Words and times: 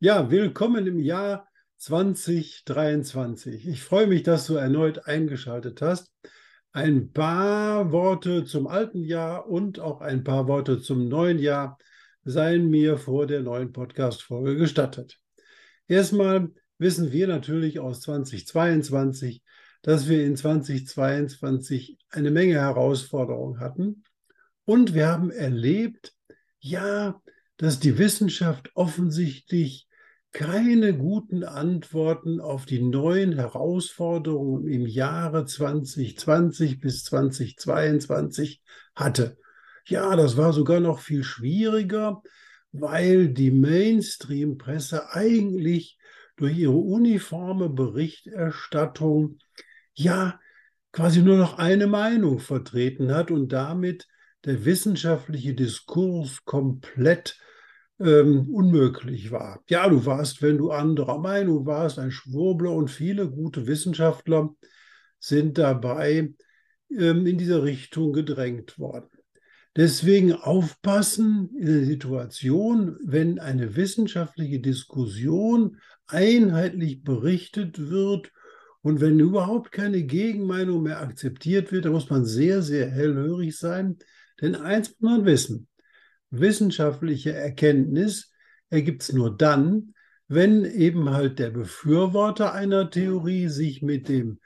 Ja, 0.00 0.30
willkommen 0.30 0.86
im 0.86 1.00
Jahr 1.00 1.48
2023. 1.78 3.66
Ich 3.66 3.82
freue 3.82 4.06
mich, 4.06 4.22
dass 4.22 4.46
du 4.46 4.54
erneut 4.54 5.08
eingeschaltet 5.08 5.82
hast. 5.82 6.12
Ein 6.70 7.12
paar 7.12 7.90
Worte 7.90 8.44
zum 8.44 8.68
alten 8.68 9.02
Jahr 9.02 9.48
und 9.48 9.80
auch 9.80 10.00
ein 10.00 10.22
paar 10.22 10.46
Worte 10.46 10.80
zum 10.80 11.08
neuen 11.08 11.40
Jahr 11.40 11.78
seien 12.22 12.70
mir 12.70 12.96
vor 12.96 13.26
der 13.26 13.40
neuen 13.40 13.72
Podcast-Folge 13.72 14.54
gestattet. 14.54 15.18
Erstmal 15.88 16.52
wissen 16.78 17.10
wir 17.10 17.26
natürlich 17.26 17.80
aus 17.80 18.00
2022, 18.02 19.42
dass 19.82 20.08
wir 20.08 20.24
in 20.24 20.36
2022 20.36 21.98
eine 22.10 22.30
Menge 22.30 22.54
Herausforderungen 22.54 23.58
hatten. 23.58 24.04
Und 24.64 24.94
wir 24.94 25.08
haben 25.08 25.32
erlebt, 25.32 26.14
ja, 26.60 27.20
dass 27.56 27.80
die 27.80 27.98
Wissenschaft 27.98 28.70
offensichtlich 28.76 29.87
keine 30.32 30.96
guten 30.96 31.42
Antworten 31.42 32.40
auf 32.40 32.66
die 32.66 32.82
neuen 32.82 33.32
Herausforderungen 33.32 34.68
im 34.68 34.86
Jahre 34.86 35.46
2020 35.46 36.80
bis 36.80 37.04
2022 37.04 38.62
hatte. 38.94 39.38
Ja, 39.86 40.14
das 40.16 40.36
war 40.36 40.52
sogar 40.52 40.80
noch 40.80 41.00
viel 41.00 41.24
schwieriger, 41.24 42.22
weil 42.72 43.28
die 43.28 43.50
Mainstream-Presse 43.50 45.12
eigentlich 45.12 45.98
durch 46.36 46.56
ihre 46.58 46.76
uniforme 46.76 47.68
Berichterstattung 47.70 49.38
ja 49.94 50.38
quasi 50.92 51.22
nur 51.22 51.36
noch 51.36 51.58
eine 51.58 51.86
Meinung 51.86 52.38
vertreten 52.38 53.12
hat 53.12 53.30
und 53.30 53.52
damit 53.52 54.06
der 54.44 54.64
wissenschaftliche 54.64 55.54
Diskurs 55.54 56.44
komplett 56.44 57.38
ähm, 58.00 58.48
unmöglich 58.50 59.30
war. 59.30 59.62
Ja, 59.68 59.88
du 59.88 60.06
warst, 60.06 60.42
wenn 60.42 60.58
du 60.58 60.70
anderer 60.70 61.18
Meinung 61.18 61.66
warst, 61.66 61.98
ein 61.98 62.10
Schwurbler 62.10 62.72
und 62.72 62.90
viele 62.90 63.28
gute 63.28 63.66
Wissenschaftler 63.66 64.54
sind 65.18 65.58
dabei 65.58 66.32
ähm, 66.90 67.26
in 67.26 67.38
diese 67.38 67.62
Richtung 67.62 68.12
gedrängt 68.12 68.78
worden. 68.78 69.08
Deswegen 69.76 70.32
aufpassen 70.32 71.50
in 71.56 71.66
der 71.66 71.84
Situation, 71.84 72.96
wenn 73.04 73.38
eine 73.38 73.76
wissenschaftliche 73.76 74.58
Diskussion 74.58 75.78
einheitlich 76.06 77.04
berichtet 77.04 77.88
wird 77.88 78.32
und 78.80 79.00
wenn 79.00 79.20
überhaupt 79.20 79.70
keine 79.70 80.02
Gegenmeinung 80.02 80.82
mehr 80.82 81.00
akzeptiert 81.00 81.70
wird, 81.70 81.84
da 81.84 81.90
muss 81.90 82.10
man 82.10 82.24
sehr, 82.24 82.62
sehr 82.62 82.90
hellhörig 82.90 83.56
sein. 83.56 83.98
Denn 84.40 84.56
eins 84.56 84.90
muss 84.98 85.10
man 85.10 85.24
wissen, 85.26 85.67
wissenschaftliche 86.30 87.32
Erkenntnis 87.32 88.32
ergibt 88.70 89.02
es 89.02 89.12
nur 89.12 89.36
dann, 89.36 89.94
wenn 90.28 90.64
eben 90.64 91.10
halt 91.10 91.38
der 91.38 91.50
Befürworter 91.50 92.52
einer 92.52 92.90
Theorie 92.90 93.48
sich 93.48 93.82
mit 93.82 94.08
dem 94.08 94.38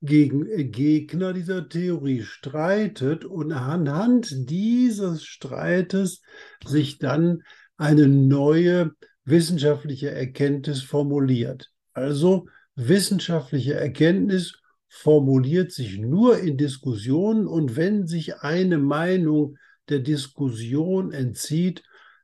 Gegen 0.00 0.46
äh, 0.46 0.64
Gegner 0.64 1.32
dieser 1.32 1.68
Theorie 1.68 2.22
streitet 2.22 3.24
und 3.24 3.52
anhand 3.52 4.48
dieses 4.48 5.24
Streites 5.24 6.22
sich 6.64 6.98
dann 6.98 7.42
eine 7.76 8.06
neue 8.06 8.92
wissenschaftliche 9.24 10.10
Erkenntnis 10.10 10.82
formuliert. 10.82 11.70
Also 11.92 12.46
wissenschaftliche 12.76 13.74
Erkenntnis 13.74 14.60
formuliert 14.88 15.72
sich 15.72 15.98
nur 15.98 16.38
in 16.38 16.56
Diskussionen 16.56 17.46
und 17.46 17.76
wenn 17.76 18.06
sich 18.06 18.36
eine 18.38 18.78
Meinung 18.78 19.58
der 19.90 20.00
Diskussion 20.00 21.12
entzieht, 21.12 21.82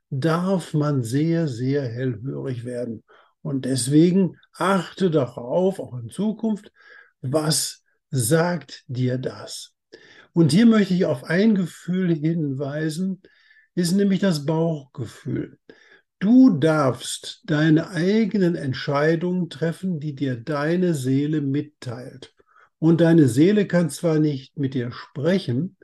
darf 0.09 0.73
man 0.73 1.03
sehr, 1.03 1.47
sehr 1.47 1.83
hellhörig 1.87 2.65
werden. 2.65 3.03
Und 3.41 3.65
deswegen 3.65 4.37
achte 4.53 5.11
darauf, 5.11 5.79
auch 5.79 5.97
in 5.99 6.09
Zukunft, 6.09 6.71
was 7.21 7.83
sagt 8.09 8.83
dir 8.87 9.17
das? 9.17 9.73
Und 10.33 10.51
hier 10.51 10.65
möchte 10.65 10.93
ich 10.93 11.05
auf 11.05 11.23
ein 11.23 11.55
Gefühl 11.55 12.13
hinweisen, 12.13 13.21
ist 13.75 13.93
nämlich 13.93 14.19
das 14.19 14.45
Bauchgefühl. 14.45 15.57
Du 16.19 16.57
darfst 16.57 17.41
deine 17.45 17.89
eigenen 17.89 18.55
Entscheidungen 18.55 19.49
treffen, 19.49 19.99
die 19.99 20.15
dir 20.15 20.37
deine 20.37 20.93
Seele 20.93 21.41
mitteilt. 21.41 22.33
Und 22.79 23.01
deine 23.01 23.27
Seele 23.27 23.67
kann 23.67 23.89
zwar 23.89 24.19
nicht 24.19 24.57
mit 24.57 24.73
dir 24.73 24.91
sprechen, 24.91 25.74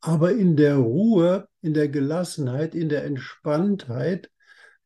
aber 0.00 0.32
in 0.32 0.56
der 0.56 0.76
Ruhe, 0.76 1.48
in 1.60 1.74
der 1.74 1.88
Gelassenheit, 1.88 2.74
in 2.74 2.88
der 2.88 3.04
Entspanntheit 3.04 4.30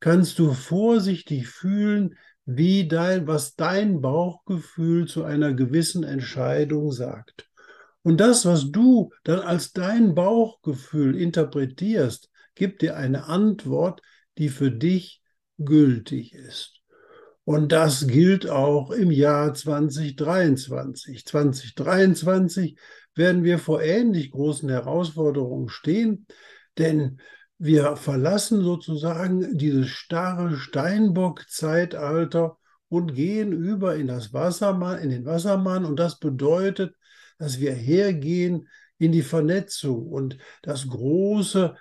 kannst 0.00 0.38
du 0.38 0.52
vorsichtig 0.52 1.48
fühlen, 1.48 2.16
wie 2.44 2.88
dein, 2.88 3.26
was 3.26 3.54
dein 3.54 4.00
Bauchgefühl 4.00 5.06
zu 5.06 5.24
einer 5.24 5.54
gewissen 5.54 6.04
Entscheidung 6.04 6.92
sagt. 6.92 7.48
Und 8.02 8.18
das, 8.18 8.44
was 8.44 8.70
du 8.70 9.12
dann 9.22 9.40
als 9.40 9.72
dein 9.72 10.14
Bauchgefühl 10.14 11.16
interpretierst, 11.16 12.30
gibt 12.54 12.82
dir 12.82 12.96
eine 12.96 13.24
Antwort, 13.24 14.02
die 14.36 14.50
für 14.50 14.70
dich 14.70 15.22
gültig 15.58 16.34
ist. 16.34 16.80
Und 17.44 17.72
das 17.72 18.06
gilt 18.06 18.48
auch 18.48 18.90
im 18.90 19.10
Jahr 19.10 19.54
2023. 19.54 21.24
2023 21.24 22.78
werden 23.14 23.44
wir 23.44 23.58
vor 23.58 23.82
ähnlich 23.82 24.30
großen 24.30 24.68
Herausforderungen 24.68 25.68
stehen, 25.68 26.26
denn 26.78 27.20
wir 27.58 27.96
verlassen 27.96 28.62
sozusagen 28.62 29.56
dieses 29.56 29.88
starre 29.88 30.56
Steinbock-Zeitalter 30.56 32.58
und 32.88 33.14
gehen 33.14 33.52
über 33.52 33.96
in 33.96 34.08
das 34.08 34.32
Wassermann, 34.32 34.98
in 34.98 35.10
den 35.10 35.24
Wassermann. 35.24 35.84
Und 35.84 35.98
das 35.98 36.18
bedeutet, 36.18 36.94
dass 37.38 37.60
wir 37.60 37.72
hergehen 37.72 38.68
in 38.98 39.12
die 39.12 39.22
Vernetzung 39.22 40.06
und 40.06 40.36
das 40.62 40.88
große 40.88 41.76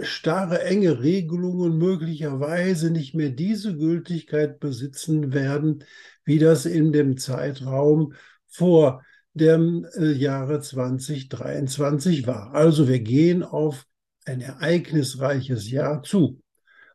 starre, 0.00 0.62
enge 0.62 1.02
Regelungen 1.02 1.78
möglicherweise 1.78 2.90
nicht 2.90 3.14
mehr 3.14 3.30
diese 3.30 3.76
Gültigkeit 3.76 4.60
besitzen 4.60 5.32
werden, 5.32 5.84
wie 6.24 6.38
das 6.38 6.66
in 6.66 6.92
dem 6.92 7.16
Zeitraum 7.16 8.14
vor 8.46 9.02
dem 9.34 9.86
äh, 9.96 10.12
Jahre 10.12 10.60
2023 10.60 12.26
war. 12.26 12.54
Also 12.54 12.88
wir 12.88 13.00
gehen 13.00 13.42
auf 13.42 13.86
ein 14.24 14.40
ereignisreiches 14.40 15.70
Jahr 15.70 16.02
zu. 16.02 16.40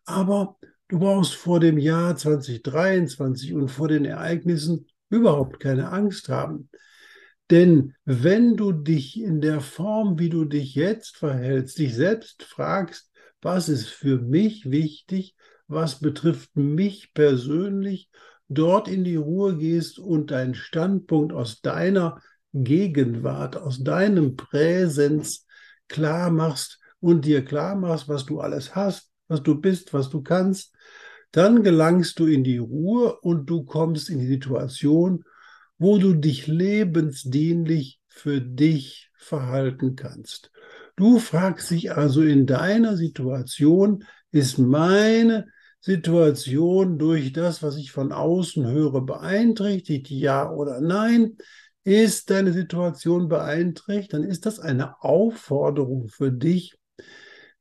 Aber 0.06 0.58
du 0.88 1.00
brauchst 1.00 1.36
vor 1.36 1.60
dem 1.60 1.78
Jahr 1.78 2.16
2023 2.16 3.54
und 3.54 3.70
vor 3.70 3.88
den 3.88 4.06
Ereignissen 4.06 4.88
überhaupt 5.10 5.60
keine 5.60 5.92
Angst 5.92 6.30
haben. 6.30 6.70
Denn 7.50 7.94
wenn 8.06 8.56
du 8.56 8.72
dich 8.72 9.20
in 9.20 9.42
der 9.42 9.62
Form, 9.62 10.18
wie 10.18 10.30
du 10.30 10.46
dich 10.46 10.76
jetzt 10.76 11.18
verhältst, 11.18 11.78
dich 11.78 11.94
selbst 11.94 12.44
fragst, 12.44 13.12
was 13.42 13.70
ist 13.70 13.90
für 13.90 14.20
mich 14.20 14.72
wichtig, 14.72 15.36
was 15.68 16.00
betrifft 16.00 16.56
mich 16.56 17.14
persönlich, 17.14 18.10
dort 18.48 18.88
in 18.88 19.04
die 19.04 19.16
Ruhe 19.16 19.58
gehst 19.58 20.00
und 20.00 20.32
deinen 20.32 20.56
Standpunkt 20.56 21.34
aus 21.34 21.62
deiner 21.62 22.22
Gegenwart, 22.54 23.58
aus 23.58 23.84
deinem 23.84 24.36
Präsenz 24.36 25.46
klar 25.88 26.30
machst 26.30 26.80
und 27.00 27.26
dir 27.26 27.44
klar 27.44 27.76
machst, 27.76 28.08
was 28.08 28.26
du 28.26 28.40
alles 28.40 28.76
hast, 28.76 29.10
was 29.28 29.44
du 29.44 29.60
bist, 29.60 29.94
was 29.94 30.10
du 30.10 30.22
kannst, 30.22 30.74
dann 31.32 31.64
gelangst 31.64 32.20
du 32.20 32.28
in 32.28 32.44
die 32.44 32.60
Ruhe 32.60 33.20
und 33.22 33.50
du 33.50 33.64
kommst 33.64 34.10
in 34.10 34.20
die 34.20 34.28
Situation, 34.28 35.24
wo 35.78 35.98
du 35.98 36.14
dich 36.14 36.48
lebensdienlich 36.48 38.00
für 38.08 38.40
dich 38.40 39.12
verhalten 39.18 39.96
kannst. 39.96 40.52
Du 40.96 41.18
fragst 41.18 41.72
dich 41.72 41.92
also 41.92 42.22
in 42.22 42.46
deiner 42.46 42.96
Situation, 42.96 44.04
ist 44.32 44.60
meine 44.60 45.48
Situation 45.80 47.00
durch 47.00 47.34
das, 47.34 47.64
was 47.64 47.78
ich 47.78 47.92
von 47.92 48.12
außen 48.12 48.66
höre, 48.66 49.02
beeinträchtigt, 49.02 50.10
ja 50.12 50.50
oder 50.50 50.80
nein? 50.80 51.38
Ist 51.84 52.30
deine 52.30 52.54
Situation 52.54 53.28
beeinträchtigt, 53.28 54.14
dann 54.14 54.24
ist 54.24 54.46
das 54.46 54.60
eine 54.60 55.02
Aufforderung 55.04 56.08
für 56.08 56.32
dich, 56.32 56.76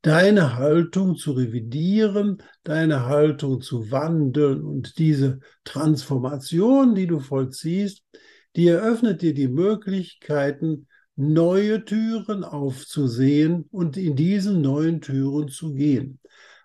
deine 0.01 0.55
Haltung 0.57 1.15
zu 1.15 1.31
revidieren, 1.31 2.41
deine 2.63 3.05
Haltung 3.05 3.61
zu 3.61 3.89
wandeln 3.91 4.63
und 4.63 4.97
diese 4.97 5.39
Transformation, 5.63 6.95
die 6.95 7.07
du 7.07 7.19
vollziehst, 7.19 8.03
die 8.55 8.67
eröffnet 8.67 9.21
dir 9.21 9.33
die 9.33 9.47
Möglichkeiten, 9.47 10.87
neue 11.15 11.85
Türen 11.85 12.43
aufzusehen 12.43 13.65
und 13.71 13.97
in 13.97 14.15
diesen 14.15 14.61
neuen 14.61 15.01
Türen 15.01 15.47
zu 15.47 15.73
gehen. 15.73 16.19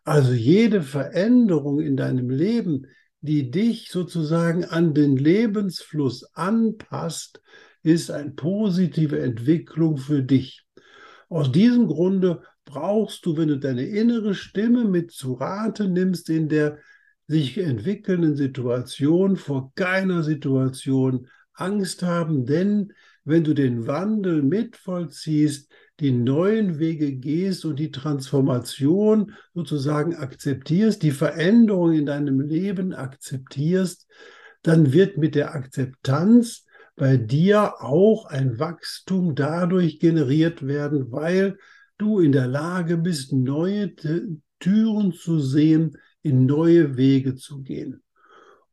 Also 0.05 0.33
jede 0.33 0.83
Veränderung 0.83 1.81
in 1.81 1.97
deinem 1.97 2.31
Leben, 2.31 2.87
die 3.21 3.51
dich 3.51 3.91
sozusagen 3.91 4.65
an 4.65 4.95
den 4.95 5.17
Lebensfluss 5.17 6.25
anpasst, 6.35 7.41
ist 7.83 8.11
eine 8.11 8.31
positive 8.31 9.21
Entwicklung 9.21 9.97
für 9.97 10.23
dich. 10.23 10.65
Aus 11.29 11.53
diesem 11.53 11.89
Grunde 11.89 12.43
brauchst 12.65 13.27
du, 13.27 13.37
wenn 13.37 13.49
du 13.49 13.59
deine 13.59 13.85
innere 13.85 14.35
Stimme 14.35 14.85
mit 14.85 15.11
zu 15.11 15.35
Rate 15.35 15.89
nimmst 15.89 16.31
in 16.31 16.49
der 16.49 16.79
sich 17.27 17.59
entwickelnden 17.59 18.37
Situation, 18.37 19.37
vor 19.37 19.73
keiner 19.75 20.23
Situation 20.23 21.29
Angst 21.53 22.03
haben, 22.03 22.47
denn 22.47 22.93
wenn 23.25 23.45
du 23.45 23.55
den 23.55 23.87
Wandel 23.87 24.43
mit 24.43 24.77
vollziehst, 24.77 25.71
die 26.01 26.13
neuen 26.13 26.79
Wege 26.79 27.13
gehst 27.13 27.65
und 27.65 27.79
die 27.79 27.91
Transformation 27.91 29.33
sozusagen 29.55 30.15
akzeptierst, 30.15 31.03
die 31.03 31.11
Veränderung 31.11 31.93
in 31.93 32.07
deinem 32.07 32.41
Leben 32.41 32.95
akzeptierst, 32.95 34.07
dann 34.63 34.93
wird 34.93 35.19
mit 35.19 35.35
der 35.35 35.55
Akzeptanz 35.55 36.65
bei 36.95 37.17
dir 37.17 37.81
auch 37.81 38.27
ein 38.27 38.59
Wachstum 38.59 39.35
dadurch 39.35 39.99
generiert 39.99 40.67
werden, 40.67 41.11
weil 41.11 41.59
du 41.97 42.21
in 42.21 42.33
der 42.33 42.47
Lage 42.47 42.97
bist, 42.97 43.33
neue 43.33 43.95
Türen 44.61 45.13
zu 45.13 45.41
sehen, 45.41 45.97
in 46.23 46.47
neue 46.47 46.97
Wege 46.97 47.35
zu 47.35 47.63
gehen. 47.63 48.03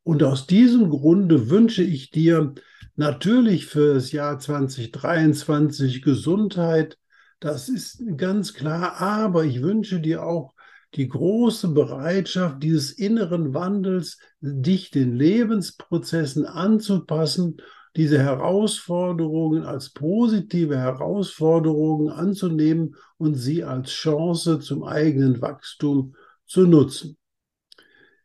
Und 0.04 0.22
aus 0.22 0.46
diesem 0.46 0.90
Grunde 0.90 1.50
wünsche 1.50 1.84
ich 1.84 2.12
dir 2.12 2.54
natürlich 2.96 3.66
für 3.66 3.96
das 3.96 4.12
Jahr 4.12 4.40
2023 4.40 6.04
Gesundheit, 6.04 6.98
das 7.46 7.70
ist 7.70 8.04
ganz 8.18 8.54
klar, 8.54 9.00
aber 9.00 9.46
ich 9.46 9.62
wünsche 9.62 10.00
dir 10.00 10.24
auch 10.24 10.54
die 10.96 11.08
große 11.08 11.70
Bereitschaft 11.70 12.64
dieses 12.64 12.92
inneren 12.92 13.54
Wandels, 13.54 14.18
dich 14.42 14.90
den 14.90 15.16
Lebensprozessen 15.16 16.46
anzupassen 16.46 17.58
diese 17.96 18.20
Herausforderungen 18.20 19.64
als 19.64 19.92
positive 19.92 20.78
Herausforderungen 20.78 22.10
anzunehmen 22.10 22.96
und 23.18 23.36
sie 23.36 23.64
als 23.64 23.92
Chance 23.92 24.60
zum 24.60 24.84
eigenen 24.84 25.42
Wachstum 25.42 26.16
zu 26.46 26.68
nutzen. 26.68 27.18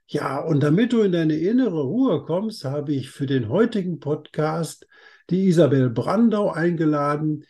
Ja, 0.09 0.41
und 0.41 0.63
damit 0.63 0.93
du 0.93 1.03
in 1.03 1.13
deine 1.13 1.37
innere 1.37 1.83
Ruhe 1.83 2.25
kommst, 2.25 2.65
habe 2.65 2.93
ich 2.93 3.11
für 3.11 3.27
den 3.27 3.49
heutigen 3.49 4.01
Podcast 4.01 4.89
die 5.31 5.47
Isabel 5.47 5.89
Brandau 5.89 6.51
eingeladen. 6.51 7.45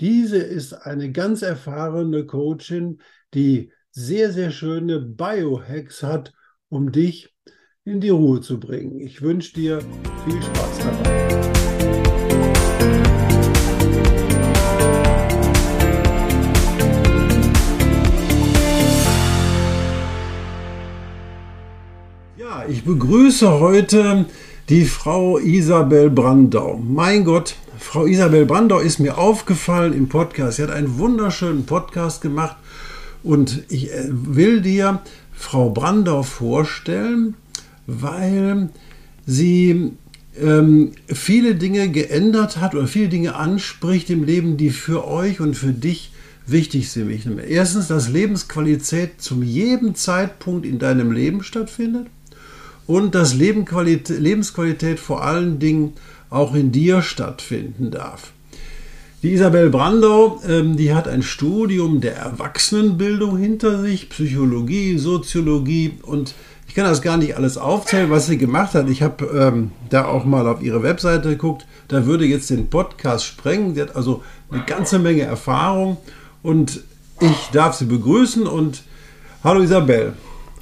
Diese 0.00 0.38
ist 0.38 0.72
eine 0.72 1.12
ganz 1.12 1.42
erfahrene 1.42 2.26
Coachin, 2.26 3.00
die 3.32 3.70
sehr, 3.92 4.32
sehr 4.32 4.50
schöne 4.50 4.98
Biohacks 4.98 6.02
hat, 6.02 6.32
um 6.68 6.90
dich 6.90 7.32
in 7.84 8.00
die 8.00 8.08
Ruhe 8.08 8.40
zu 8.40 8.58
bringen. 8.58 8.98
Ich 8.98 9.22
wünsche 9.22 9.54
dir 9.54 9.78
viel 10.26 10.42
Spaß 10.42 10.78
dabei. 10.78 11.28
Ja, 22.36 22.64
ich 22.68 22.84
begrüße 22.84 23.60
heute 23.60 24.26
die 24.68 24.86
Frau 24.86 25.38
Isabel 25.38 26.10
Brandau. 26.10 26.78
Mein 26.82 27.24
Gott, 27.24 27.54
Frau 27.84 28.06
Isabel 28.06 28.44
Brandau 28.44 28.80
ist 28.80 28.98
mir 28.98 29.18
aufgefallen 29.18 29.92
im 29.92 30.08
Podcast. 30.08 30.56
Sie 30.56 30.64
hat 30.64 30.70
einen 30.70 30.98
wunderschönen 30.98 31.64
Podcast 31.64 32.22
gemacht 32.22 32.56
und 33.22 33.62
ich 33.68 33.92
äh, 33.92 34.06
will 34.08 34.62
dir 34.62 35.00
Frau 35.32 35.70
Brandau 35.70 36.24
vorstellen, 36.24 37.34
weil 37.86 38.70
sie 39.26 39.92
ähm, 40.40 40.92
viele 41.06 41.54
Dinge 41.54 41.88
geändert 41.90 42.56
hat 42.56 42.74
oder 42.74 42.88
viele 42.88 43.10
Dinge 43.10 43.36
anspricht 43.36 44.10
im 44.10 44.24
Leben, 44.24 44.56
die 44.56 44.70
für 44.70 45.06
euch 45.06 45.38
und 45.40 45.54
für 45.54 45.72
dich 45.72 46.10
wichtig 46.46 46.90
sind. 46.90 47.38
Erstens, 47.38 47.86
dass 47.86 48.08
Lebensqualität 48.08 49.20
zum 49.20 49.42
jedem 49.42 49.94
Zeitpunkt 49.94 50.66
in 50.66 50.80
deinem 50.80 51.12
Leben 51.12 51.44
stattfindet 51.44 52.06
und 52.86 53.14
dass 53.14 53.34
Lebensqualität 53.34 54.98
vor 54.98 55.22
allen 55.22 55.58
Dingen 55.58 55.92
auch 56.34 56.54
in 56.54 56.72
dir 56.72 57.02
stattfinden 57.02 57.90
darf. 57.90 58.32
Die 59.22 59.32
Isabel 59.32 59.70
Brandau, 59.70 60.42
ähm, 60.46 60.76
die 60.76 60.92
hat 60.92 61.08
ein 61.08 61.22
Studium 61.22 62.02
der 62.02 62.16
Erwachsenenbildung 62.16 63.38
hinter 63.38 63.80
sich, 63.80 64.10
Psychologie, 64.10 64.98
Soziologie 64.98 65.94
und 66.02 66.34
ich 66.68 66.74
kann 66.74 66.84
das 66.84 67.02
gar 67.02 67.16
nicht 67.16 67.36
alles 67.36 67.56
aufzählen, 67.56 68.10
was 68.10 68.26
sie 68.26 68.36
gemacht 68.36 68.74
hat. 68.74 68.90
Ich 68.90 69.02
habe 69.02 69.24
ähm, 69.26 69.70
da 69.90 70.06
auch 70.06 70.24
mal 70.24 70.46
auf 70.48 70.60
ihre 70.60 70.82
Webseite 70.82 71.28
geguckt. 71.28 71.66
Da 71.88 72.04
würde 72.04 72.24
jetzt 72.24 72.50
den 72.50 72.68
Podcast 72.68 73.24
sprengen. 73.24 73.74
Sie 73.74 73.80
hat 73.80 73.94
also 73.94 74.22
eine 74.50 74.64
ganze 74.64 74.98
Menge 74.98 75.22
Erfahrung 75.22 75.98
und 76.42 76.80
ich 77.20 77.48
darf 77.52 77.76
sie 77.76 77.84
begrüßen 77.84 78.46
und 78.46 78.82
hallo 79.44 79.62
Isabel. 79.62 80.14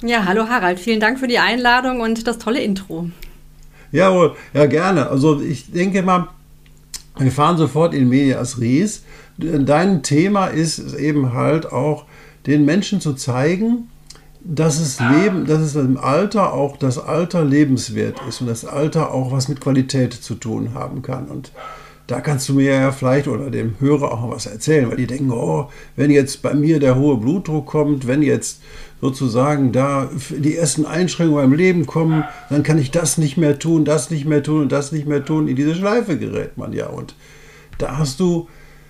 Ja, 0.03 0.25
hallo 0.25 0.47
Harald. 0.47 0.79
Vielen 0.79 0.99
Dank 0.99 1.19
für 1.19 1.27
die 1.27 1.39
Einladung 1.39 1.99
und 1.99 2.27
das 2.27 2.37
tolle 2.37 2.61
Intro. 2.61 3.09
Jawohl, 3.93 4.35
ja 4.53 4.65
gerne. 4.65 5.09
Also 5.09 5.39
ich 5.39 5.71
denke 5.71 6.01
mal, 6.01 6.27
wir 7.17 7.31
fahren 7.31 7.57
sofort 7.57 7.93
in 7.93 8.09
Medias 8.09 8.59
Res. 8.59 9.03
Dein 9.37 10.01
Thema 10.03 10.47
ist 10.47 10.95
eben 10.95 11.33
halt 11.33 11.71
auch 11.71 12.05
den 12.47 12.65
Menschen 12.65 12.99
zu 13.01 13.13
zeigen, 13.13 13.89
dass 14.43 14.79
es 14.79 14.99
Leben, 14.99 15.45
dass 15.45 15.61
es 15.61 15.75
im 15.75 15.97
Alter 15.97 16.53
auch 16.53 16.75
das 16.75 16.97
Alter 16.97 17.45
lebenswert 17.45 18.19
ist 18.27 18.41
und 18.41 18.47
das 18.47 18.65
Alter 18.65 19.13
auch 19.13 19.31
was 19.31 19.47
mit 19.47 19.61
Qualität 19.61 20.13
zu 20.13 20.35
tun 20.35 20.73
haben 20.73 21.03
kann. 21.03 21.27
Und 21.27 21.51
da 22.07 22.19
kannst 22.19 22.49
du 22.49 22.53
mir 22.53 22.73
ja 22.73 22.91
vielleicht 22.91 23.27
oder 23.27 23.49
dem 23.49 23.75
Hörer 23.79 24.11
auch 24.11 24.29
was 24.29 24.45
erzählen, 24.45 24.89
weil 24.89 24.97
die 24.97 25.07
denken, 25.07 25.31
oh, 25.31 25.69
wenn 25.95 26.11
jetzt 26.11 26.41
bei 26.41 26.53
mir 26.53 26.79
der 26.79 26.97
hohe 26.97 27.17
Blutdruck 27.17 27.65
kommt, 27.65 28.07
wenn 28.07 28.21
jetzt 28.21 28.61
sozusagen 28.99 29.71
da 29.71 30.09
die 30.29 30.55
ersten 30.55 30.85
Einschränkungen 30.85 31.45
im 31.45 31.53
Leben 31.53 31.85
kommen, 31.85 32.25
dann 32.49 32.63
kann 32.63 32.77
ich 32.77 32.91
das 32.91 33.17
nicht 33.17 33.37
mehr 33.37 33.59
tun, 33.59 33.85
das 33.85 34.11
nicht 34.11 34.25
mehr 34.25 34.43
tun 34.43 34.63
und 34.63 34.71
das 34.71 34.91
nicht 34.91 35.07
mehr 35.07 35.23
tun. 35.23 35.47
In 35.47 35.55
diese 35.55 35.75
Schleife 35.75 36.17
gerät 36.17 36.57
man 36.57 36.73
ja. 36.73 36.87
Und 36.87 37.15
da 37.77 37.97
hast 37.97 38.19
du 38.19 38.47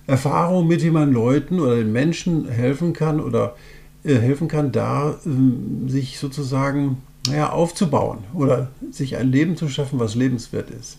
Erfahrung 0.07 0.67
mit, 0.67 0.83
wie 0.83 0.91
man 0.91 1.13
Leuten 1.13 1.59
oder 1.59 1.75
den 1.75 1.91
Menschen 1.91 2.47
helfen 2.47 2.93
kann 2.93 3.19
oder 3.19 3.55
äh, 4.03 4.15
helfen 4.15 4.47
kann, 4.47 4.71
da 4.71 5.11
äh, 5.25 5.89
sich 5.89 6.19
sozusagen 6.19 6.97
naja, 7.27 7.51
aufzubauen 7.51 8.19
oder 8.33 8.69
sich 8.91 9.17
ein 9.17 9.31
Leben 9.31 9.55
zu 9.55 9.69
schaffen, 9.69 9.99
was 9.99 10.15
lebenswert 10.15 10.69
ist. 10.71 10.97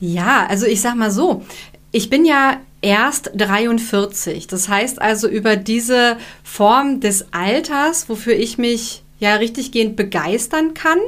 Ja, 0.00 0.46
also 0.48 0.66
ich 0.66 0.80
sag 0.80 0.94
mal 0.94 1.10
so, 1.10 1.44
ich 1.92 2.10
bin 2.10 2.24
ja 2.24 2.58
erst 2.82 3.30
43. 3.34 4.46
Das 4.46 4.68
heißt 4.68 5.00
also 5.00 5.28
über 5.28 5.56
diese 5.56 6.16
Form 6.44 7.00
des 7.00 7.32
Alters, 7.32 8.08
wofür 8.08 8.34
ich 8.34 8.58
mich 8.58 9.02
ja 9.18 9.36
richtiggehend 9.36 9.96
begeistern 9.96 10.74
kann, 10.74 10.98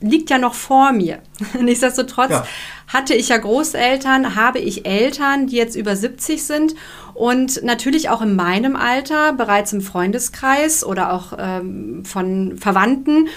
liegt 0.00 0.30
ja 0.30 0.38
noch 0.38 0.54
vor 0.54 0.92
mir. 0.92 1.18
Nichtsdestotrotz 1.60 2.30
ja. 2.30 2.46
hatte 2.88 3.14
ich 3.14 3.30
ja 3.30 3.38
Großeltern, 3.38 4.36
habe 4.36 4.58
ich 4.58 4.86
Eltern, 4.86 5.46
die 5.46 5.56
jetzt 5.56 5.74
über 5.74 5.96
70 5.96 6.44
sind 6.44 6.74
und 7.14 7.62
natürlich 7.64 8.10
auch 8.10 8.20
in 8.20 8.36
meinem 8.36 8.76
Alter, 8.76 9.32
bereits 9.32 9.72
im 9.72 9.80
Freundeskreis 9.80 10.84
oder 10.84 11.12
auch 11.12 11.32
ähm, 11.38 12.04
von 12.04 12.58
Verwandten, 12.58 13.28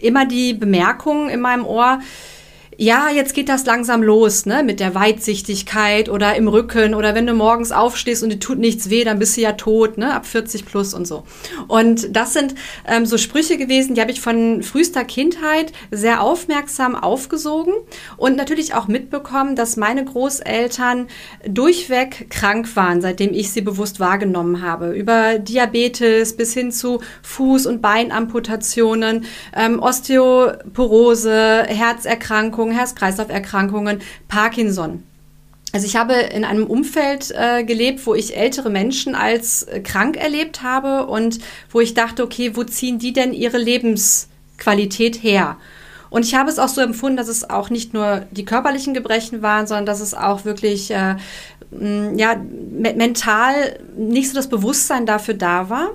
immer 0.00 0.26
die 0.26 0.54
Bemerkungen 0.54 1.28
in 1.28 1.40
meinem 1.40 1.66
Ohr, 1.66 1.98
ja, 2.80 3.10
jetzt 3.10 3.34
geht 3.34 3.50
das 3.50 3.66
langsam 3.66 4.02
los, 4.02 4.46
ne, 4.46 4.62
mit 4.62 4.80
der 4.80 4.94
Weitsichtigkeit 4.94 6.08
oder 6.08 6.34
im 6.36 6.48
Rücken 6.48 6.94
oder 6.94 7.14
wenn 7.14 7.26
du 7.26 7.34
morgens 7.34 7.72
aufstehst 7.72 8.22
und 8.22 8.30
dir 8.30 8.40
tut 8.40 8.58
nichts 8.58 8.88
weh, 8.88 9.04
dann 9.04 9.18
bist 9.18 9.36
du 9.36 9.42
ja 9.42 9.52
tot, 9.52 9.98
ne, 9.98 10.14
ab 10.14 10.24
40 10.24 10.64
plus 10.64 10.94
und 10.94 11.06
so. 11.06 11.24
Und 11.68 12.16
das 12.16 12.32
sind 12.32 12.54
ähm, 12.88 13.04
so 13.04 13.18
Sprüche 13.18 13.58
gewesen, 13.58 13.94
die 13.94 14.00
habe 14.00 14.10
ich 14.10 14.22
von 14.22 14.62
frühester 14.62 15.04
Kindheit 15.04 15.74
sehr 15.90 16.22
aufmerksam 16.22 16.96
aufgesogen 16.96 17.74
und 18.16 18.36
natürlich 18.36 18.72
auch 18.72 18.88
mitbekommen, 18.88 19.56
dass 19.56 19.76
meine 19.76 20.02
Großeltern 20.02 21.08
durchweg 21.46 22.30
krank 22.30 22.74
waren, 22.76 23.02
seitdem 23.02 23.34
ich 23.34 23.50
sie 23.50 23.60
bewusst 23.60 24.00
wahrgenommen 24.00 24.62
habe. 24.62 24.92
Über 24.92 25.38
Diabetes 25.38 26.34
bis 26.34 26.54
hin 26.54 26.72
zu 26.72 27.00
Fuß- 27.28 27.68
und 27.68 27.82
Beinamputationen, 27.82 29.26
ähm, 29.54 29.80
Osteoporose, 29.80 31.64
Herzerkrankungen, 31.68 32.69
Erkrankungen, 32.70 32.76
Herz-Kreislauf-Erkrankungen, 32.76 34.00
Parkinson. 34.28 35.02
also 35.72 35.86
ich 35.86 35.96
habe 35.96 36.14
in 36.14 36.44
einem 36.44 36.66
Umfeld 36.66 37.30
äh, 37.30 37.64
gelebt, 37.64 38.06
wo 38.06 38.14
ich 38.14 38.36
ältere 38.36 38.70
Menschen 38.70 39.14
als 39.14 39.62
äh, 39.64 39.80
krank 39.80 40.16
erlebt 40.16 40.62
habe 40.62 41.06
und 41.06 41.38
wo 41.70 41.80
ich 41.80 41.94
dachte, 41.94 42.22
okay, 42.24 42.56
wo 42.56 42.64
ziehen 42.64 42.98
die 42.98 43.12
denn 43.12 43.32
ihre 43.32 43.58
Lebensqualität 43.58 45.22
her? 45.22 45.56
Und 46.10 46.24
ich 46.24 46.34
habe 46.34 46.50
es 46.50 46.58
auch 46.58 46.68
so 46.68 46.80
empfunden, 46.80 47.16
dass 47.16 47.28
es 47.28 47.48
auch 47.48 47.70
nicht 47.70 47.94
nur 47.94 48.24
die 48.32 48.44
körperlichen 48.44 48.94
Gebrechen 48.94 49.42
waren, 49.42 49.68
sondern 49.68 49.86
dass 49.86 50.00
es 50.00 50.12
auch 50.12 50.44
wirklich 50.44 50.90
äh, 50.90 51.14
ja, 51.70 52.34
me 52.34 52.94
mental 52.94 53.78
nicht 53.96 54.28
so 54.28 54.34
das 54.34 54.48
Bewusstsein 54.48 55.06
dafür 55.06 55.34
da 55.34 55.70
war. 55.70 55.90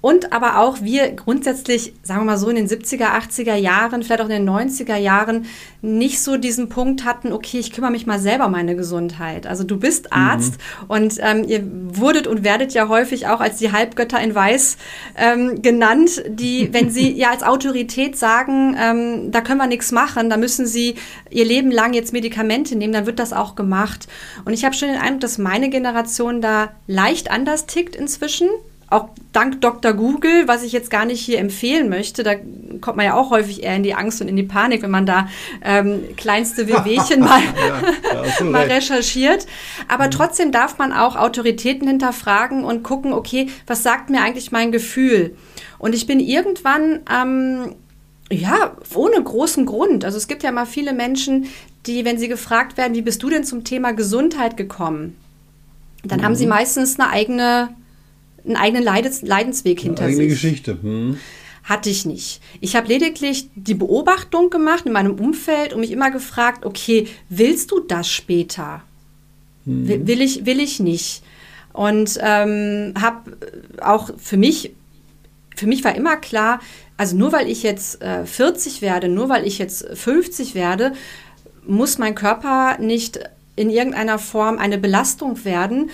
Und 0.00 0.32
aber 0.32 0.58
auch 0.58 0.80
wir 0.80 1.10
grundsätzlich, 1.10 1.92
sagen 2.02 2.22
wir 2.22 2.24
mal 2.24 2.38
so, 2.38 2.48
in 2.48 2.56
den 2.56 2.68
70er, 2.68 3.12
80er 3.12 3.54
Jahren, 3.54 4.02
vielleicht 4.02 4.22
auch 4.22 4.28
in 4.28 4.46
den 4.46 4.48
90er 4.48 4.96
Jahren 4.96 5.44
nicht 5.82 6.22
so 6.22 6.38
diesen 6.38 6.70
Punkt 6.70 7.04
hatten, 7.04 7.32
okay, 7.32 7.58
ich 7.58 7.72
kümmere 7.72 7.90
mich 7.90 8.06
mal 8.06 8.18
selber 8.18 8.46
um 8.46 8.52
meine 8.52 8.76
Gesundheit. 8.76 9.46
Also 9.46 9.64
du 9.64 9.78
bist 9.78 10.06
mhm. 10.06 10.16
Arzt 10.16 10.54
mhm. 10.54 10.86
und 10.88 11.14
ähm, 11.20 11.44
ihr 11.46 11.62
wurdet 11.64 12.26
und 12.26 12.44
werdet 12.44 12.72
ja 12.72 12.88
häufig 12.88 13.26
auch 13.28 13.40
als 13.40 13.58
die 13.58 13.72
Halbgötter 13.72 14.18
in 14.20 14.34
Weiß 14.34 14.78
ähm, 15.16 15.60
genannt, 15.60 16.22
die, 16.28 16.72
wenn 16.72 16.90
sie 16.90 17.12
ja 17.16 17.30
als 17.30 17.42
Autorität 17.42 18.16
sagen, 18.16 18.76
ähm, 18.80 19.30
da 19.32 19.42
können 19.42 19.58
wir 19.58 19.66
nichts 19.66 19.92
machen, 19.92 20.30
da 20.30 20.38
müssen 20.38 20.66
sie 20.66 20.94
ihr 21.28 21.44
Leben 21.44 21.70
lang 21.70 21.92
jetzt 21.92 22.14
Medikamente 22.14 22.74
nehmen, 22.74 22.94
dann 22.94 23.06
wird 23.06 23.18
das 23.18 23.34
auch 23.34 23.54
gemacht. 23.54 24.08
Und 24.46 24.54
ich 24.54 24.64
habe 24.64 24.74
schon 24.74 24.88
den 24.88 24.98
Eindruck, 24.98 25.20
dass 25.20 25.36
meine 25.36 25.68
Generation 25.68 26.40
da 26.40 26.70
leicht 26.86 27.30
anders 27.30 27.66
tickt 27.66 27.96
inzwischen 27.96 28.48
auch 28.90 29.08
dank 29.32 29.60
Dr. 29.60 29.92
Google, 29.92 30.48
was 30.48 30.64
ich 30.64 30.72
jetzt 30.72 30.90
gar 30.90 31.04
nicht 31.04 31.20
hier 31.20 31.38
empfehlen 31.38 31.88
möchte, 31.88 32.24
da 32.24 32.34
kommt 32.80 32.96
man 32.96 33.06
ja 33.06 33.14
auch 33.14 33.30
häufig 33.30 33.62
eher 33.62 33.76
in 33.76 33.84
die 33.84 33.94
Angst 33.94 34.20
und 34.20 34.26
in 34.26 34.36
die 34.36 34.42
Panik, 34.42 34.82
wenn 34.82 34.90
man 34.90 35.06
da 35.06 35.28
ähm, 35.62 36.02
kleinste 36.16 36.66
Wehwehchen 36.66 37.20
mal, 37.24 37.40
ja, 37.40 38.44
mal 38.44 38.66
recherchiert. 38.66 39.46
Aber 39.86 40.06
mhm. 40.06 40.10
trotzdem 40.10 40.50
darf 40.50 40.78
man 40.78 40.92
auch 40.92 41.14
Autoritäten 41.14 41.86
hinterfragen 41.86 42.64
und 42.64 42.82
gucken, 42.82 43.12
okay, 43.12 43.48
was 43.66 43.84
sagt 43.84 44.10
mir 44.10 44.22
eigentlich 44.22 44.50
mein 44.50 44.72
Gefühl? 44.72 45.36
Und 45.78 45.94
ich 45.94 46.08
bin 46.08 46.18
irgendwann, 46.18 47.00
ähm, 47.10 47.76
ja, 48.32 48.76
ohne 48.94 49.22
großen 49.22 49.66
Grund. 49.66 50.04
Also 50.04 50.18
es 50.18 50.26
gibt 50.26 50.42
ja 50.42 50.50
mal 50.50 50.66
viele 50.66 50.92
Menschen, 50.92 51.46
die, 51.86 52.04
wenn 52.04 52.18
sie 52.18 52.28
gefragt 52.28 52.76
werden, 52.76 52.94
wie 52.94 53.02
bist 53.02 53.22
du 53.22 53.30
denn 53.30 53.44
zum 53.44 53.62
Thema 53.62 53.92
Gesundheit 53.92 54.56
gekommen? 54.56 55.16
Dann 56.02 56.20
mhm. 56.20 56.24
haben 56.24 56.34
sie 56.34 56.46
mhm. 56.46 56.50
meistens 56.50 56.98
eine 56.98 57.10
eigene 57.10 57.70
einen 58.44 58.56
eigenen 58.56 58.82
Leidens 58.82 59.22
Leidensweg 59.22 59.80
hinter 59.80 60.04
Eine 60.04 60.12
eigene 60.12 60.24
sich. 60.24 60.32
Geschichte. 60.32 60.78
Hm. 60.80 61.18
Hatte 61.64 61.90
ich 61.90 62.06
nicht. 62.06 62.40
Ich 62.60 62.74
habe 62.74 62.88
lediglich 62.88 63.48
die 63.54 63.74
Beobachtung 63.74 64.50
gemacht 64.50 64.86
in 64.86 64.92
meinem 64.92 65.18
Umfeld 65.18 65.72
und 65.72 65.80
mich 65.80 65.90
immer 65.90 66.10
gefragt, 66.10 66.64
okay, 66.64 67.06
willst 67.28 67.70
du 67.70 67.80
das 67.80 68.10
später? 68.10 68.82
Hm. 69.66 69.88
Will, 69.88 70.06
will, 70.06 70.22
ich, 70.22 70.46
will 70.46 70.60
ich 70.60 70.80
nicht. 70.80 71.22
Und 71.72 72.18
ähm, 72.20 72.94
habe 73.00 73.36
auch 73.80 74.10
für 74.18 74.36
mich, 74.36 74.74
für 75.54 75.66
mich 75.66 75.84
war 75.84 75.94
immer 75.94 76.16
klar, 76.16 76.60
also 76.96 77.16
nur 77.16 77.32
weil 77.32 77.48
ich 77.48 77.62
jetzt 77.62 78.02
äh, 78.02 78.26
40 78.26 78.82
werde, 78.82 79.08
nur 79.08 79.28
weil 79.28 79.46
ich 79.46 79.58
jetzt 79.58 79.86
50 79.94 80.54
werde, 80.54 80.92
muss 81.66 81.98
mein 81.98 82.14
Körper 82.14 82.78
nicht 82.78 83.20
in 83.56 83.70
irgendeiner 83.70 84.18
Form 84.18 84.58
eine 84.58 84.78
Belastung 84.78 85.44
werden 85.44 85.90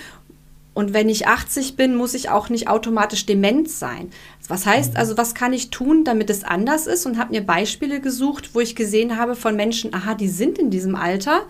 und 0.77 0.93
wenn 0.93 1.09
ich 1.09 1.27
80 1.27 1.77
bin, 1.77 1.95
muss 1.95 2.13
ich 2.13 2.29
auch 2.29 2.51
nicht 2.51 2.69
automatisch 2.69 3.25
dement 3.25 3.71
sein. 3.71 4.11
Was 4.47 4.67
heißt 4.67 4.93
mhm. 4.93 4.99
also, 4.99 5.17
was 5.17 5.35
kann 5.35 5.55
ich 5.55 5.71
tun, 5.71 6.05
damit 6.05 6.29
es 6.29 6.45
anders 6.45 6.87
ist? 6.87 7.07
Und 7.07 7.17
habe 7.17 7.33
mir 7.33 7.41
Beispiele 7.41 7.99
gesucht, 7.99 8.55
wo 8.55 8.61
ich 8.61 8.77
gesehen 8.77 9.17
habe 9.17 9.37
von 9.37 9.57
Menschen, 9.57 9.95
aha, 9.95 10.13
die 10.13 10.29
sind 10.29 10.59
in 10.59 10.69
diesem 10.69 10.95
Alter 10.95 11.45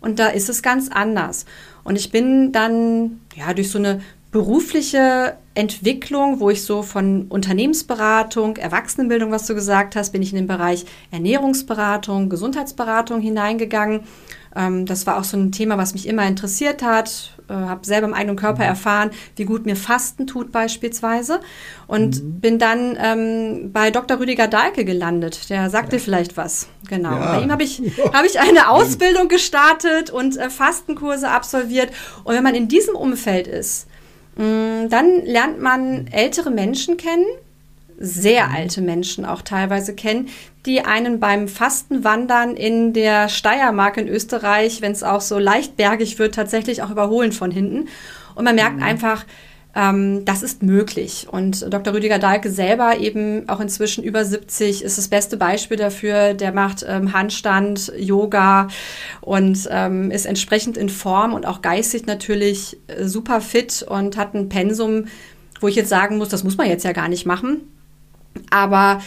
und 0.00 0.18
da 0.18 0.26
ist 0.26 0.48
es 0.48 0.64
ganz 0.64 0.88
anders. 0.88 1.46
Und 1.84 1.94
ich 1.94 2.10
bin 2.10 2.50
dann 2.50 3.20
ja 3.36 3.54
durch 3.54 3.70
so 3.70 3.78
eine 3.78 4.00
berufliche 4.32 5.36
Entwicklung, 5.54 6.40
wo 6.40 6.50
ich 6.50 6.64
so 6.64 6.82
von 6.82 7.26
Unternehmensberatung, 7.28 8.56
Erwachsenenbildung, 8.56 9.30
was 9.30 9.46
du 9.46 9.54
gesagt 9.54 9.94
hast, 9.94 10.10
bin 10.10 10.22
ich 10.22 10.32
in 10.32 10.38
den 10.38 10.48
Bereich 10.48 10.86
Ernährungsberatung, 11.12 12.28
Gesundheitsberatung 12.28 13.20
hineingegangen. 13.20 14.00
Ähm, 14.56 14.86
das 14.86 15.06
war 15.06 15.18
auch 15.18 15.24
so 15.24 15.36
ein 15.36 15.52
Thema, 15.52 15.78
was 15.78 15.92
mich 15.92 16.08
immer 16.08 16.26
interessiert 16.26 16.82
hat 16.82 17.36
äh, 17.48 17.54
habe 17.54 17.86
selber 17.86 18.08
im 18.08 18.14
eigenen 18.14 18.36
Körper 18.36 18.62
mhm. 18.62 18.70
erfahren, 18.70 19.10
wie 19.36 19.44
gut 19.44 19.66
mir 19.66 19.76
Fasten 19.76 20.26
tut 20.26 20.52
beispielsweise. 20.52 21.40
Und 21.86 22.22
mhm. 22.22 22.40
bin 22.40 22.58
dann 22.58 22.98
ähm, 23.00 23.70
bei 23.72 23.90
Dr. 23.90 24.18
Rüdiger 24.18 24.48
Dahlke 24.48 24.84
gelandet. 24.84 25.48
Der 25.50 25.70
sagte 25.70 25.96
ja. 25.96 26.02
vielleicht 26.02 26.36
was. 26.36 26.68
Genau. 26.88 27.12
Ja. 27.12 27.36
Bei 27.36 27.42
ihm 27.42 27.52
habe 27.52 27.62
ich, 27.62 27.80
hab 28.12 28.24
ich 28.24 28.40
eine 28.40 28.70
Ausbildung 28.70 29.28
gestartet 29.28 30.10
und 30.10 30.36
äh, 30.36 30.50
Fastenkurse 30.50 31.28
absolviert. 31.28 31.90
Und 32.24 32.34
wenn 32.34 32.42
man 32.42 32.54
in 32.54 32.68
diesem 32.68 32.96
Umfeld 32.96 33.46
ist, 33.46 33.86
mh, 34.36 34.44
mm, 34.44 34.88
dann 34.88 35.24
lernt 35.24 35.60
man 35.60 36.08
ältere 36.08 36.50
Menschen 36.50 36.96
kennen, 36.96 37.26
sehr 37.98 38.48
mhm. 38.48 38.54
alte 38.54 38.80
Menschen 38.82 39.24
auch 39.24 39.42
teilweise 39.42 39.94
kennen, 39.94 40.28
die 40.64 40.80
einen 40.80 41.20
beim 41.20 41.48
Fastenwandern 41.48 42.56
in 42.56 42.92
der 42.92 43.28
Steiermark 43.28 43.96
in 43.96 44.08
Österreich, 44.08 44.82
wenn 44.82 44.92
es 44.92 45.02
auch 45.02 45.20
so 45.20 45.38
leicht 45.38 45.76
bergig 45.76 46.18
wird, 46.18 46.34
tatsächlich 46.34 46.82
auch 46.82 46.90
überholen 46.90 47.32
von 47.32 47.50
hinten. 47.50 47.88
Und 48.34 48.44
man 48.44 48.54
merkt 48.54 48.76
mhm. 48.76 48.82
einfach, 48.82 49.24
ähm, 49.76 50.24
das 50.24 50.42
ist 50.42 50.62
möglich. 50.62 51.26
Und 51.30 51.72
Dr. 51.72 51.92
Rüdiger 51.92 52.18
Dahlke 52.18 52.50
selber, 52.50 52.98
eben 52.98 53.48
auch 53.48 53.60
inzwischen 53.60 54.02
über 54.02 54.24
70, 54.24 54.82
ist 54.82 54.96
das 54.96 55.08
beste 55.08 55.36
Beispiel 55.36 55.76
dafür. 55.76 56.32
Der 56.32 56.52
macht 56.52 56.84
ähm, 56.88 57.12
Handstand, 57.12 57.92
Yoga 57.98 58.68
und 59.20 59.68
ähm, 59.70 60.10
ist 60.10 60.24
entsprechend 60.24 60.78
in 60.78 60.88
Form 60.88 61.34
und 61.34 61.46
auch 61.46 61.60
geistig 61.60 62.06
natürlich 62.06 62.78
äh, 62.86 63.04
super 63.04 63.42
fit 63.42 63.84
und 63.86 64.16
hat 64.16 64.34
ein 64.34 64.48
Pensum, 64.48 65.04
wo 65.60 65.68
ich 65.68 65.76
jetzt 65.76 65.90
sagen 65.90 66.16
muss, 66.16 66.30
das 66.30 66.42
muss 66.42 66.56
man 66.56 66.68
jetzt 66.68 66.84
ja 66.84 66.92
gar 66.92 67.08
nicht 67.08 67.26
machen. 67.26 67.60
Aber 68.50 69.02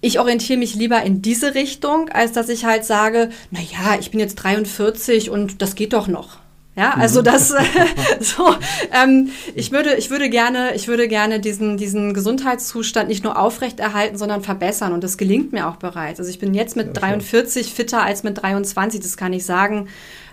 ich 0.00 0.20
orientiere 0.20 0.58
mich 0.58 0.74
lieber 0.74 1.02
in 1.02 1.22
diese 1.22 1.54
Richtung, 1.54 2.08
als 2.10 2.32
dass 2.32 2.48
ich 2.48 2.64
halt 2.64 2.84
sage, 2.84 3.30
na 3.50 3.60
ja, 3.60 3.98
ich 3.98 4.10
bin 4.10 4.20
jetzt 4.20 4.36
43 4.36 5.30
und 5.30 5.62
das 5.62 5.74
geht 5.74 5.92
doch 5.92 6.06
noch. 6.06 6.38
Ja, 6.76 6.92
also 6.92 7.20
mhm. 7.20 7.24
das 7.24 7.48
so. 8.20 8.54
Ähm, 8.92 9.30
ich 9.54 9.72
würde, 9.72 9.94
ich 9.94 10.10
würde 10.10 10.28
gerne, 10.28 10.74
ich 10.74 10.88
würde 10.88 11.08
gerne 11.08 11.40
diesen 11.40 11.78
diesen 11.78 12.12
Gesundheitszustand 12.12 13.08
nicht 13.08 13.24
nur 13.24 13.38
aufrechterhalten, 13.38 14.18
sondern 14.18 14.42
verbessern 14.42 14.92
und 14.92 15.02
das 15.02 15.16
gelingt 15.16 15.52
mir 15.52 15.68
auch 15.68 15.76
bereits. 15.76 16.20
Also 16.20 16.30
ich 16.30 16.38
bin 16.38 16.52
jetzt 16.52 16.76
mit 16.76 16.88
ja, 16.88 16.92
43 16.92 17.72
fitter 17.72 18.02
als 18.02 18.22
mit 18.22 18.42
23, 18.42 19.00
das 19.00 19.16
kann 19.16 19.32
ich 19.32 19.46
sagen. 19.46 19.88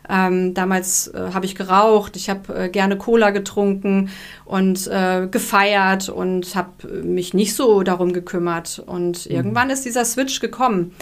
Ähm, 0.09 0.53
damals 0.53 1.07
äh, 1.07 1.31
habe 1.33 1.45
ich 1.45 1.55
geraucht, 1.55 2.15
ich 2.15 2.29
habe 2.29 2.53
äh, 2.53 2.69
gerne 2.69 2.97
Cola 2.97 3.29
getrunken 3.29 4.09
und 4.45 4.87
äh, 4.87 5.27
gefeiert 5.31 6.09
und 6.09 6.55
habe 6.55 6.87
mich 7.03 7.33
nicht 7.33 7.55
so 7.55 7.83
darum 7.83 8.11
gekümmert. 8.13 8.83
Und 8.85 9.29
mhm. 9.29 9.35
irgendwann 9.35 9.69
ist 9.69 9.85
dieser 9.85 10.05
Switch 10.05 10.39
gekommen. 10.39 10.93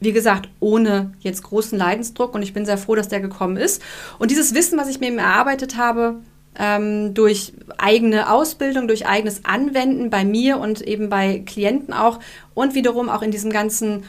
Wie 0.00 0.12
gesagt, 0.12 0.48
ohne 0.60 1.12
jetzt 1.20 1.42
großen 1.42 1.76
Leidensdruck 1.76 2.34
und 2.34 2.42
ich 2.42 2.52
bin 2.52 2.64
sehr 2.64 2.78
froh, 2.78 2.94
dass 2.94 3.08
der 3.08 3.20
gekommen 3.20 3.56
ist. 3.56 3.82
Und 4.18 4.30
dieses 4.30 4.54
Wissen, 4.54 4.78
was 4.78 4.88
ich 4.88 5.00
mir 5.00 5.08
eben 5.08 5.18
erarbeitet 5.18 5.76
habe, 5.76 6.16
ähm, 6.58 7.14
durch 7.14 7.52
eigene 7.78 8.30
Ausbildung, 8.30 8.88
durch 8.88 9.06
eigenes 9.06 9.44
Anwenden 9.44 10.10
bei 10.10 10.24
mir 10.24 10.58
und 10.58 10.80
eben 10.82 11.08
bei 11.08 11.42
Klienten 11.46 11.94
auch 11.94 12.18
und 12.54 12.74
wiederum 12.74 13.08
auch 13.08 13.22
in 13.22 13.30
diesem 13.30 13.50
ganzen 13.50 14.04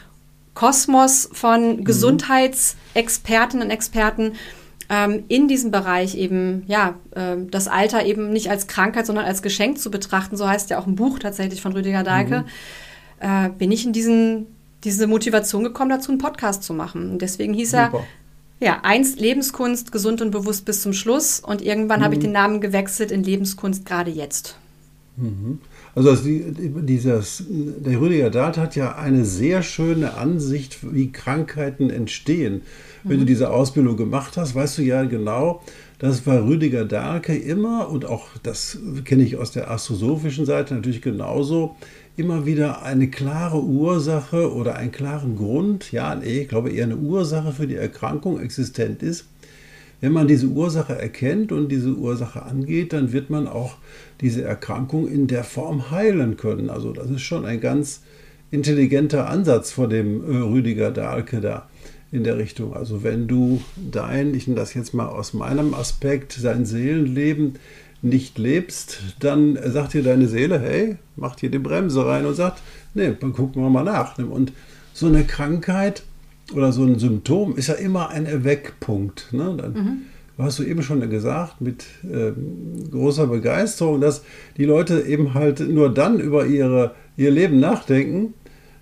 Kosmos 0.54 1.30
von 1.32 1.78
mhm. 1.78 1.84
Gesundheitsexpertinnen 1.86 3.68
und 3.68 3.72
Experten 3.72 4.34
ähm, 4.90 5.24
in 5.28 5.48
diesem 5.48 5.72
Bereich 5.72 6.16
eben, 6.16 6.64
ja, 6.68 6.96
äh, 7.12 7.38
das 7.50 7.68
Alter 7.68 8.06
eben 8.06 8.32
nicht 8.32 8.50
als 8.50 8.68
Krankheit, 8.68 9.06
sondern 9.06 9.26
als 9.26 9.42
Geschenk 9.42 9.80
zu 9.80 9.92
betrachten, 9.92 10.36
so 10.36 10.48
heißt 10.48 10.70
ja 10.72 10.80
auch 10.80 10.88
ein 10.88 10.96
Buch 10.96 11.20
tatsächlich 11.20 11.62
von 11.62 11.74
Rüdiger 11.74 12.04
Dahlke, 12.04 12.42
mhm. 12.42 12.46
äh, 13.20 13.50
bin 13.50 13.72
ich 13.72 13.86
in 13.86 13.94
diesen, 13.94 14.48
diese 14.84 15.06
Motivation 15.06 15.64
gekommen, 15.64 15.92
dazu 15.92 16.12
einen 16.12 16.20
Podcast 16.20 16.64
zu 16.64 16.74
machen. 16.74 17.12
Und 17.12 17.22
deswegen 17.22 17.54
hieß 17.54 17.72
Super. 17.72 17.92
er, 18.60 18.68
ja, 18.68 18.80
einst 18.84 19.20
Lebenskunst, 19.20 19.92
gesund 19.92 20.22
und 20.22 20.32
bewusst 20.32 20.66
bis 20.66 20.82
zum 20.82 20.94
Schluss. 20.94 21.40
Und 21.40 21.62
irgendwann 21.62 22.00
mhm. 22.00 22.04
habe 22.04 22.16
ich 22.16 22.20
den 22.20 22.32
Namen 22.32 22.60
gewechselt 22.60 23.12
in 23.12 23.24
Lebenskunst 23.24 23.86
gerade 23.86 24.12
jetzt. 24.12 24.58
Mhm. 25.18 25.62
Also 26.00 26.16
dieses, 26.24 27.44
der 27.50 28.00
Rüdiger 28.00 28.30
Dahlt 28.30 28.58
hat 28.58 28.78
ja 28.78 28.96
eine 28.96 29.26
sehr 29.26 29.62
schöne 29.64 30.14
Ansicht, 30.14 30.78
wie 30.94 31.12
Krankheiten 31.12 31.90
entstehen. 31.90 32.62
Wenn 33.04 33.18
mhm. 33.18 33.20
du 33.22 33.26
diese 33.26 33.50
Ausbildung 33.50 33.98
gemacht 33.98 34.38
hast, 34.38 34.56
weißt 34.56 34.78
du 34.78 34.82
ja 34.84 35.04
genau, 35.04 35.62
das 35.98 36.26
war 36.26 36.46
Rüdiger 36.46 36.86
Dahlke 36.86 37.36
immer 37.36 37.90
und 37.90 38.06
auch 38.06 38.30
das 38.42 38.78
kenne 39.04 39.24
ich 39.24 39.36
aus 39.36 39.52
der 39.52 39.70
astrosophischen 39.70 40.46
Seite 40.46 40.74
natürlich 40.74 41.02
genauso, 41.02 41.76
immer 42.16 42.46
wieder 42.46 42.82
eine 42.84 43.10
klare 43.10 43.62
Ursache 43.62 44.54
oder 44.54 44.78
einen 44.78 44.94
klaren 44.94 45.36
Grund, 45.36 45.92
ja, 45.92 46.16
nee, 46.16 46.44
ich 46.44 46.48
glaube 46.48 46.70
eher 46.70 46.86
eine 46.86 46.96
Ursache 46.96 47.52
für 47.52 47.68
die 47.68 47.76
Erkrankung 47.76 48.40
existent 48.40 49.04
ist. 49.04 49.26
Wenn 50.02 50.14
man 50.14 50.30
diese 50.30 50.48
Ursache 50.48 50.98
erkennt 50.98 51.52
und 51.52 51.68
diese 51.70 51.94
Ursache 51.94 52.44
angeht, 52.44 52.94
dann 52.94 53.12
wird 53.12 53.30
man 53.30 53.50
auch 53.50 53.76
diese 54.22 54.44
Erkrankung 54.44 55.08
in 55.08 55.28
der 55.28 55.44
Form 55.44 55.92
heilen 55.92 56.38
können. 56.38 56.70
Also 56.70 56.92
das 56.94 57.10
ist 57.10 57.22
schon 57.22 57.46
ein 57.46 57.62
ganz 57.62 58.02
intelligenter 58.52 59.30
Ansatz 59.30 59.72
von 59.72 59.90
dem 59.90 60.24
äh, 60.24 60.38
Rüdiger 60.38 60.92
Dahlke 60.92 61.40
da. 61.40 61.68
in 62.12 62.24
der 62.24 62.38
Richtung. 62.38 62.74
Also 62.74 63.04
wenn 63.04 63.28
du 63.28 63.62
dein, 63.92 64.34
ich 64.34 64.48
nehme 64.48 64.60
das 64.60 64.74
jetzt 64.74 64.94
mal 64.94 65.08
aus 65.08 65.34
meinem 65.34 65.74
Aspekt, 65.74 66.44
dein 66.44 66.66
Seelenleben 66.66 67.56
nicht 68.02 68.38
lebst, 68.38 69.00
dann 69.20 69.58
sagt 69.72 69.94
dir 69.94 70.04
deine 70.04 70.28
Seele, 70.28 70.60
hey, 70.60 70.98
macht 71.16 71.42
hier 71.42 71.52
die 71.52 71.60
Bremse 71.60 72.06
rein 72.06 72.26
und 72.26 72.36
sagt, 72.36 72.62
nee, 72.94 73.14
dann 73.20 73.34
gucken 73.34 73.62
wir 73.62 73.70
mal 73.70 73.84
nach. 73.84 74.18
Und 74.18 74.54
so 74.94 75.08
eine 75.08 75.24
Krankheit 75.26 76.04
oder 76.54 76.72
so 76.72 76.84
ein 76.84 76.98
Symptom 76.98 77.56
ist 77.56 77.68
ja 77.68 77.76
immer 77.76 78.10
ein 78.10 78.26
Erweckpunkt. 78.26 79.28
Ne? 79.32 79.56
Dann, 79.58 79.74
mhm. 79.74 80.02
Hast 80.40 80.60
du 80.60 80.64
eben 80.64 80.82
schon 80.82 81.08
gesagt, 81.10 81.60
mit 81.60 81.86
äh, 82.04 82.32
großer 82.90 83.28
Begeisterung, 83.28 84.00
dass 84.00 84.24
die 84.56 84.64
Leute 84.64 85.02
eben 85.02 85.34
halt 85.34 85.60
nur 85.60 85.94
dann 85.94 86.20
über 86.20 86.46
ihre, 86.46 86.96
ihr 87.18 87.30
Leben 87.30 87.60
nachdenken, 87.60 88.34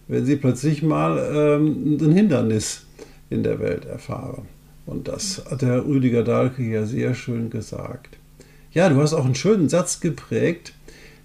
wenn 0.07 0.25
sie 0.25 0.35
plötzlich 0.35 0.83
mal 0.83 1.17
ähm, 1.33 1.97
ein 1.99 2.11
Hindernis 2.11 2.85
in 3.31 3.41
der 3.41 3.59
Welt 3.59 3.85
erfahren. 3.85 4.43
Und 4.85 5.07
das 5.07 5.43
hat 5.49 5.63
der 5.63 5.85
Rüdiger 5.85 6.23
Dahlke 6.23 6.63
ja 6.63 6.85
sehr 6.85 7.15
schön 7.15 7.49
gesagt. 7.49 8.17
Ja, 8.71 8.89
du 8.89 8.97
hast 8.97 9.13
auch 9.13 9.25
einen 9.25 9.35
schönen 9.35 9.67
Satz 9.67 9.99
geprägt, 9.99 10.73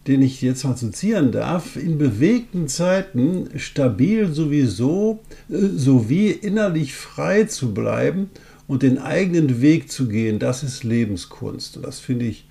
den 0.07 0.23
ich 0.23 0.41
jetzt 0.41 0.65
mal 0.65 0.77
zitieren 0.77 1.31
darf. 1.31 1.77
In 1.77 1.99
bewegten 1.99 2.67
Zeiten 2.69 3.51
stabil 3.57 4.33
sowieso 4.33 5.21
äh, 5.51 5.59
sowie 5.77 6.31
innerlich 6.31 6.95
frei 6.95 7.45
zu 7.45 7.75
bleiben 7.75 8.31
und 8.67 8.83
den 8.83 8.99
eigenen 8.99 9.61
Weg 9.61 9.91
zu 9.91 10.09
gehen, 10.09 10.39
das 10.39 10.63
ist 10.63 10.85
Lebenskunst. 10.85 11.77
Und 11.77 11.87
das 11.87 12.01
finde 12.01 12.27
ich 12.27 12.47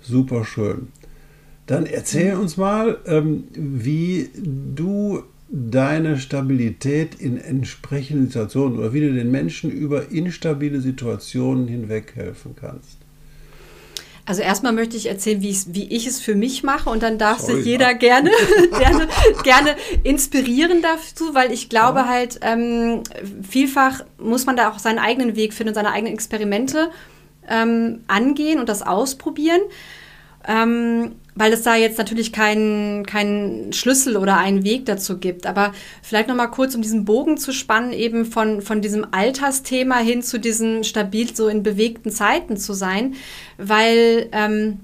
super 0.00 0.44
schön. 0.44 0.88
Dann 1.66 1.86
erzähl 1.86 2.34
uns 2.34 2.56
mal, 2.56 2.98
ähm, 3.06 3.44
wie 3.54 4.30
du 4.34 5.22
deine 5.48 6.18
Stabilität 6.18 7.14
in 7.14 7.36
entsprechenden 7.36 8.26
Situationen 8.26 8.78
oder 8.78 8.92
wie 8.92 9.00
du 9.00 9.12
den 9.12 9.30
Menschen 9.30 9.70
über 9.70 10.10
instabile 10.10 10.80
Situationen 10.80 11.68
hinweg 11.68 12.12
helfen 12.16 12.56
kannst. 12.58 13.01
Also 14.24 14.42
erstmal 14.42 14.72
möchte 14.72 14.96
ich 14.96 15.06
erzählen, 15.06 15.42
wie, 15.42 15.56
wie 15.68 15.88
ich 15.88 16.06
es 16.06 16.20
für 16.20 16.36
mich 16.36 16.62
mache 16.62 16.88
und 16.88 17.02
dann 17.02 17.18
darf 17.18 17.40
Sorry, 17.40 17.56
sich 17.56 17.66
jeder 17.66 17.88
ja. 17.88 17.92
gerne, 17.92 18.30
gerne, 18.78 19.08
gerne 19.42 19.76
inspirieren 20.04 20.80
dazu, 20.80 21.34
weil 21.34 21.50
ich 21.50 21.68
glaube 21.68 22.00
ja. 22.00 22.08
halt, 22.08 22.38
ähm, 22.42 23.02
vielfach 23.48 24.04
muss 24.18 24.46
man 24.46 24.56
da 24.56 24.70
auch 24.70 24.78
seinen 24.78 25.00
eigenen 25.00 25.34
Weg 25.34 25.52
finden 25.52 25.70
und 25.70 25.74
seine 25.74 25.90
eigenen 25.90 26.14
Experimente 26.14 26.90
ähm, 27.48 28.04
angehen 28.06 28.60
und 28.60 28.68
das 28.68 28.82
ausprobieren. 28.82 29.60
Ähm, 30.46 31.16
weil 31.34 31.52
es 31.52 31.62
da 31.62 31.76
jetzt 31.76 31.98
natürlich 31.98 32.32
keinen 32.32 33.06
keinen 33.06 33.72
Schlüssel 33.72 34.16
oder 34.16 34.36
einen 34.36 34.64
Weg 34.64 34.84
dazu 34.86 35.18
gibt. 35.18 35.46
Aber 35.46 35.72
vielleicht 36.02 36.28
noch 36.28 36.34
mal 36.34 36.48
kurz, 36.48 36.74
um 36.74 36.82
diesen 36.82 37.04
Bogen 37.04 37.38
zu 37.38 37.52
spannen, 37.52 37.92
eben 37.92 38.26
von, 38.26 38.60
von 38.60 38.82
diesem 38.82 39.06
Altersthema 39.12 39.98
hin 39.98 40.22
zu 40.22 40.38
diesem 40.38 40.84
stabil 40.84 41.34
so 41.34 41.48
in 41.48 41.62
bewegten 41.62 42.10
Zeiten 42.10 42.56
zu 42.56 42.74
sein, 42.74 43.14
weil 43.56 44.28
ähm, 44.32 44.80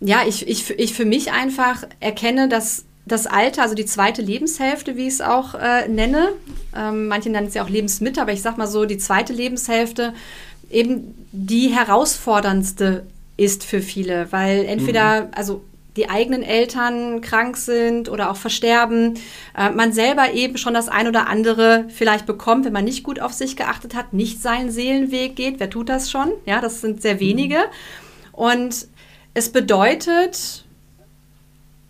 ja, 0.00 0.22
ich, 0.26 0.46
ich, 0.48 0.70
ich 0.70 0.94
für 0.94 1.04
mich 1.04 1.32
einfach 1.32 1.84
erkenne, 2.00 2.48
dass 2.48 2.84
das 3.06 3.26
Alter, 3.26 3.62
also 3.62 3.74
die 3.74 3.86
zweite 3.86 4.20
Lebenshälfte, 4.20 4.96
wie 4.96 5.06
ich 5.06 5.14
es 5.14 5.20
auch 5.20 5.54
äh, 5.54 5.88
nenne, 5.88 6.30
ähm, 6.76 7.06
manche 7.06 7.30
nennen 7.30 7.46
es 7.46 7.54
ja 7.54 7.62
auch 7.62 7.68
Lebensmitte, 7.68 8.20
aber 8.20 8.32
ich 8.32 8.42
sag 8.42 8.58
mal 8.58 8.66
so, 8.66 8.84
die 8.84 8.98
zweite 8.98 9.32
Lebenshälfte 9.32 10.12
eben 10.70 11.14
die 11.30 11.68
herausforderndste 11.68 13.06
ist 13.36 13.64
für 13.64 13.80
viele, 13.80 14.32
weil 14.32 14.64
entweder, 14.64 15.24
mhm. 15.24 15.30
also 15.34 15.62
die 15.96 16.10
eigenen 16.10 16.42
Eltern 16.42 17.20
krank 17.22 17.56
sind 17.56 18.08
oder 18.08 18.30
auch 18.30 18.36
versterben, 18.36 19.14
äh, 19.56 19.70
man 19.70 19.92
selber 19.92 20.32
eben 20.32 20.58
schon 20.58 20.74
das 20.74 20.88
ein 20.88 21.08
oder 21.08 21.28
andere 21.28 21.86
vielleicht 21.88 22.26
bekommt, 22.26 22.64
wenn 22.64 22.72
man 22.72 22.84
nicht 22.84 23.02
gut 23.02 23.20
auf 23.20 23.32
sich 23.32 23.56
geachtet 23.56 23.94
hat, 23.94 24.12
nicht 24.12 24.42
seinen 24.42 24.70
Seelenweg 24.70 25.36
geht. 25.36 25.58
Wer 25.58 25.70
tut 25.70 25.88
das 25.88 26.10
schon? 26.10 26.32
Ja, 26.44 26.60
das 26.60 26.80
sind 26.80 27.02
sehr 27.02 27.18
wenige. 27.20 27.56
Mhm. 27.56 28.34
Und 28.34 28.88
es 29.32 29.50
bedeutet 29.50 30.64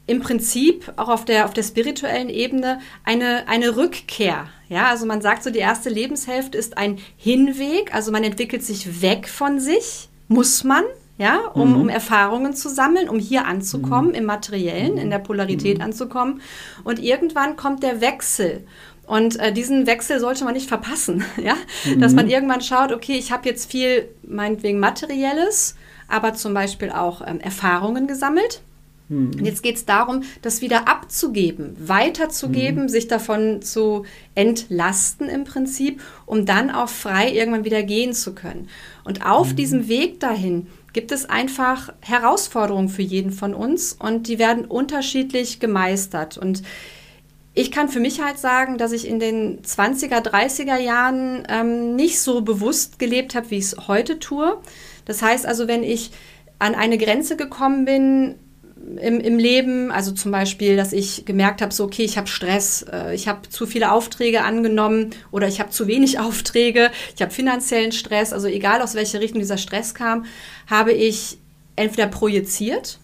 im 0.07 0.21
Prinzip 0.21 0.93
auch 0.97 1.09
auf 1.09 1.25
der, 1.25 1.45
auf 1.45 1.53
der 1.53 1.65
spirituellen 1.65 2.29
Ebene 2.29 2.81
eine, 3.05 3.49
eine 3.49 3.77
Rückkehr. 3.77 4.49
Ja, 4.69 4.87
also 4.87 5.07
man 5.07 5.21
sagt 5.21 5.43
so, 5.43 5.51
die 5.51 5.59
erste 5.59 5.91
Lebenshälfte 5.91 6.59
ist 6.59 6.79
ein 6.79 6.99
Hinweg, 7.17 7.95
also 7.95 8.13
man 8.13 8.25
entwickelt 8.25 8.65
sich 8.65 9.03
weg 9.03 9.29
von 9.29 9.61
sich, 9.61 10.09
muss 10.29 10.65
man, 10.65 10.85
ja, 11.19 11.39
um, 11.55 11.71
mhm. 11.71 11.81
um 11.81 11.89
Erfahrungen 11.89 12.55
zu 12.55 12.69
sammeln, 12.69 13.09
um 13.09 13.19
hier 13.19 13.47
anzukommen, 13.47 14.11
mhm. 14.11 14.17
im 14.17 14.25
Materiellen, 14.25 14.99
in 14.99 15.11
der 15.11 15.19
Polarität 15.19 15.79
mhm. 15.79 15.85
anzukommen. 15.85 16.41
Und 16.85 16.99
irgendwann 16.99 17.57
kommt 17.57 17.83
der 17.83 18.01
Wechsel. 18.01 18.65
Und 19.07 19.39
äh, 19.39 19.53
diesen 19.53 19.87
Wechsel 19.87 20.21
sollte 20.21 20.45
man 20.45 20.55
nicht 20.55 20.69
verpassen, 20.69 21.25
ja, 21.43 21.55
dass 21.99 22.13
man 22.13 22.27
mhm. 22.27 22.33
irgendwann 22.33 22.61
schaut, 22.61 22.93
okay, 22.93 23.17
ich 23.17 23.33
habe 23.33 23.49
jetzt 23.49 23.71
viel, 23.71 24.09
meinetwegen 24.23 24.79
Materielles, 24.79 25.77
aber 26.09 26.35
zum 26.35 26.55
Beispiel 26.55 26.91
auch 26.91 27.23
ähm, 27.27 27.41
Erfahrungen 27.41 28.07
gesammelt. 28.07 28.61
Mhm. 29.09 29.31
Und 29.39 29.45
jetzt 29.45 29.63
geht 29.63 29.77
es 29.77 29.85
darum, 29.85 30.23
das 30.43 30.61
wieder 30.61 30.89
abzugeben, 30.89 31.77
weiterzugeben, 31.79 32.85
mhm. 32.85 32.89
sich 32.89 33.09
davon 33.09 33.63
zu 33.63 34.05
entlasten 34.35 35.29
im 35.29 35.45
Prinzip, 35.45 36.03
um 36.27 36.45
dann 36.45 36.71
auch 36.71 36.89
frei 36.89 37.33
irgendwann 37.33 37.65
wieder 37.65 37.83
gehen 37.85 38.13
zu 38.13 38.35
können. 38.35 38.69
Und 39.05 39.25
auf 39.25 39.53
mhm. 39.53 39.57
diesem 39.57 39.89
Weg 39.89 40.21
dahin 40.21 40.67
gibt 40.97 41.13
es 41.13 41.29
einfach 41.29 41.93
Herausforderungen 42.01 42.89
für 42.89 43.03
jeden 43.03 43.31
von 43.31 43.53
uns 43.53 43.93
und 43.93 44.29
die 44.29 44.39
werden 44.39 44.65
unterschiedlich 44.65 45.61
gemeistert. 45.61 46.39
Und 46.39 46.63
ich 47.53 47.71
kann 47.71 47.91
für 47.91 48.01
mich 48.01 48.23
halt 48.23 48.39
sagen, 48.39 48.79
dass 48.79 48.93
ich 48.93 49.07
in 49.07 49.21
den 49.21 49.61
20er, 49.61 50.27
30er 50.27 50.79
Jahren 50.79 51.47
ähm, 51.51 51.97
nicht 51.97 52.19
so 52.19 52.41
bewusst 52.41 52.99
gelebt 52.99 53.35
habe, 53.35 53.51
wie 53.51 53.59
ich 53.59 53.65
es 53.65 53.89
heute 53.89 54.19
tue. 54.19 54.57
Das 55.05 55.21
heißt 55.21 55.45
also, 55.45 55.69
wenn 55.69 55.83
ich 55.83 56.13
an 56.59 56.75
eine 56.75 56.97
Grenze 56.97 57.37
gekommen 57.37 57.85
bin, 57.85 58.37
im, 59.01 59.21
im 59.21 59.39
Leben. 59.39 59.91
Also 59.91 60.13
zum 60.13 60.33
Beispiel, 60.33 60.77
dass 60.77 60.93
ich 60.93 61.25
gemerkt 61.25 61.63
habe, 61.63 61.73
so, 61.73 61.85
okay, 61.85 62.05
ich 62.05 62.17
habe 62.17 62.29
Stress, 62.29 62.85
äh, 62.91 63.15
ich 63.15 63.29
habe 63.29 63.49
zu 63.49 63.67
viele 63.67 63.93
Aufträge 63.93 64.45
angenommen 64.45 65.11
oder 65.31 65.49
ich 65.49 65.61
habe 65.61 65.71
zu 65.71 65.87
wenig 65.87 66.19
Aufträge, 66.21 66.91
ich 67.15 67.23
habe 67.23 67.33
finanziellen 67.33 67.93
Stress. 67.93 68.33
Also 68.33 68.47
egal 68.47 68.83
aus 68.83 68.95
welche 68.95 69.21
Richtung 69.21 69.41
dieser 69.41 69.59
Stress 69.59 69.95
kam, 69.95 70.25
habe 70.69 70.93
ich 70.93 71.39
entweder 71.77 72.07
projiziert 72.07 72.99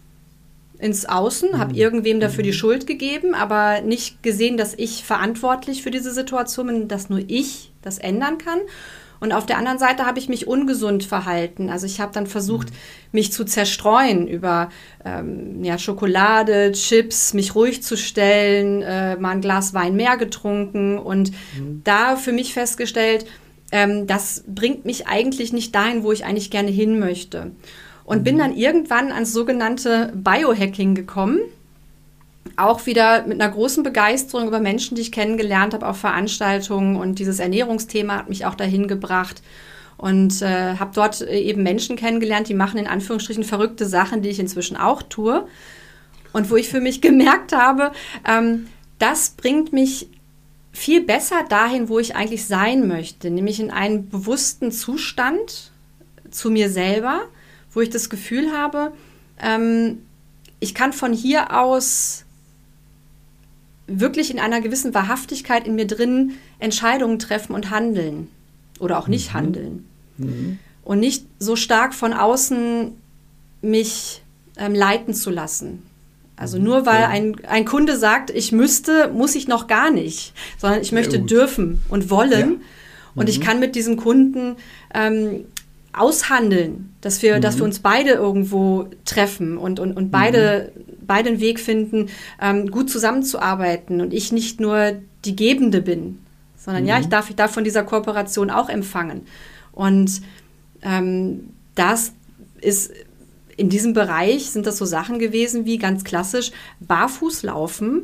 ins 0.79 1.07
Außen, 1.07 1.51
mhm. 1.53 1.59
habe 1.59 1.75
irgendwem 1.75 2.19
dafür 2.21 2.43
die 2.43 2.51
mhm. 2.51 2.55
Schuld 2.55 2.87
gegeben, 2.87 3.35
aber 3.35 3.81
nicht 3.83 4.23
gesehen, 4.23 4.57
dass 4.57 4.75
ich 4.75 5.05
verantwortlich 5.05 5.83
für 5.83 5.91
diese 5.91 6.13
Situation 6.13 6.67
bin, 6.67 6.89
dass 6.89 7.09
nur 7.09 7.21
ich 7.27 7.71
das 7.83 7.99
ändern 7.99 8.39
kann. 8.39 8.61
Und 9.23 9.31
auf 9.31 9.47
der 9.47 9.57
anderen 9.57 9.79
Seite 9.79 10.05
habe 10.05 10.19
ich 10.19 10.29
mich 10.29 10.49
ungesund 10.49 11.05
verhalten. 11.05 11.71
Also 11.71 11.87
ich 11.87 12.01
habe 12.01 12.13
dann 12.13 12.27
versucht, 12.27 12.71
mhm. 12.71 12.77
mich 13.13 13.33
zu 13.33 13.45
zerstreuen 13.45 14.27
über 14.27 14.69
ähm, 15.05 15.63
ja, 15.63 15.79
Schokolade, 15.79 16.73
Chips, 16.73 17.33
mich 17.33 17.55
ruhig 17.55 17.85
zu 17.85 17.97
stellen, 17.97 18.83
äh, 18.83 19.15
mal 19.15 19.31
ein 19.31 19.41
Glas 19.41 19.75
Wein 19.75 19.95
mehr 19.95 20.17
getrunken 20.17 20.99
und 20.99 21.31
mhm. 21.57 21.83
da 21.85 22.17
für 22.17 22.33
mich 22.33 22.53
festgestellt, 22.53 23.25
ähm, 23.71 24.09
das 24.09 24.43
bringt 24.49 24.87
mich 24.87 25.07
eigentlich 25.07 25.53
nicht 25.53 25.73
dahin, 25.73 26.03
wo 26.03 26.11
ich 26.11 26.25
eigentlich 26.25 26.51
gerne 26.51 26.73
hin 26.73 26.99
möchte. 26.99 27.53
Und 28.05 28.23
mhm. 28.23 28.25
bin 28.25 28.39
dann 28.39 28.57
irgendwann 28.57 29.13
ans 29.13 29.33
sogenannte 29.33 30.13
Biohacking 30.17 30.97
gekommen 30.97 31.43
auch 32.57 32.87
wieder 32.87 33.27
mit 33.27 33.41
einer 33.41 33.53
großen 33.53 33.83
Begeisterung 33.83 34.47
über 34.47 34.61
Menschen, 34.61 34.95
die 34.95 35.03
ich 35.03 35.13
kennengelernt 35.13 35.75
habe 35.75 35.87
auf 35.87 35.99
Veranstaltungen. 35.99 36.97
Und 36.97 37.19
dieses 37.19 37.39
Ernährungsthema 37.39 38.17
hat 38.17 38.29
mich 38.29 38.47
auch 38.47 38.55
dahin 38.55 38.89
gebracht. 38.89 39.43
Und 39.97 40.43
äh, 40.43 40.77
habe 40.77 40.91
dort 40.95 41.21
eben 41.23 41.63
Menschen 41.63 41.97
kennengelernt, 41.97 42.49
die 42.49 42.55
machen 42.55 42.79
in 42.79 42.89
Anführungsstrichen 42.89 43.45
verrückte 43.45 43.87
Sachen, 43.87 44.23
die 44.23 44.31
ich 44.31 44.41
inzwischen 44.41 44.77
auch 44.77 45.03
tue. 45.03 45.47
Und 46.33 46.51
wo 46.51 46.57
ich 46.57 46.69
für 46.69 46.81
mich 46.81 47.01
gemerkt 47.01 47.53
habe, 47.53 47.93
ähm, 48.29 48.69
das 48.99 49.31
bringt 49.31 49.73
mich 49.73 50.09
viel 50.73 51.03
besser 51.03 51.45
dahin, 51.49 51.89
wo 51.89 51.99
ich 51.99 52.17
eigentlich 52.17 52.47
sein 52.47 52.89
möchte, 52.89 53.31
nämlich 53.31 53.61
in 53.61 53.71
einen 53.71 54.09
bewussten 54.09 54.73
Zustand 54.73 55.71
zu 56.31 56.51
mir 56.51 56.71
selber, 56.71 57.23
wo 57.73 57.81
ich 57.81 57.91
das 57.91 58.11
Gefühl 58.11 58.53
habe, 58.53 58.93
ähm, 59.41 60.03
ich 60.61 60.75
kann 60.75 60.93
von 60.93 61.13
hier 61.13 61.59
aus 61.61 62.22
wirklich 63.87 64.31
in 64.31 64.39
einer 64.39 64.61
gewissen 64.61 64.95
Wahrhaftigkeit 64.95 65.67
in 65.67 65.75
mir 65.75 65.87
drin 65.87 66.33
Entscheidungen 66.59 67.19
treffen 67.19 67.55
und 67.55 67.71
handeln 67.71 68.29
oder 68.79 68.99
auch 68.99 69.09
nicht 69.09 69.31
mhm. 69.31 69.35
handeln. 69.35 69.89
Mhm. 70.19 70.59
Und 70.85 71.01
nicht 71.01 71.27
so 71.39 71.57
stark 71.57 71.95
von 71.95 72.13
außen 72.13 72.93
mich 73.61 74.23
ähm, 74.57 74.75
leiten 74.75 75.15
zu 75.15 75.31
lassen. 75.31 75.83
Also 76.37 76.59
mhm. 76.59 76.65
nur 76.65 76.87
weil 76.87 77.05
ein, 77.05 77.37
ein 77.47 77.65
Kunde 77.65 77.97
sagt, 77.97 78.31
ich 78.31 78.53
müsste, 78.53 79.09
muss 79.09 79.35
ich 79.35 79.47
noch 79.49 79.67
gar 79.67 79.91
nicht, 79.91 80.33
sondern 80.59 80.81
ich 80.81 80.93
möchte 80.93 81.21
dürfen 81.21 81.83
und 81.89 82.11
wollen. 82.11 82.51
Ja. 82.51 82.67
Und 83.15 83.29
ich 83.29 83.39
mhm. 83.39 83.43
kann 83.43 83.61
mit 83.61 83.75
diesem 83.75 83.97
Kunden 83.97 84.57
ähm, 84.95 85.45
aushandeln, 85.93 86.95
dass 87.01 87.23
wir, 87.23 87.37
mhm. 87.37 87.41
dass 87.43 87.57
wir 87.59 87.65
uns 87.65 87.81
beide 87.81 88.11
irgendwo 88.11 88.87
treffen 89.05 89.59
und, 89.59 89.81
und, 89.81 89.97
und 89.97 90.11
beide 90.11 90.73
mhm 90.75 90.93
beide 91.07 91.31
einen 91.31 91.41
Weg 91.41 91.61
finden, 91.61 92.09
ähm, 92.41 92.71
gut 92.71 92.91
zusammenzuarbeiten 92.91 94.01
und 94.01 94.13
ich 94.13 94.33
nicht 94.33 94.61
nur 94.61 94.93
die 95.25 95.37
Gebende 95.37 95.83
bin, 95.83 96.19
sondern 96.57 96.85
mhm. 96.85 96.89
ja, 96.89 97.01
ich 97.01 97.09
darf, 97.09 97.31
ich 97.31 97.37
darf 97.37 97.53
von 97.53 97.65
dieser 97.65 97.85
Kooperation 97.85 98.51
auch 98.51 98.69
empfangen. 98.69 99.27
Und 99.73 100.23
ähm, 100.83 101.51
das 101.75 102.13
ist 102.61 102.93
in 103.57 103.69
diesem 103.69 103.93
Bereich 103.93 104.51
sind 104.51 104.67
das 104.67 104.79
so 104.79 104.87
Sachen 104.87 105.19
gewesen 105.19 105.67
wie 105.67 105.77
ganz 105.77 106.05
klassisch 106.05 106.53
Barfußlaufen 106.81 108.03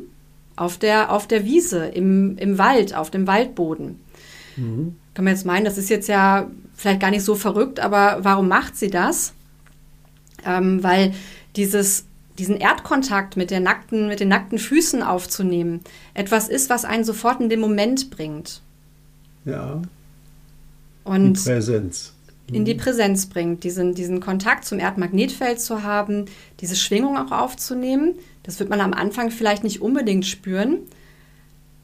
auf 0.55 0.77
der, 0.77 1.11
auf 1.11 1.27
der 1.27 1.45
Wiese, 1.45 1.85
im, 1.85 2.37
im 2.37 2.57
Wald, 2.57 2.93
auf 2.93 3.09
dem 3.09 3.25
Waldboden. 3.25 3.99
Mhm. 5.19 5.25
Kann 5.25 5.25
man 5.25 5.33
jetzt 5.33 5.45
meinen, 5.45 5.65
das 5.65 5.77
ist 5.77 5.89
jetzt 5.89 6.07
ja 6.07 6.49
vielleicht 6.75 7.01
gar 7.01 7.11
nicht 7.11 7.23
so 7.23 7.35
verrückt, 7.35 7.79
aber 7.79 8.19
warum 8.21 8.47
macht 8.47 8.77
sie 8.77 8.89
das? 8.89 9.33
Ähm, 10.45 10.81
weil 10.81 11.13
dieses, 11.55 12.05
diesen 12.37 12.55
Erdkontakt 12.55 13.35
mit, 13.35 13.51
der 13.51 13.59
nackten, 13.59 14.07
mit 14.07 14.21
den 14.21 14.29
nackten 14.29 14.57
Füßen 14.57 15.03
aufzunehmen, 15.03 15.81
etwas 16.13 16.47
ist, 16.47 16.69
was 16.69 16.85
einen 16.85 17.03
sofort 17.03 17.41
in 17.41 17.49
den 17.49 17.59
Moment 17.59 18.09
bringt. 18.09 18.61
Ja. 19.43 19.81
Und 21.03 21.33
die 21.33 21.49
Präsenz 21.49 22.13
in 22.51 22.65
die 22.65 22.75
Präsenz 22.75 23.27
bringt, 23.27 23.63
diesen, 23.63 23.93
diesen 23.93 24.19
Kontakt 24.19 24.65
zum 24.65 24.79
Erdmagnetfeld 24.79 25.61
zu 25.61 25.83
haben, 25.83 26.25
diese 26.61 26.75
Schwingung 26.75 27.17
auch 27.17 27.31
aufzunehmen. 27.31 28.15
Das 28.43 28.59
wird 28.59 28.69
man 28.69 28.81
am 28.81 28.93
Anfang 28.93 29.29
vielleicht 29.29 29.63
nicht 29.63 29.81
unbedingt 29.81 30.25
spüren. 30.25 30.79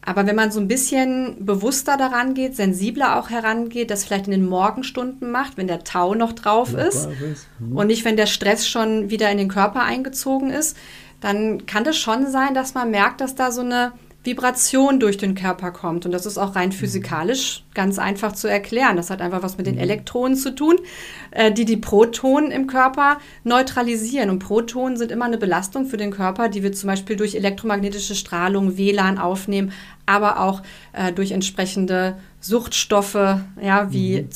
Aber 0.06 0.28
wenn 0.28 0.36
man 0.36 0.52
so 0.52 0.60
ein 0.60 0.68
bisschen 0.68 1.44
bewusster 1.44 1.98
daran 1.98 2.36
geht, 2.36 2.56
sensibler 2.56 3.18
auch 3.18 3.32
herangeht, 3.32 3.90
das 3.90 4.06
vielleicht 4.06 4.26
in 4.26 4.32
den 4.32 4.46
Morgenstunden 4.46 5.32
macht, 5.32 5.58
wenn 5.58 5.68
der 5.68 5.84
Tau 5.84 6.14
noch 6.14 6.34
drauf 6.34 6.74
ja, 6.74 6.80
ist. 6.80 7.10
Mhm. 7.60 7.76
und 7.76 7.88
nicht, 7.88 8.06
wenn 8.06 8.16
der 8.16 8.28
Stress 8.28 8.68
schon 8.68 9.10
wieder 9.10 9.32
in 9.32 9.40
den 9.40 9.50
Körper 9.50 9.82
eingezogen 9.82 10.52
ist, 10.52 10.78
dann 11.22 11.66
kann 11.66 11.86
es 11.86 11.98
schon 11.98 12.30
sein, 12.30 12.54
dass 12.54 12.76
man 12.76 12.92
merkt, 12.92 13.20
dass 13.20 13.34
da 13.34 13.52
so 13.52 13.62
eine 13.62 13.94
Vibration 14.26 15.00
durch 15.00 15.18
den 15.18 15.36
Körper 15.36 15.72
kommt. 15.72 16.06
Und 16.06 16.12
das 16.12 16.26
ist 16.26 16.38
auch 16.38 16.56
rein 16.56 16.70
mhm. 16.70 16.74
physikalisch 16.74 17.64
ganz 17.74 18.00
einfach 18.00 18.34
zu 18.34 18.48
erklären. 18.48 18.96
Das 18.96 19.10
hat 19.10 19.22
einfach 19.22 19.44
was 19.44 19.58
mit 19.58 19.68
den 19.68 19.76
mhm. 19.76 19.82
Elektronen 19.82 20.36
zu 20.36 20.56
tun, 20.56 20.78
äh, 21.32 21.52
die 21.52 21.66
die 21.66 21.78
Protonen 21.78 22.52
im 22.52 22.68
Körper 22.68 23.18
neutralisieren. 23.44 24.30
Und 24.30 24.40
Protonen 24.40 24.98
sind 24.98 25.12
immer 25.12 25.26
eine 25.26 25.38
Belastung 25.38 25.86
für 25.86 25.98
den 25.98 26.12
Körper, 26.12 26.50
die 26.50 26.64
wir 26.64 26.74
zum 26.74 26.88
Beispiel 26.88 27.16
durch 27.16 27.36
elektromagnetische 27.36 28.16
Strahlung, 28.16 28.78
WLAN 28.78 29.18
aufnehmen, 29.18 29.72
aber 30.06 30.40
auch 30.40 30.62
äh, 30.94 31.12
durch 31.12 31.32
entsprechende 31.32 32.18
Suchtstoffe, 32.40 33.40
ja, 33.62 33.92
wie 33.92 34.28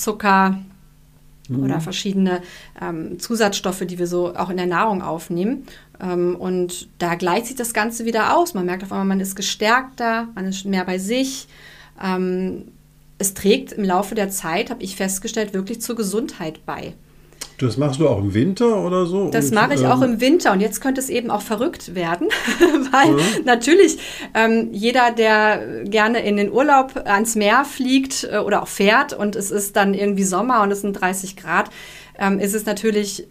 mhm. 1.50 1.64
Oder 1.64 1.82
verschiedene 1.82 2.42
ähm, 2.82 3.20
Zusatzstoffe, 3.20 3.86
die 3.86 4.00
wir 4.00 4.08
so 4.08 4.36
auch 4.36 4.50
in 4.50 4.58
der 4.58 4.66
Nahrung 4.66 5.02
aufnehmen. 5.02 5.66
Ähm, 6.00 6.36
und 6.36 6.88
da 7.00 7.16
gleicht 7.16 7.48
sich 7.48 7.56
das 7.56 7.74
Ganze 7.74 8.06
wieder 8.06 8.38
aus. 8.38 8.54
Man 8.54 8.66
merkt 8.66 8.84
auf 8.84 8.92
einmal, 8.92 9.08
man 9.08 9.20
ist 9.20 9.36
gestärkter, 9.36 10.30
man 10.36 10.46
ist 10.46 10.66
mehr 10.66 10.86
bei 10.86 10.98
sich. 10.98 11.48
Ähm, 12.02 12.70
es 13.18 13.34
trägt 13.34 13.74
im 13.74 13.84
Laufe 13.84 14.16
der 14.16 14.30
Zeit, 14.30 14.70
habe 14.70 14.82
ich 14.82 14.96
festgestellt, 14.96 15.54
wirklich 15.54 15.82
zur 15.82 15.96
Gesundheit 15.96 16.66
bei. 16.66 16.94
Das 17.60 17.76
machst 17.76 18.00
du 18.00 18.08
auch 18.08 18.20
im 18.20 18.34
Winter 18.34 18.84
oder 18.86 19.06
so? 19.06 19.30
Das 19.30 19.52
mache 19.52 19.74
ich 19.74 19.82
ähm, 19.82 19.92
auch 19.92 20.02
im 20.02 20.22
Winter 20.22 20.54
und 20.54 20.62
jetzt 20.62 20.80
könnte 20.80 21.02
es 21.02 21.10
eben 21.10 21.30
auch 21.30 21.42
verrückt 21.42 21.94
werden, 21.94 22.30
weil 22.92 23.20
ja. 23.20 23.26
natürlich 23.44 24.00
ähm, 24.34 24.70
jeder, 24.72 25.12
der 25.12 25.84
gerne 25.84 26.26
in 26.26 26.38
den 26.38 26.52
Urlaub 26.52 27.02
ans 27.06 27.36
Meer 27.36 27.66
fliegt 27.66 28.28
äh, 28.32 28.38
oder 28.38 28.64
auch 28.64 28.68
fährt 28.68 29.14
und 29.14 29.36
es 29.36 29.52
ist 29.52 29.76
dann 29.76 29.94
irgendwie 29.94 30.24
Sommer 30.24 30.64
und 30.64 30.72
es 30.72 30.82
sind 30.82 30.94
30 30.94 31.36
Grad, 31.36 31.70
ähm, 32.18 32.40
ist 32.40 32.56
es 32.56 32.66
natürlich 32.66 33.28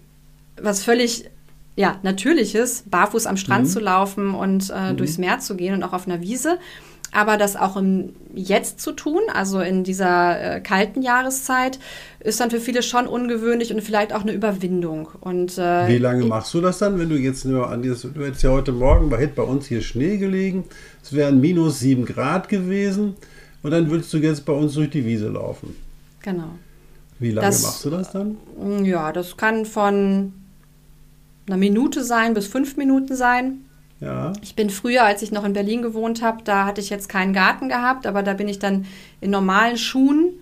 was 0.60 0.82
völlig 0.82 1.30
ja, 1.76 1.98
Natürliches, 2.02 2.82
barfuß 2.86 3.26
am 3.26 3.36
Strand 3.36 3.66
mhm. 3.66 3.70
zu 3.70 3.80
laufen 3.80 4.34
und 4.34 4.70
äh, 4.74 4.92
mhm. 4.92 4.96
durchs 4.96 5.16
Meer 5.16 5.38
zu 5.38 5.54
gehen 5.56 5.74
und 5.74 5.84
auch 5.84 5.92
auf 5.92 6.06
einer 6.06 6.20
Wiese. 6.20 6.58
Aber 7.12 7.38
das 7.38 7.56
auch 7.56 7.76
im 7.76 8.14
Jetzt 8.34 8.80
zu 8.80 8.92
tun, 8.92 9.22
also 9.32 9.60
in 9.60 9.82
dieser 9.82 10.56
äh, 10.56 10.60
kalten 10.60 11.02
Jahreszeit, 11.02 11.78
ist 12.20 12.38
dann 12.40 12.50
für 12.50 12.60
viele 12.60 12.82
schon 12.82 13.06
ungewöhnlich 13.06 13.72
und 13.72 13.80
vielleicht 13.80 14.12
auch 14.12 14.22
eine 14.22 14.32
Überwindung. 14.32 15.08
Und, 15.20 15.56
äh, 15.56 15.88
Wie 15.88 15.98
lange 15.98 16.26
machst 16.26 16.52
du 16.52 16.60
das 16.60 16.78
dann, 16.78 16.98
wenn 16.98 17.08
du 17.08 17.16
jetzt 17.16 17.44
nur 17.44 17.70
an 17.70 17.82
dieses, 17.82 18.02
du 18.02 18.24
hättest 18.24 18.42
ja 18.42 18.50
heute 18.50 18.72
Morgen 18.72 19.08
bei, 19.08 19.26
bei 19.26 19.42
uns 19.42 19.66
hier 19.66 19.80
Schnee 19.80 20.18
gelegen, 20.18 20.64
es 21.02 21.12
wären 21.12 21.40
minus 21.40 21.80
sieben 21.80 22.04
Grad 22.04 22.48
gewesen 22.48 23.16
und 23.62 23.70
dann 23.70 23.90
würdest 23.90 24.12
du 24.12 24.18
jetzt 24.18 24.44
bei 24.44 24.52
uns 24.52 24.74
durch 24.74 24.90
die 24.90 25.04
Wiese 25.04 25.28
laufen. 25.28 25.74
Genau. 26.20 26.50
Wie 27.18 27.30
lange 27.30 27.48
das, 27.48 27.62
machst 27.62 27.84
du 27.84 27.90
das 27.90 28.12
dann? 28.12 28.36
Ja, 28.84 29.12
das 29.12 29.36
kann 29.36 29.64
von 29.64 30.32
einer 31.46 31.56
Minute 31.56 32.04
sein 32.04 32.34
bis 32.34 32.46
fünf 32.46 32.76
Minuten 32.76 33.16
sein. 33.16 33.64
Ja. 34.00 34.32
Ich 34.42 34.54
bin 34.54 34.70
früher, 34.70 35.04
als 35.04 35.22
ich 35.22 35.32
noch 35.32 35.44
in 35.44 35.52
Berlin 35.52 35.82
gewohnt 35.82 36.22
habe, 36.22 36.42
da 36.44 36.64
hatte 36.64 36.80
ich 36.80 36.90
jetzt 36.90 37.08
keinen 37.08 37.32
Garten 37.32 37.68
gehabt, 37.68 38.06
aber 38.06 38.22
da 38.22 38.34
bin 38.34 38.48
ich 38.48 38.58
dann 38.58 38.86
in 39.20 39.30
normalen 39.30 39.76
Schuhen. 39.76 40.34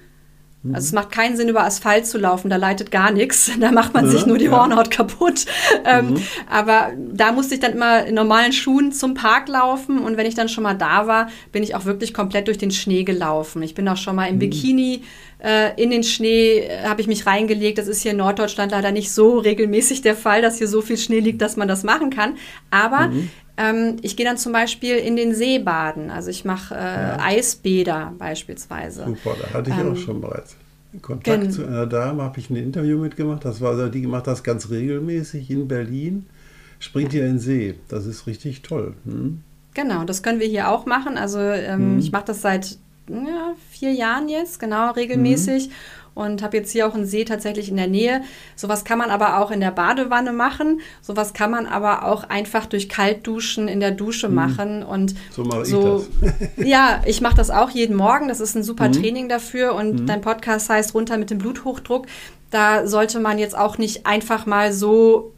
Mhm. 0.63 0.75
Also 0.75 0.87
es 0.87 0.93
macht 0.93 1.11
keinen 1.11 1.37
Sinn, 1.39 1.49
über 1.49 1.65
Asphalt 1.65 2.07
zu 2.07 2.19
laufen, 2.19 2.51
da 2.51 2.57
leitet 2.57 2.91
gar 2.91 3.11
nichts. 3.11 3.51
Da 3.61 3.73
macht 3.73 3.95
man 3.95 4.05
ja, 4.05 4.11
sich 4.11 4.27
nur 4.27 4.37
die 4.37 4.47
ja. 4.47 4.51
Hornhaut 4.51 4.91
kaputt. 4.91 5.47
Ähm, 5.85 6.11
mhm. 6.11 6.23
aber 6.51 6.93
da 6.97 7.31
musste 7.31 7.55
ich 7.55 7.61
dann 7.61 7.73
immer 7.73 8.05
in 8.05 8.15
normalen 8.15 8.53
Schuhen 8.53 8.91
zum 8.91 9.15
Park 9.15 9.47
laufen 9.49 10.01
und 10.01 10.17
wenn 10.17 10.27
ich 10.27 10.35
dann 10.35 10.49
schon 10.49 10.65
mal 10.65 10.75
da 10.75 11.07
war, 11.07 11.29
bin 11.53 11.63
ich 11.63 11.77
auch 11.77 11.85
wirklich 11.85 12.13
komplett 12.13 12.49
durch 12.49 12.59
den 12.59 12.73
Schnee 12.73 13.05
gelaufen. 13.05 13.63
Ich 13.63 13.75
bin 13.75 13.89
auch 13.89 13.97
schon 13.97 14.17
mal 14.17 14.27
im 14.27 14.37
mhm. 14.37 14.41
Bikini 14.41 15.03
äh, 15.39 15.81
in 15.81 15.91
den 15.91 16.03
Schnee 16.03 16.61
äh, 16.61 16.85
habe 16.85 17.01
ich 17.01 17.07
mich 17.07 17.27
reingelegt. 17.27 17.79
Das 17.79 17.87
ist 17.87 18.03
hier 18.03 18.13
in 18.13 18.17
Norddeutschland 18.17 18.73
leider 18.73 18.91
nicht 18.91 19.13
so 19.13 19.39
regelmäßig 19.39 20.03
der 20.03 20.17
Fall, 20.17 20.43
dass 20.43 20.59
hier 20.59 20.69
so 20.69 20.83
viel 20.83 20.97
Schnee 20.97 21.21
liegt, 21.21 21.41
dass 21.41 21.57
man 21.57 21.69
das 21.69 21.85
machen 21.85 22.11
kann. 22.11 22.37
Aber 22.71 23.09
mhm. 23.09 23.31
Ähm, 23.57 23.97
ich 24.03 24.17
gehe 24.17 24.27
dann 24.27 24.39
zum 24.39 24.53
Beispiel 24.53 24.97
in 24.97 25.17
den 25.17 25.35
See 25.35 25.59
baden. 25.59 26.11
Also 26.11 26.31
ich 26.31 26.45
mache 26.45 26.75
äh, 26.75 26.79
ja. 26.79 27.19
Eisbäder 27.21 28.13
beispielsweise. 28.19 29.05
Super, 29.07 29.37
da 29.41 29.59
hatte 29.59 29.71
ich 29.71 29.77
ähm, 29.77 29.93
auch 29.93 29.97
schon 29.97 30.21
bereits. 30.21 30.57
Kontakt 31.03 31.53
zu 31.53 31.67
einer 31.67 31.87
Dame, 31.87 32.23
habe 32.23 32.39
ich 32.39 32.49
ein 32.49 32.57
Interview 32.57 32.99
mitgemacht. 32.99 33.45
Das 33.45 33.61
war, 33.61 33.89
die 33.89 34.07
macht 34.07 34.27
das 34.27 34.43
ganz 34.43 34.71
regelmäßig 34.71 35.51
in 35.51 35.69
Berlin. 35.69 36.27
Springt 36.79 37.13
hier 37.13 37.23
in 37.23 37.35
den 37.35 37.39
See. 37.39 37.75
Das 37.89 38.07
ist 38.07 38.27
richtig 38.27 38.63
toll. 38.63 38.95
Hm? 39.05 39.43
Genau, 39.75 40.05
das 40.05 40.23
können 40.23 40.41
wir 40.41 40.47
hier 40.47 40.71
auch 40.71 40.87
machen. 40.87 41.19
Also 41.19 41.39
ähm, 41.39 41.93
hm. 41.93 41.99
ich 41.99 42.13
mache 42.13 42.27
das 42.27 42.43
seit 42.43 42.79
ja, 43.09 43.55
vier 43.71 43.93
Jahren 43.93 44.29
jetzt, 44.29 44.59
genau, 44.59 44.91
regelmäßig. 44.93 45.69
Mhm. 45.69 45.73
Und 46.17 46.43
habe 46.43 46.57
jetzt 46.57 46.73
hier 46.73 46.89
auch 46.89 46.95
einen 46.95 47.05
See 47.05 47.27
tatsächlich 47.27 47.69
in 47.69 47.77
der 47.77 47.89
Nähe. 47.89 48.23
Sowas 48.57 48.87
kann 48.87 48.97
man 48.97 49.11
aber 49.11 49.39
auch 49.39 49.51
in 49.51 49.61
der 49.61 49.71
Badewanne 49.71 50.33
machen. 50.33 50.81
Sowas 51.03 51.35
kann 51.35 51.51
man 51.51 51.67
aber 51.67 52.07
auch 52.07 52.25
einfach 52.25 52.65
durch 52.65 52.89
Kaltduschen 52.89 53.69
in 53.69 53.81
der 53.81 53.91
Dusche 53.91 54.31
mhm. 54.31 54.35
machen. 54.35 54.83
Und 54.83 55.15
so 55.31 55.45
mache 55.45 55.67
so, 55.67 56.07
ich 56.23 56.31
das. 56.31 56.51
ja, 56.67 57.03
ich 57.05 57.21
mache 57.21 57.37
das 57.37 57.51
auch 57.51 57.69
jeden 57.69 57.97
Morgen. 57.97 58.29
Das 58.29 58.41
ist 58.41 58.57
ein 58.57 58.63
super 58.63 58.89
mhm. 58.89 58.93
Training 58.93 59.29
dafür. 59.29 59.75
Und 59.75 60.01
mhm. 60.01 60.07
dein 60.07 60.23
Podcast 60.23 60.71
heißt 60.71 60.95
Runter 60.95 61.19
mit 61.19 61.29
dem 61.29 61.37
Bluthochdruck. 61.37 62.07
Da 62.51 62.87
sollte 62.87 63.21
man 63.21 63.39
jetzt 63.39 63.57
auch 63.57 63.77
nicht 63.77 64.07
einfach 64.07 64.47
mal 64.47 64.73
so 64.73 65.35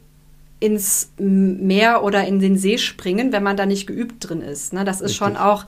ins 0.61 1.11
Meer 1.17 2.05
oder 2.05 2.25
in 2.25 2.39
den 2.39 2.57
See 2.57 2.77
springen, 2.77 3.33
wenn 3.33 3.43
man 3.43 3.57
da 3.57 3.65
nicht 3.65 3.85
geübt 3.85 4.29
drin 4.29 4.41
ist. 4.41 4.71
Ne? 4.71 4.85
Das 4.85 5.01
ist 5.01 5.11
Richtig. 5.11 5.17
schon 5.17 5.35
auch 5.35 5.65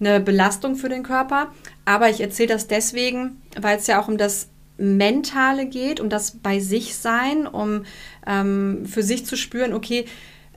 eine 0.00 0.20
Belastung 0.20 0.76
für 0.76 0.88
den 0.88 1.02
Körper. 1.02 1.48
Aber 1.84 2.10
ich 2.10 2.20
erzähle 2.20 2.48
das 2.48 2.66
deswegen, 2.66 3.40
weil 3.60 3.78
es 3.78 3.86
ja 3.86 4.00
auch 4.00 4.08
um 4.08 4.18
das 4.18 4.48
Mentale 4.82 5.66
geht, 5.66 6.00
um 6.00 6.08
das 6.08 6.32
bei 6.32 6.58
sich 6.58 6.96
sein, 6.96 7.46
um 7.46 7.84
ähm, 8.26 8.84
für 8.84 9.02
sich 9.02 9.24
zu 9.24 9.36
spüren, 9.36 9.72
okay, 9.72 10.06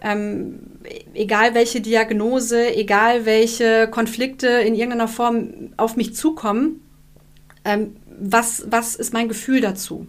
ähm, 0.02 0.60
egal 1.14 1.54
welche 1.54 1.80
Diagnose, 1.80 2.76
egal 2.76 3.26
welche 3.26 3.88
Konflikte 3.90 4.48
in 4.48 4.76
irgendeiner 4.76 5.08
Form 5.08 5.74
auf 5.78 5.96
mich 5.96 6.16
zukommen, 6.16 6.82
ähm, 7.64 7.96
was, 8.20 8.66
was 8.70 8.96
ist 8.96 9.14
mein 9.14 9.28
Gefühl 9.28 9.62
dazu? 9.62 10.08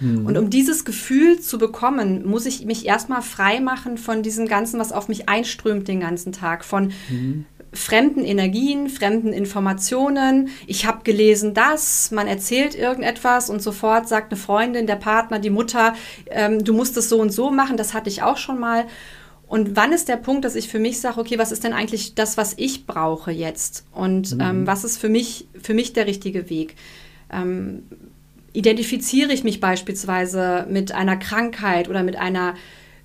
Mhm. 0.00 0.26
Und 0.26 0.36
um 0.36 0.50
dieses 0.50 0.84
Gefühl 0.84 1.40
zu 1.40 1.58
bekommen, 1.58 2.26
muss 2.26 2.46
ich 2.46 2.64
mich 2.64 2.84
erstmal 2.84 3.22
frei 3.22 3.60
machen 3.60 3.96
von 3.96 4.22
diesem 4.22 4.46
Ganzen, 4.46 4.78
was 4.78 4.92
auf 4.92 5.08
mich 5.08 5.28
einströmt 5.28 5.88
den 5.88 6.00
ganzen 6.00 6.32
Tag, 6.32 6.64
von 6.64 6.92
mhm 7.08 7.46
fremden 7.74 8.24
Energien, 8.24 8.88
fremden 8.88 9.32
Informationen. 9.32 10.48
Ich 10.66 10.86
habe 10.86 11.02
gelesen 11.04 11.54
das, 11.54 12.10
man 12.10 12.26
erzählt 12.26 12.74
irgendetwas 12.74 13.50
und 13.50 13.60
sofort 13.60 14.08
sagt 14.08 14.32
eine 14.32 14.40
Freundin, 14.40 14.86
der 14.86 14.96
Partner, 14.96 15.38
die 15.38 15.50
Mutter, 15.50 15.94
ähm, 16.30 16.64
du 16.64 16.72
musst 16.72 16.96
es 16.96 17.08
so 17.08 17.20
und 17.20 17.30
so 17.30 17.50
machen, 17.50 17.76
das 17.76 17.92
hatte 17.92 18.08
ich 18.08 18.22
auch 18.22 18.36
schon 18.36 18.58
mal. 18.58 18.86
Und 19.46 19.76
wann 19.76 19.92
ist 19.92 20.08
der 20.08 20.16
Punkt, 20.16 20.44
dass 20.44 20.54
ich 20.54 20.68
für 20.68 20.78
mich 20.78 21.00
sage, 21.00 21.20
okay, 21.20 21.38
was 21.38 21.52
ist 21.52 21.64
denn 21.64 21.74
eigentlich 21.74 22.14
das, 22.14 22.36
was 22.36 22.54
ich 22.56 22.86
brauche 22.86 23.30
jetzt? 23.30 23.84
Und 23.92 24.34
mhm. 24.34 24.40
ähm, 24.40 24.66
was 24.66 24.84
ist 24.84 24.98
für 24.98 25.08
mich, 25.08 25.46
für 25.60 25.74
mich 25.74 25.92
der 25.92 26.06
richtige 26.06 26.48
Weg? 26.48 26.76
Ähm, 27.30 27.82
identifiziere 28.52 29.32
ich 29.32 29.44
mich 29.44 29.60
beispielsweise 29.60 30.66
mit 30.70 30.92
einer 30.92 31.16
Krankheit 31.16 31.88
oder 31.88 32.02
mit 32.02 32.16
einer 32.16 32.54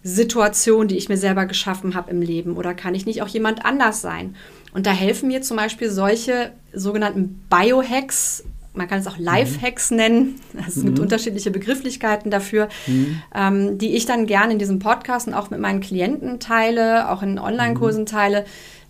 Situation, 0.03 0.87
die 0.87 0.97
ich 0.97 1.09
mir 1.09 1.17
selber 1.17 1.45
geschaffen 1.45 1.93
habe 1.93 2.11
im 2.11 2.21
Leben? 2.21 2.55
Oder 2.55 2.73
kann 2.73 2.95
ich 2.95 3.05
nicht 3.05 3.21
auch 3.21 3.27
jemand 3.27 3.65
anders 3.65 4.01
sein? 4.01 4.35
Und 4.73 4.85
da 4.85 4.91
helfen 4.91 5.27
mir 5.27 5.41
zum 5.41 5.57
Beispiel 5.57 5.89
solche 5.89 6.51
sogenannten 6.73 7.43
Biohacks, 7.49 8.43
man 8.73 8.87
kann 8.87 8.99
es 8.99 9.07
auch 9.07 9.17
Lifehacks 9.17 9.91
mhm. 9.91 9.97
nennen. 9.97 10.41
Es 10.67 10.77
mhm. 10.77 10.85
gibt 10.85 10.99
unterschiedliche 10.99 11.51
Begrifflichkeiten 11.51 12.31
dafür, 12.31 12.69
mhm. 12.87 13.21
ähm, 13.35 13.77
die 13.77 13.95
ich 13.95 14.05
dann 14.05 14.25
gerne 14.25 14.53
in 14.53 14.59
diesem 14.59 14.79
Podcast 14.79 15.27
und 15.27 15.33
auch 15.33 15.49
mit 15.49 15.59
meinen 15.59 15.81
Klienten 15.81 16.39
teile, 16.39 17.09
auch 17.09 17.21
in 17.21 17.39
Online-Kursen 17.39 18.01
mhm. 18.01 18.07
teile, 18.07 18.45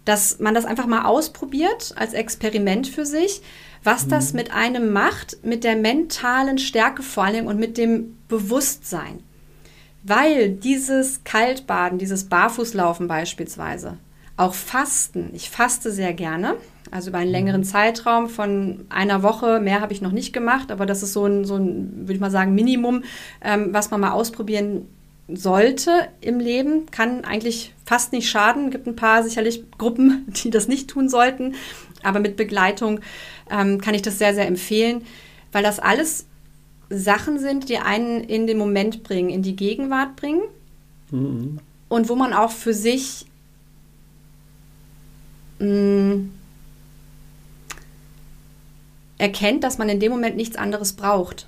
dass 0.06 0.40
man 0.40 0.54
das 0.54 0.66
einfach 0.66 0.88
mal 0.88 1.06
ausprobiert 1.06 1.94
als 1.96 2.14
Experiment 2.14 2.88
für 2.88 3.06
sich, 3.06 3.42
was 3.84 4.06
mhm. 4.06 4.10
das 4.10 4.34
mit 4.34 4.54
einem 4.54 4.92
macht, 4.92 5.44
mit 5.44 5.64
der 5.64 5.76
mentalen 5.76 6.58
Stärke 6.58 7.04
vor 7.04 7.26
allem 7.26 7.48
und 7.48 7.60
mit 7.60 7.78
dem 7.78 8.18
Bewusstsein. 8.28 9.24
Weil 10.04 10.50
dieses 10.50 11.24
Kaltbaden, 11.24 12.00
dieses 12.00 12.26
Barfußlaufen 12.26 13.08
beispielsweise, 13.08 13.98
auch 14.40 14.54
Fasten, 14.54 15.32
ich 15.34 15.50
faste 15.50 15.92
sehr 15.92 16.14
gerne, 16.14 16.56
also 16.92 17.10
über 17.10 17.20
einen 17.20 17.32
längeren 17.32 17.62
mhm. 17.62 17.66
Zeitraum 17.66 18.30
von 18.30 18.86
einer 18.90 19.22
Woche, 19.22 19.60
mehr 19.60 19.82
habe 19.82 19.92
ich 19.92 20.02
noch 20.02 20.14
nicht 20.14 20.32
gemacht, 20.32 20.72
aber 20.72 20.86
das 20.86 21.04
ist 21.04 21.14
so 21.14 21.26
ein, 21.26 21.44
so 21.44 21.58
ein 21.58 21.92
würde 22.02 22.14
ich 22.14 22.20
mal 22.20 22.32
sagen, 22.32 22.56
Minimum, 22.56 23.04
ähm, 23.42 23.74
was 23.74 23.92
man 23.92 24.00
mal 24.00 24.12
ausprobieren 24.12 24.88
sollte 25.28 26.08
im 26.22 26.40
Leben, 26.40 26.86
kann 26.90 27.26
eigentlich 27.26 27.74
fast 27.86 28.14
nicht 28.14 28.30
schaden. 28.30 28.68
Es 28.68 28.72
gibt 28.72 28.88
ein 28.88 28.96
paar 28.96 29.24
sicherlich 29.24 29.64
Gruppen, 29.78 30.26
die 30.44 30.50
das 30.50 30.70
nicht 30.70 30.90
tun 30.90 31.10
sollten, 31.10 31.56
aber 32.02 32.22
mit 32.22 32.38
Begleitung 32.38 33.02
ähm, 33.52 33.82
kann 33.82 33.94
ich 33.94 34.02
das 34.02 34.18
sehr, 34.20 34.34
sehr 34.34 34.48
empfehlen, 34.48 35.02
weil 35.52 35.64
das 35.64 35.80
alles 35.80 36.26
Sachen 36.90 37.40
sind, 37.40 37.68
die 37.68 37.78
einen 37.78 38.24
in 38.24 38.48
den 38.48 38.58
Moment 38.58 39.04
bringen, 39.04 39.30
in 39.30 39.44
die 39.44 39.58
Gegenwart 39.58 40.16
bringen 40.16 40.44
mhm. 41.12 41.60
und 41.90 42.08
wo 42.08 42.16
man 42.16 42.34
auch 42.34 42.52
für 42.52 42.74
sich 42.74 43.26
mh, 45.60 45.66
mm, 45.66 46.30
erkennt, 49.18 49.64
dass 49.64 49.78
man 49.78 49.90
in 49.90 50.00
dem 50.00 50.12
Moment 50.12 50.36
nichts 50.36 50.56
anderes 50.56 50.94
braucht. 50.94 51.48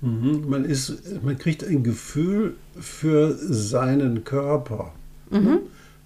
Mhm. 0.00 0.48
Man, 0.48 0.64
ist, 0.64 1.22
man 1.22 1.38
kriegt 1.38 1.62
ein 1.62 1.84
Gefühl 1.84 2.56
für 2.78 3.36
seinen 3.38 4.24
Körper. 4.24 4.92
Mhm. 5.30 5.60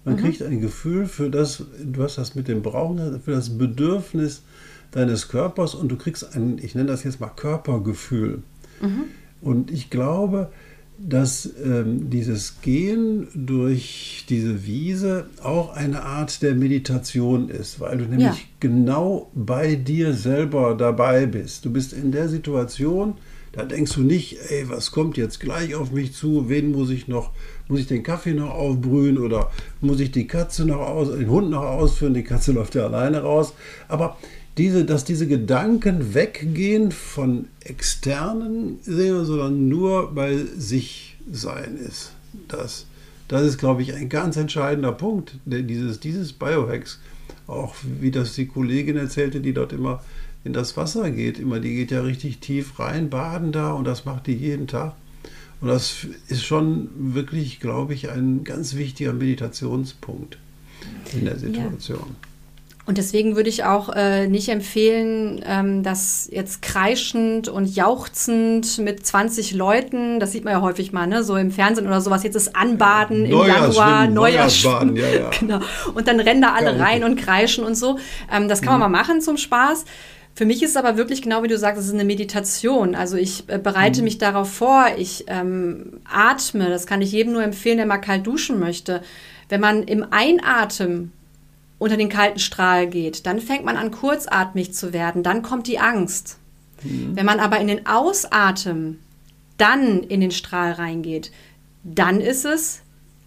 Man 0.05 0.15
mhm. 0.15 0.19
kriegt 0.19 0.41
ein 0.43 0.61
Gefühl 0.61 1.07
für 1.07 1.29
das, 1.29 1.63
du 1.83 2.03
hast 2.03 2.17
das 2.17 2.35
mit 2.35 2.47
dem 2.47 2.61
Brauchen, 2.61 3.21
für 3.21 3.31
das 3.31 3.57
Bedürfnis 3.57 4.43
deines 4.91 5.27
Körpers 5.27 5.75
und 5.75 5.89
du 5.89 5.97
kriegst 5.97 6.35
ein, 6.35 6.59
ich 6.61 6.75
nenne 6.75 6.87
das 6.87 7.03
jetzt 7.03 7.19
mal 7.19 7.29
Körpergefühl. 7.29 8.43
Mhm. 8.81 9.05
Und 9.41 9.71
ich 9.71 9.89
glaube, 9.89 10.51
dass 10.99 11.49
ähm, 11.63 12.09
dieses 12.09 12.61
Gehen 12.61 13.27
durch 13.35 14.25
diese 14.29 14.65
Wiese 14.65 15.27
auch 15.43 15.75
eine 15.75 16.03
Art 16.03 16.41
der 16.41 16.55
Meditation 16.55 17.49
ist, 17.49 17.79
weil 17.79 17.99
du 17.99 18.05
nämlich 18.05 18.25
ja. 18.25 18.35
genau 18.59 19.29
bei 19.35 19.75
dir 19.75 20.13
selber 20.13 20.75
dabei 20.75 21.27
bist. 21.27 21.65
Du 21.65 21.71
bist 21.71 21.93
in 21.93 22.11
der 22.11 22.29
Situation, 22.29 23.13
da 23.51 23.63
denkst 23.63 23.93
du 23.93 24.01
nicht, 24.01 24.37
ey, 24.49 24.69
was 24.69 24.91
kommt 24.91 25.17
jetzt 25.17 25.39
gleich 25.39 25.75
auf 25.75 25.91
mich 25.91 26.13
zu? 26.13 26.49
Wen 26.49 26.71
muss 26.71 26.89
ich 26.89 27.07
noch, 27.07 27.31
muss 27.67 27.79
ich 27.79 27.87
den 27.87 28.03
Kaffee 28.03 28.33
noch 28.33 28.51
aufbrühen 28.51 29.17
oder 29.17 29.51
muss 29.81 29.99
ich 29.99 30.11
die 30.11 30.27
Katze 30.27 30.65
noch 30.65 30.79
aus, 30.79 31.11
den 31.11 31.29
Hund 31.29 31.51
noch 31.51 31.63
ausführen? 31.63 32.13
Die 32.13 32.23
Katze 32.23 32.51
läuft 32.51 32.75
ja 32.75 32.85
alleine 32.85 33.21
raus. 33.21 33.53
Aber 33.87 34.17
diese, 34.57 34.85
dass 34.85 35.05
diese 35.05 35.27
Gedanken 35.27 36.13
weggehen 36.13 36.91
von 36.91 37.47
externen 37.61 38.79
sondern 38.83 39.69
nur 39.69 40.13
bei 40.13 40.37
sich 40.57 41.15
sein 41.31 41.77
ist. 41.77 42.13
Das, 42.47 42.85
das 43.27 43.43
ist, 43.43 43.57
glaube 43.57 43.81
ich, 43.81 43.93
ein 43.93 44.09
ganz 44.09 44.35
entscheidender 44.37 44.91
Punkt 44.91 45.35
dieses, 45.45 45.99
dieses 45.99 46.33
Biohacks. 46.33 46.99
Auch 47.45 47.75
wie 48.01 48.11
das 48.11 48.33
die 48.33 48.47
Kollegin 48.47 48.97
erzählte, 48.97 49.39
die 49.39 49.53
dort 49.53 49.73
immer 49.73 50.03
in 50.43 50.53
das 50.53 50.75
Wasser 50.75 51.11
geht. 51.11 51.39
Immer, 51.39 51.59
die 51.59 51.75
geht 51.75 51.91
ja 51.91 52.01
richtig 52.01 52.39
tief 52.39 52.79
rein, 52.79 53.09
baden 53.09 53.51
da 53.51 53.73
und 53.73 53.85
das 53.85 54.05
macht 54.05 54.27
die 54.27 54.35
jeden 54.35 54.67
Tag. 54.67 54.95
Und 55.59 55.69
das 55.69 56.05
ist 56.27 56.43
schon 56.43 56.89
wirklich, 57.13 57.59
glaube 57.59 57.93
ich, 57.93 58.09
ein 58.09 58.43
ganz 58.43 58.75
wichtiger 58.75 59.13
Meditationspunkt 59.13 60.37
in 61.13 61.25
der 61.25 61.37
Situation. 61.37 61.99
Ja. 61.99 62.26
Und 62.87 62.97
deswegen 62.97 63.35
würde 63.35 63.49
ich 63.49 63.65
auch 63.65 63.89
äh, 63.89 64.27
nicht 64.27 64.47
empfehlen, 64.47 65.43
ähm, 65.45 65.83
dass 65.83 66.29
jetzt 66.31 66.61
kreischend 66.61 67.49
und 67.49 67.75
jauchzend 67.75 68.77
mit 68.77 69.05
20 69.05 69.53
Leuten, 69.53 70.21
das 70.21 70.31
sieht 70.31 70.45
man 70.45 70.53
ja 70.53 70.61
häufig 70.61 70.93
mal, 70.93 71.05
ne, 71.05 71.21
so 71.21 71.35
im 71.35 71.51
Fernsehen 71.51 71.85
oder 71.85 71.99
sowas, 71.99 72.23
jetzt 72.23 72.35
ist 72.35 72.55
Anbaden 72.55 73.25
im 73.25 73.45
Januar, 73.45 74.07
Neujahrsbaden, 74.07 74.95
ja, 74.95 75.09
ja. 75.09 75.29
genau. 75.37 75.59
Und 75.95 76.07
dann 76.07 76.21
rennen 76.21 76.41
da 76.41 76.53
alle 76.53 76.77
ja, 76.77 76.81
rein 76.81 77.03
und 77.03 77.17
kreischen 77.17 77.65
und 77.65 77.75
so. 77.75 77.99
Ähm, 78.33 78.47
das 78.47 78.61
kann 78.61 78.75
mhm. 78.75 78.79
man 78.79 78.91
mal 78.93 78.99
machen 78.99 79.19
zum 79.19 79.35
Spaß. 79.35 79.83
Für 80.33 80.45
mich 80.45 80.63
ist 80.63 80.69
es 80.69 80.77
aber 80.77 80.95
wirklich 80.95 81.21
genau 81.21 81.43
wie 81.43 81.49
du 81.49 81.57
sagst, 81.57 81.81
es 81.81 81.87
ist 81.87 81.93
eine 81.93 82.05
Meditation. 82.05 82.95
Also 82.95 83.17
ich 83.17 83.49
äh, 83.49 83.57
bereite 83.57 83.99
mhm. 83.99 84.05
mich 84.05 84.17
darauf 84.17 84.49
vor, 84.49 84.85
ich 84.97 85.25
ähm, 85.27 85.99
atme, 86.09 86.69
das 86.69 86.87
kann 86.87 87.01
ich 87.01 87.11
jedem 87.11 87.33
nur 87.33 87.43
empfehlen, 87.43 87.77
der 87.77 87.85
mal 87.85 87.97
kalt 87.97 88.25
duschen 88.25 88.59
möchte. 88.59 89.01
Wenn 89.49 89.59
man 89.59 89.83
im 89.83 90.05
Einatmen 90.09 91.11
unter 91.79 91.97
den 91.97 92.09
kalten 92.09 92.39
Strahl 92.39 92.87
geht, 92.87 93.25
dann 93.25 93.39
fängt 93.39 93.65
man 93.65 93.77
an, 93.77 93.91
kurzatmig 93.91 94.73
zu 94.73 94.93
werden, 94.93 95.23
dann 95.23 95.41
kommt 95.41 95.67
die 95.67 95.79
Angst. 95.79 96.37
Mhm. 96.83 97.15
Wenn 97.15 97.25
man 97.25 97.39
aber 97.39 97.59
in 97.59 97.67
den 97.67 97.85
Ausatmen 97.85 98.99
dann 99.57 100.03
in 100.03 100.21
den 100.21 100.31
Strahl 100.31 100.73
reingeht, 100.73 101.31
dann 101.83 102.21
ist 102.21 102.45
es 102.45 102.81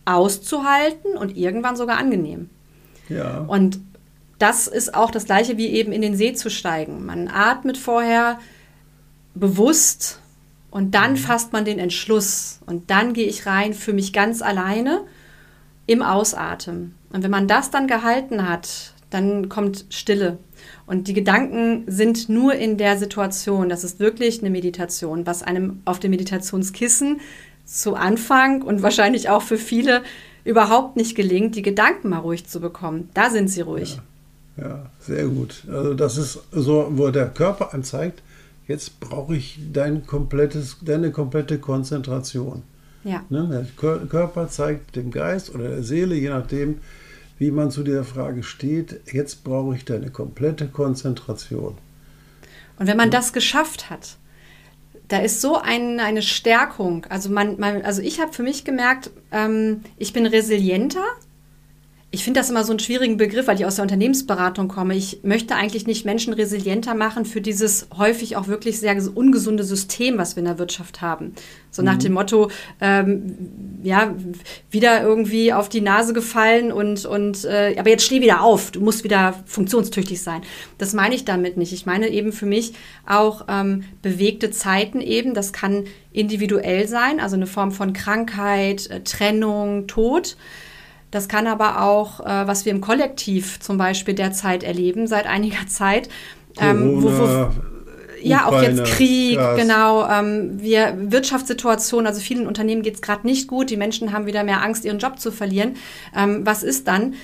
auszuhalten 0.05 1.17
und 1.17 1.37
irgendwann 1.37 1.77
sogar 1.77 1.99
angenehm. 1.99 2.51
Ja. 3.09 3.39
Und 3.39 3.81
das 4.39 4.67
ist 4.67 4.95
auch 4.95 5.11
das 5.11 5.27
gleiche 5.27 5.57
wie 5.57 5.69
eben 5.69 5.93
in 5.93 6.03
den 6.03 6.17
See 6.17 6.33
zu 6.33 6.51
steigen. 6.51 7.05
Man 7.05 7.29
atmet 7.29 7.77
vorher 7.77 8.39
bewusst 9.35 10.21
und 10.71 10.95
dann 10.95 11.13
mhm. 11.13 11.17
fasst 11.17 11.53
man 11.53 11.65
den 11.65 11.79
Entschluss 11.79 12.61
und 12.67 12.91
dann 12.91 13.13
gehe 13.13 13.27
ich 13.27 13.47
rein 13.47 13.75
für 13.75 13.93
mich 13.93 14.13
ganz 14.13 14.43
alleine 14.43 15.03
im 15.87 16.03
Ausatmen. 16.03 16.95
Und 17.13 17.23
wenn 17.23 17.31
man 17.31 17.49
das 17.49 17.71
dann 17.71 17.87
gehalten 17.87 18.49
hat, 18.49 18.95
dann 19.11 19.49
kommt 19.49 19.87
Stille. 19.91 20.39
Und 20.87 21.09
die 21.09 21.15
Gedanken 21.15 21.85
sind 21.87 22.29
nur 22.29 22.55
in 22.55 22.77
der 22.77 22.97
Situation. 22.97 23.69
Das 23.69 23.85
ist 23.85 23.99
wirklich 23.99 24.41
eine 24.41 24.51
Meditation, 24.51 25.27
was 25.27 25.43
einem 25.43 25.81
auf 25.85 25.99
dem 25.99 26.11
Meditationskissen 26.11 27.21
zu 27.65 27.95
Anfang 27.95 28.63
und 28.63 28.83
wahrscheinlich 28.83 29.29
auch 29.29 29.43
für 29.43 29.59
viele 29.59 30.03
überhaupt 30.45 30.97
nicht 30.97 31.15
gelingt, 31.15 31.55
die 31.57 31.63
Gedanken 31.63 32.09
mal 32.09 32.19
ruhig 32.19 32.47
zu 32.47 32.61
bekommen. 32.61 33.11
Da 33.15 33.31
sind 33.31 33.49
sie 33.49 33.61
ruhig. 33.61 34.01
Ja, 34.57 34.67
ja 34.67 34.87
sehr 35.01 35.27
gut. 35.27 35.65
Also 35.69 35.95
das 35.95 36.17
ist 36.17 36.41
so, 36.53 36.89
wo 36.91 37.11
der 37.11 37.29
Körper 37.29 37.75
anzeigt, 37.75 38.23
jetzt 38.67 39.01
brauche 39.01 39.37
ich 39.37 39.59
dein 39.73 40.07
komplettes, 40.07 40.79
deine 40.83 41.11
komplette 41.11 41.59
Konzentration. 41.59 42.63
Ja. 43.05 43.25
Ne? 43.29 43.49
Der 43.51 44.07
Körper 44.07 44.49
zeigt 44.49 44.97
dem 44.97 45.11
Geist 45.11 45.55
oder 45.55 45.69
der 45.69 45.83
Seele, 45.83 46.15
je 46.15 46.29
nachdem, 46.29 46.79
wie 47.41 47.51
man 47.51 47.71
zu 47.71 47.83
der 47.83 48.05
Frage 48.05 48.43
steht, 48.43 49.01
jetzt 49.13 49.45
brauche 49.45 49.75
ich 49.75 49.87
deine 49.87 50.11
komplette 50.11 50.69
Konzentration. 50.69 51.79
Und 52.79 52.87
wenn 52.87 52.99
man 52.99 53.11
das 53.11 53.33
geschafft 53.33 53.89
hat, 53.89 54.19
da 55.09 55.19
ist 55.19 55.41
so 55.41 55.57
ein, 55.57 56.01
eine 56.01 56.21
Stärkung. 56.21 57.07
Also, 57.09 57.31
man, 57.31 57.59
man 57.59 57.81
also 57.81 58.03
ich 58.03 58.21
habe 58.21 58.35
für 58.35 58.43
mich 58.43 58.65
gemerkt, 58.65 59.11
ähm, 59.33 59.81
ich 59.97 60.13
bin 60.13 60.27
resilienter 60.27 61.03
ich 62.13 62.25
finde 62.25 62.41
das 62.41 62.51
immer 62.51 62.65
so 62.65 62.73
einen 62.73 62.81
schwierigen 62.81 63.19
Begriff, 63.19 63.47
weil 63.47 63.57
ich 63.57 63.67
aus 63.67 63.77
der 63.77 63.85
Unternehmensberatung 63.85 64.67
komme. 64.67 64.97
Ich 64.97 65.21
möchte 65.23 65.55
eigentlich 65.55 65.87
nicht 65.87 66.05
Menschen 66.05 66.33
resilienter 66.33 66.95
machen 66.95 67.25
für 67.25 67.41
dieses 67.41 67.87
häufig 67.97 68.37
auch 68.37 68.49
wirklich 68.49 68.81
sehr 68.81 68.97
ungesunde 69.15 69.63
System, 69.63 70.19
was 70.19 70.35
wir 70.35 70.41
in 70.41 70.47
der 70.47 70.59
Wirtschaft 70.59 71.03
haben. 71.03 71.35
So 71.71 71.83
mhm. 71.83 71.87
nach 71.87 71.99
dem 71.99 72.15
Motto, 72.15 72.51
ähm, 72.81 73.37
ja, 73.85 74.13
wieder 74.73 75.03
irgendwie 75.03 75.53
auf 75.53 75.69
die 75.69 75.83
Nase 75.83 76.13
gefallen 76.13 76.73
und, 76.73 77.05
und 77.05 77.45
äh, 77.45 77.77
aber 77.79 77.91
jetzt 77.91 78.07
steh 78.07 78.21
wieder 78.21 78.43
auf, 78.43 78.73
du 78.73 78.81
musst 78.81 79.05
wieder 79.05 79.45
funktionstüchtig 79.47 80.21
sein. 80.21 80.43
Das 80.79 80.93
meine 80.95 81.15
ich 81.15 81.25
damit 81.25 81.57
nicht. 81.57 81.73
Ich 81.73 81.87
meine 81.87 82.09
eben 82.09 82.33
für 82.33 82.47
mich 82.47 82.73
auch 83.07 83.45
ähm, 83.49 83.85
bewegte 84.03 84.51
Zeiten 84.51 85.01
eben. 85.01 85.33
Das 85.33 85.53
kann 85.53 85.85
individuell 86.13 86.89
sein, 86.89 87.21
also 87.21 87.37
eine 87.37 87.47
Form 87.47 87.71
von 87.71 87.93
Krankheit, 87.93 88.91
äh, 88.91 89.01
Trennung, 89.05 89.87
Tod. 89.87 90.37
Das 91.11 91.29
kann 91.29 91.47
aber 91.47 91.83
auch, 91.83 92.21
äh, 92.21 92.47
was 92.47 92.65
wir 92.65 92.73
im 92.73 92.81
Kollektiv 92.81 93.61
zum 93.61 93.79
Beispiel 93.79 94.15
derzeit 94.15 94.63
erleben, 94.63 95.07
seit 95.07 95.27
einiger 95.27 95.67
Zeit, 95.67 96.09
ähm, 96.61 97.03
wo, 97.03 97.11
wo, 97.11 97.51
ja, 98.23 98.47
auch 98.47 98.63
jetzt 98.63 98.85
Krieg, 98.85 99.37
Gas. 99.37 99.59
genau. 99.59 100.09
Ähm, 100.09 100.61
wir 100.61 100.95
Wirtschaftssituation, 100.99 102.07
also 102.07 102.21
vielen 102.21 102.47
Unternehmen 102.47 102.83
geht 102.83 102.97
es 102.97 103.03
gerade 103.03 103.27
nicht 103.27 103.49
gut. 103.49 103.71
Die 103.71 103.77
Menschen 103.77 104.13
haben 104.13 104.27
wieder 104.27 104.45
mehr 104.45 104.63
Angst, 104.63 104.85
ihren 104.85 104.99
Job 104.99 105.19
zu 105.19 105.33
verlieren. 105.33 105.77
Ähm, 106.17 106.45
was 106.45 106.63
ist 106.63 106.89
dann? 106.89 107.15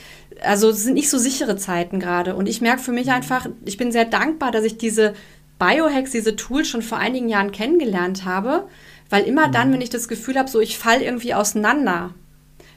Also 0.42 0.70
es 0.70 0.84
sind 0.84 0.94
nicht 0.94 1.10
so 1.10 1.18
sichere 1.18 1.56
Zeiten 1.56 2.00
gerade. 2.00 2.34
Und 2.34 2.48
ich 2.48 2.60
merke 2.60 2.82
für 2.82 2.92
mich 2.92 3.10
einfach, 3.10 3.46
ich 3.64 3.76
bin 3.76 3.92
sehr 3.92 4.04
dankbar, 4.04 4.52
dass 4.52 4.64
ich 4.64 4.78
diese 4.78 5.14
Biohacks, 5.58 6.10
diese 6.10 6.36
Tools 6.36 6.68
schon 6.68 6.82
vor 6.82 6.98
einigen 6.98 7.28
Jahren 7.28 7.52
kennengelernt 7.52 8.24
habe. 8.24 8.64
Weil 9.08 9.24
immer 9.24 9.48
dann, 9.48 9.68
mhm. 9.68 9.74
wenn 9.74 9.80
ich 9.82 9.90
das 9.90 10.08
Gefühl 10.08 10.36
habe, 10.38 10.48
so 10.48 10.60
ich 10.60 10.78
falle 10.78 11.04
irgendwie 11.04 11.34
auseinander, 11.34 12.10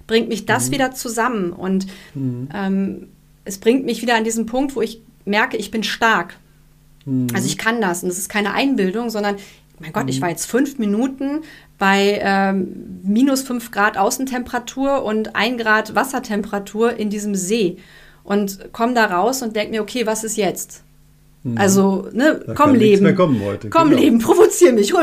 bringt 0.09 0.27
mich 0.27 0.45
das 0.45 0.67
mhm. 0.67 0.73
wieder 0.73 0.91
zusammen. 0.91 1.53
Und 1.53 1.87
mhm. 2.15 2.49
ähm, 2.53 3.07
es 3.45 3.59
bringt 3.59 3.85
mich 3.85 4.01
wieder 4.01 4.15
an 4.15 4.25
diesen 4.25 4.47
Punkt, 4.47 4.75
wo 4.75 4.81
ich 4.81 5.01
merke, 5.23 5.55
ich 5.55 5.71
bin 5.71 5.83
stark. 5.83 6.35
Mhm. 7.05 7.27
Also 7.33 7.45
ich 7.45 7.57
kann 7.57 7.79
das. 7.79 8.03
Und 8.03 8.09
es 8.09 8.17
ist 8.17 8.27
keine 8.27 8.53
Einbildung, 8.53 9.09
sondern, 9.09 9.37
mein 9.79 9.93
Gott, 9.93 10.09
ich 10.09 10.17
mhm. 10.17 10.23
war 10.23 10.29
jetzt 10.29 10.47
fünf 10.47 10.79
Minuten 10.79 11.41
bei 11.77 12.19
ähm, 12.21 12.99
minus 13.03 13.43
fünf 13.43 13.71
Grad 13.71 13.97
Außentemperatur 13.97 15.03
und 15.03 15.35
ein 15.35 15.57
Grad 15.57 15.95
Wassertemperatur 15.95 16.97
in 16.97 17.09
diesem 17.09 17.35
See. 17.35 17.77
und 18.23 18.73
komme 18.73 18.93
da 18.93 19.05
raus 19.05 19.41
und 19.41 19.55
denke 19.55 19.71
mir, 19.71 19.81
okay, 19.81 20.05
was 20.05 20.23
ist 20.23 20.35
jetzt? 20.35 20.83
Mhm. 21.43 21.57
Also, 21.57 22.09
ne, 22.11 22.41
da 22.45 22.53
komm 22.53 22.75
Leben. 22.75 23.05
Heute, 23.41 23.69
komm 23.69 23.89
genau. 23.89 24.01
Leben, 24.01 24.19
provozier 24.19 24.73
mich. 24.73 24.93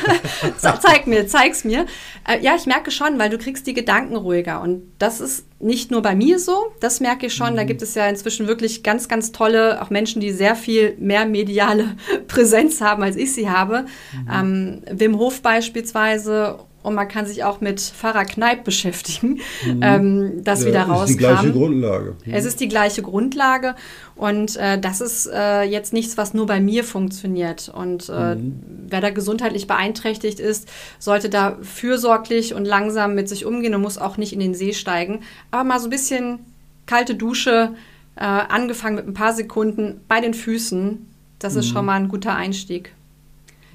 Zeig 0.58 1.06
mir, 1.06 1.28
zeig's 1.28 1.64
mir. 1.64 1.86
Äh, 2.26 2.42
ja, 2.42 2.54
ich 2.56 2.66
merke 2.66 2.90
schon, 2.90 3.18
weil 3.18 3.30
du 3.30 3.38
kriegst 3.38 3.66
die 3.66 3.74
Gedanken 3.74 4.16
ruhiger. 4.16 4.60
Und 4.60 4.82
das 4.98 5.20
ist 5.20 5.46
nicht 5.60 5.90
nur 5.90 6.02
bei 6.02 6.14
mir 6.14 6.38
so, 6.38 6.72
das 6.80 7.00
merke 7.00 7.26
ich 7.26 7.34
schon. 7.34 7.52
Mhm. 7.52 7.56
Da 7.56 7.64
gibt 7.64 7.82
es 7.82 7.94
ja 7.94 8.06
inzwischen 8.08 8.46
wirklich 8.46 8.82
ganz, 8.82 9.08
ganz 9.08 9.32
tolle, 9.32 9.80
auch 9.82 9.90
Menschen, 9.90 10.20
die 10.20 10.32
sehr 10.32 10.56
viel 10.56 10.96
mehr 10.98 11.26
mediale 11.26 11.96
Präsenz 12.28 12.80
haben, 12.80 13.02
als 13.02 13.16
ich 13.16 13.32
sie 13.32 13.48
habe. 13.48 13.86
Mhm. 14.12 14.30
Ähm, 14.32 14.82
Wim 14.90 15.18
Hof 15.18 15.42
beispielsweise 15.42 16.58
und 16.86 16.94
man 16.94 17.08
kann 17.08 17.26
sich 17.26 17.42
auch 17.42 17.60
mit 17.60 17.80
Pfarrer 17.80 18.24
Kneip 18.24 18.62
beschäftigen, 18.62 19.40
mhm. 19.64 19.80
ähm, 19.82 20.44
das 20.44 20.60
ja, 20.60 20.68
wieder 20.68 20.82
rauskam. 20.84 21.02
Es 21.02 21.10
ist 21.10 21.10
die 21.10 21.18
gleiche 21.18 21.52
Grundlage. 21.52 22.14
Mhm. 22.24 22.32
Es 22.32 22.44
ist 22.44 22.60
die 22.60 22.68
gleiche 22.68 23.02
Grundlage 23.02 23.74
und 24.14 24.56
äh, 24.56 24.78
das 24.80 25.00
ist 25.00 25.26
äh, 25.26 25.62
jetzt 25.62 25.92
nichts, 25.92 26.16
was 26.16 26.32
nur 26.32 26.46
bei 26.46 26.60
mir 26.60 26.84
funktioniert. 26.84 27.68
Und 27.74 28.08
äh, 28.08 28.36
mhm. 28.36 28.62
wer 28.86 29.00
da 29.00 29.10
gesundheitlich 29.10 29.66
beeinträchtigt 29.66 30.38
ist, 30.38 30.68
sollte 31.00 31.28
da 31.28 31.58
fürsorglich 31.60 32.54
und 32.54 32.64
langsam 32.64 33.16
mit 33.16 33.28
sich 33.28 33.44
umgehen 33.44 33.74
und 33.74 33.82
muss 33.82 33.98
auch 33.98 34.16
nicht 34.16 34.32
in 34.32 34.38
den 34.38 34.54
See 34.54 34.72
steigen. 34.72 35.22
Aber 35.50 35.64
mal 35.64 35.80
so 35.80 35.88
ein 35.88 35.90
bisschen 35.90 36.38
kalte 36.86 37.16
Dusche, 37.16 37.74
äh, 38.14 38.20
angefangen 38.20 38.94
mit 38.94 39.08
ein 39.08 39.14
paar 39.14 39.32
Sekunden 39.32 40.02
bei 40.06 40.20
den 40.20 40.34
Füßen, 40.34 41.04
das 41.40 41.56
ist 41.56 41.66
mhm. 41.66 41.72
schon 41.72 41.86
mal 41.86 41.94
ein 41.94 42.06
guter 42.06 42.36
Einstieg. 42.36 42.92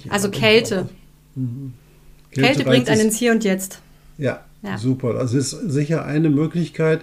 Ja, 0.06 0.14
also 0.14 0.32
Kälte. 0.32 0.88
Mhm. 1.36 1.74
Kälte, 2.32 2.48
Kälte 2.48 2.64
bringt 2.66 2.90
einen 2.90 3.02
ins 3.02 3.18
Hier 3.18 3.32
und 3.32 3.44
Jetzt. 3.44 3.80
Ja, 4.18 4.42
ja, 4.64 4.78
super. 4.78 5.14
Das 5.14 5.34
ist 5.34 5.52
sicher 5.52 6.06
eine 6.06 6.30
Möglichkeit. 6.30 7.02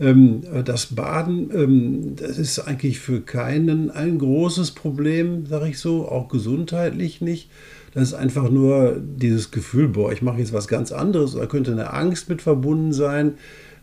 Ähm, 0.00 0.42
das 0.64 0.86
Baden, 0.86 1.50
ähm, 1.54 2.16
das 2.16 2.38
ist 2.38 2.58
eigentlich 2.60 3.00
für 3.00 3.20
keinen 3.20 3.90
ein 3.90 4.18
großes 4.18 4.70
Problem, 4.70 5.46
sage 5.46 5.68
ich 5.68 5.78
so, 5.78 6.08
auch 6.08 6.28
gesundheitlich 6.28 7.20
nicht. 7.20 7.50
Das 7.92 8.04
ist 8.04 8.14
einfach 8.14 8.50
nur 8.50 8.96
dieses 9.00 9.50
Gefühl, 9.50 9.88
boah, 9.88 10.12
ich 10.12 10.22
mache 10.22 10.38
jetzt 10.38 10.52
was 10.52 10.68
ganz 10.68 10.92
anderes. 10.92 11.34
Da 11.34 11.46
könnte 11.46 11.72
eine 11.72 11.92
Angst 11.92 12.28
mit 12.28 12.40
verbunden 12.40 12.92
sein, 12.92 13.34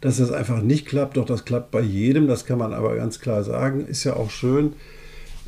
dass 0.01 0.17
das 0.17 0.31
einfach 0.31 0.61
nicht 0.61 0.87
klappt. 0.87 1.17
Doch 1.17 1.25
das 1.25 1.45
klappt 1.45 1.71
bei 1.71 1.81
jedem, 1.81 2.27
das 2.27 2.45
kann 2.45 2.57
man 2.57 2.73
aber 2.73 2.95
ganz 2.95 3.19
klar 3.19 3.43
sagen. 3.43 3.85
Ist 3.85 4.03
ja 4.03 4.15
auch 4.15 4.31
schön, 4.31 4.73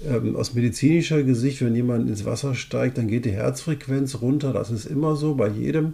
ähm, 0.08 0.36
aus 0.36 0.54
medizinischer 0.54 1.24
Gesicht, 1.24 1.62
wenn 1.62 1.76
jemand 1.76 2.10
ins 2.10 2.26
Wasser 2.26 2.56
steigt, 2.56 2.98
dann 2.98 3.08
geht 3.08 3.26
die 3.26 3.32
Herzfrequenz 3.32 4.22
runter. 4.22 4.54
Das 4.54 4.72
ist 4.72 4.86
immer 4.86 5.16
so 5.16 5.36
bei 5.36 5.48
jedem. 5.48 5.94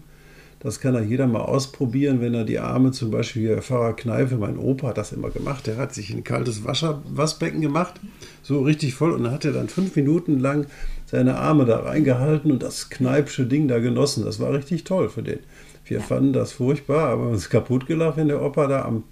Das 0.60 0.80
kann 0.80 0.96
ja 0.96 1.02
jeder 1.02 1.28
mal 1.28 1.42
ausprobieren, 1.42 2.22
wenn 2.22 2.34
er 2.34 2.44
die 2.44 2.58
Arme 2.58 2.92
zum 2.92 3.12
Beispiel, 3.12 3.56
wie 3.56 3.62
Pfarrer 3.62 3.94
Kneife, 3.94 4.38
mein 4.38 4.58
Opa 4.58 4.88
hat 4.88 4.98
das 4.98 5.12
immer 5.12 5.30
gemacht, 5.30 5.68
der 5.68 5.78
hat 5.78 5.94
sich 5.94 6.10
in 6.10 6.18
ein 6.18 6.24
kaltes 6.24 6.66
Wasser, 6.66 7.04
Waschbecken 7.08 7.62
gemacht, 7.62 7.96
so 8.42 8.62
richtig 8.62 8.96
voll, 8.96 9.12
und 9.12 9.26
dann 9.26 9.32
hat 9.32 9.46
er 9.46 9.52
dann 9.52 9.70
fünf 9.70 9.96
Minuten 9.96 10.40
lang 10.40 10.66
seine 11.06 11.38
Arme 11.38 11.66
da 11.66 11.82
reingehalten 11.82 12.52
und 12.52 12.64
das 12.64 12.90
Kneipsche 12.90 13.46
Ding 13.46 13.68
da 13.68 13.78
genossen. 13.78 14.26
Das 14.26 14.40
war 14.40 14.54
richtig 14.54 14.86
toll 14.86 15.10
für 15.10 15.22
den. 15.22 15.40
Wir 15.86 16.02
fanden 16.02 16.34
das 16.34 16.54
furchtbar, 16.54 17.10
aber 17.10 17.30
uns 17.30 17.50
kaputt 17.50 17.86
gelacht, 17.86 18.18
wenn 18.18 18.30
der 18.30 18.42
Opa 18.42 18.66
da 18.66 18.86
am, 18.86 19.04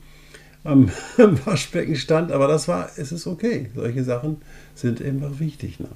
am 1.17 1.45
Waschbecken 1.45 1.95
stand. 1.95 2.31
Aber 2.31 2.47
das 2.47 2.67
war, 2.67 2.89
es 2.97 3.11
ist 3.11 3.27
okay. 3.27 3.69
Solche 3.75 4.03
Sachen 4.03 4.41
sind 4.75 5.01
einfach 5.01 5.39
wichtig. 5.39 5.79
Ne? 5.79 5.87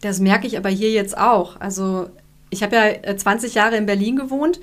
Das 0.00 0.20
merke 0.20 0.46
ich 0.46 0.56
aber 0.56 0.68
hier 0.68 0.90
jetzt 0.90 1.16
auch. 1.16 1.60
Also 1.60 2.08
ich 2.50 2.62
habe 2.62 2.76
ja 2.76 3.16
20 3.16 3.52
äh, 3.52 3.58
Jahre 3.58 3.76
in 3.76 3.86
Berlin 3.86 4.16
gewohnt. 4.16 4.60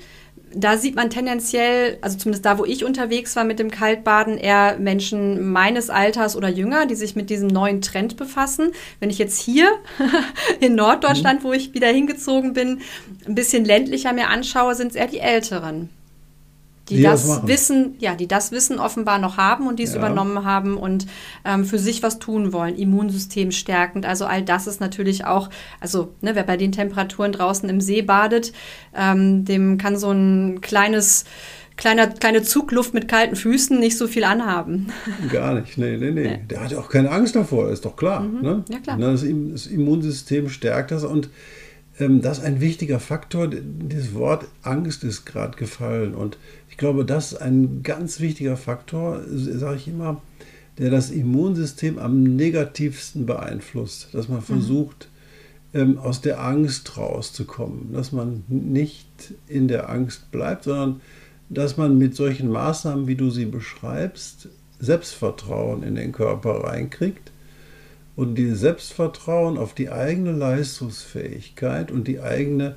Da 0.56 0.78
sieht 0.78 0.94
man 0.94 1.10
tendenziell, 1.10 1.98
also 2.00 2.16
zumindest 2.16 2.44
da, 2.44 2.58
wo 2.58 2.64
ich 2.64 2.84
unterwegs 2.84 3.34
war 3.34 3.42
mit 3.42 3.58
dem 3.58 3.72
Kaltbaden, 3.72 4.38
eher 4.38 4.78
Menschen 4.78 5.50
meines 5.50 5.90
Alters 5.90 6.36
oder 6.36 6.48
jünger, 6.48 6.86
die 6.86 6.94
sich 6.94 7.16
mit 7.16 7.28
diesem 7.28 7.48
neuen 7.48 7.82
Trend 7.82 8.16
befassen. 8.16 8.70
Wenn 9.00 9.10
ich 9.10 9.18
jetzt 9.18 9.40
hier 9.40 9.68
in 10.60 10.76
Norddeutschland, 10.76 11.42
mhm. 11.42 11.44
wo 11.44 11.52
ich 11.52 11.74
wieder 11.74 11.88
hingezogen 11.88 12.52
bin, 12.52 12.82
ein 13.26 13.34
bisschen 13.34 13.64
ländlicher 13.64 14.12
mir 14.12 14.28
anschaue, 14.28 14.76
sind 14.76 14.92
es 14.92 14.94
eher 14.94 15.08
die 15.08 15.18
Älteren 15.18 15.90
die, 16.88 16.96
die 16.96 17.02
das, 17.02 17.26
das 17.26 17.46
wissen, 17.46 17.94
ja, 17.98 18.14
die 18.14 18.28
das 18.28 18.52
Wissen 18.52 18.78
offenbar 18.78 19.18
noch 19.18 19.36
haben 19.36 19.66
und 19.66 19.78
die 19.78 19.84
es 19.84 19.92
ja. 19.92 19.98
übernommen 19.98 20.44
haben 20.44 20.76
und 20.76 21.06
ähm, 21.44 21.64
für 21.64 21.78
sich 21.78 22.02
was 22.02 22.18
tun 22.18 22.52
wollen, 22.52 22.76
Immunsystem 22.76 23.52
stärkend. 23.52 24.04
Also 24.04 24.26
all 24.26 24.42
das 24.42 24.66
ist 24.66 24.80
natürlich 24.80 25.24
auch, 25.24 25.48
also 25.80 26.12
ne, 26.20 26.34
wer 26.34 26.42
bei 26.42 26.56
den 26.56 26.72
Temperaturen 26.72 27.32
draußen 27.32 27.68
im 27.68 27.80
See 27.80 28.02
badet, 28.02 28.52
ähm, 28.94 29.44
dem 29.44 29.78
kann 29.78 29.96
so 29.96 30.10
ein 30.10 30.60
kleines 30.60 31.24
kleiner, 31.76 32.06
kleine 32.08 32.42
Zugluft 32.42 32.94
mit 32.94 33.08
kalten 33.08 33.34
Füßen 33.34 33.78
nicht 33.80 33.96
so 33.96 34.06
viel 34.06 34.24
anhaben. 34.24 34.92
Gar 35.32 35.60
nicht, 35.60 35.78
nee, 35.78 35.96
nee, 35.96 36.10
nee. 36.10 36.22
nee. 36.22 36.40
Der 36.50 36.62
hat 36.62 36.74
auch 36.74 36.88
keine 36.88 37.10
Angst 37.10 37.34
davor, 37.34 37.70
ist 37.70 37.84
doch 37.84 37.96
klar. 37.96 38.20
Mhm. 38.20 38.42
Ne? 38.42 38.64
Ja, 38.68 38.78
klar. 38.78 38.98
Das, 38.98 39.22
das 39.22 39.66
Immunsystem 39.66 40.48
stärkt 40.50 40.90
das 40.90 41.04
und 41.04 41.30
ähm, 41.98 42.22
das 42.22 42.38
ist 42.38 42.44
ein 42.44 42.60
wichtiger 42.60 43.00
Faktor. 43.00 43.48
Das 43.48 44.14
Wort 44.14 44.46
Angst 44.62 45.04
ist 45.04 45.24
gerade 45.24 45.56
gefallen. 45.56 46.14
Und 46.14 46.38
ich 46.74 46.78
glaube, 46.78 47.04
das 47.04 47.30
ist 47.30 47.38
ein 47.40 47.84
ganz 47.84 48.18
wichtiger 48.18 48.56
Faktor, 48.56 49.20
sage 49.28 49.76
ich 49.76 49.86
immer, 49.86 50.20
der 50.76 50.90
das 50.90 51.12
Immunsystem 51.12 52.00
am 52.00 52.24
negativsten 52.24 53.26
beeinflusst. 53.26 54.08
Dass 54.10 54.28
man 54.28 54.38
mhm. 54.38 54.42
versucht, 54.42 55.08
mhm. 55.72 55.98
aus 55.98 56.20
der 56.20 56.42
Angst 56.42 56.96
rauszukommen. 56.96 57.92
Dass 57.92 58.10
man 58.10 58.42
nicht 58.48 59.06
in 59.46 59.68
der 59.68 59.88
Angst 59.88 60.32
bleibt, 60.32 60.64
sondern 60.64 61.00
dass 61.48 61.76
man 61.76 61.96
mit 61.96 62.16
solchen 62.16 62.50
Maßnahmen, 62.50 63.06
wie 63.06 63.14
du 63.14 63.30
sie 63.30 63.46
beschreibst, 63.46 64.48
Selbstvertrauen 64.80 65.84
in 65.84 65.94
den 65.94 66.10
Körper 66.10 66.64
reinkriegt 66.64 67.30
und 68.16 68.34
dieses 68.34 68.58
Selbstvertrauen 68.58 69.58
auf 69.58 69.74
die 69.74 69.90
eigene 69.90 70.32
Leistungsfähigkeit 70.32 71.92
und 71.92 72.08
die 72.08 72.18
eigene 72.18 72.74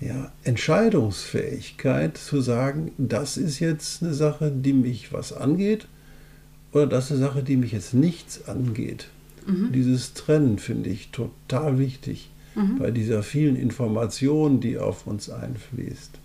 ja, 0.00 0.32
Entscheidungsfähigkeit 0.44 2.18
zu 2.18 2.40
sagen, 2.40 2.92
das 2.98 3.36
ist 3.36 3.60
jetzt 3.60 4.02
eine 4.02 4.14
Sache, 4.14 4.50
die 4.50 4.72
mich 4.72 5.12
was 5.12 5.32
angeht 5.32 5.86
oder 6.72 6.86
das 6.86 7.06
ist 7.06 7.12
eine 7.12 7.20
Sache, 7.20 7.42
die 7.42 7.56
mich 7.56 7.72
jetzt 7.72 7.94
nichts 7.94 8.48
angeht. 8.48 9.08
Mhm. 9.46 9.72
Dieses 9.72 10.14
Trennen 10.14 10.58
finde 10.58 10.90
ich 10.90 11.10
total 11.10 11.78
wichtig 11.78 12.30
mhm. 12.54 12.78
bei 12.78 12.90
dieser 12.90 13.22
vielen 13.22 13.56
Information, 13.56 14.60
die 14.60 14.78
auf 14.78 15.06
uns 15.06 15.30
einfließt. 15.30 16.18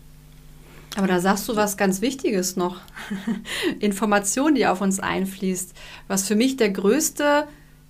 Aber 0.95 1.07
da 1.07 1.19
sagst 1.19 1.47
du 1.47 1.55
was 1.55 1.77
ganz 1.77 2.01
Wichtiges 2.01 2.55
noch. 2.55 2.81
Information, 3.79 4.55
die 4.55 4.65
auf 4.65 4.81
uns 4.81 4.99
einfließt. 4.99 5.73
Was 6.07 6.27
für 6.27 6.35
mich 6.35 6.57
der 6.57 6.71
größte 6.71 7.47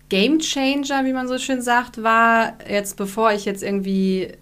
Game 0.09 0.39
Changer, 0.39 1.05
wie 1.05 1.13
man 1.13 1.27
so 1.27 1.37
schön 1.37 1.61
sagt, 1.61 2.03
war 2.03 2.53
jetzt, 2.69 2.97
bevor 2.97 3.31
ich 3.31 3.45
jetzt 3.45 3.63
irgendwie 3.63 4.33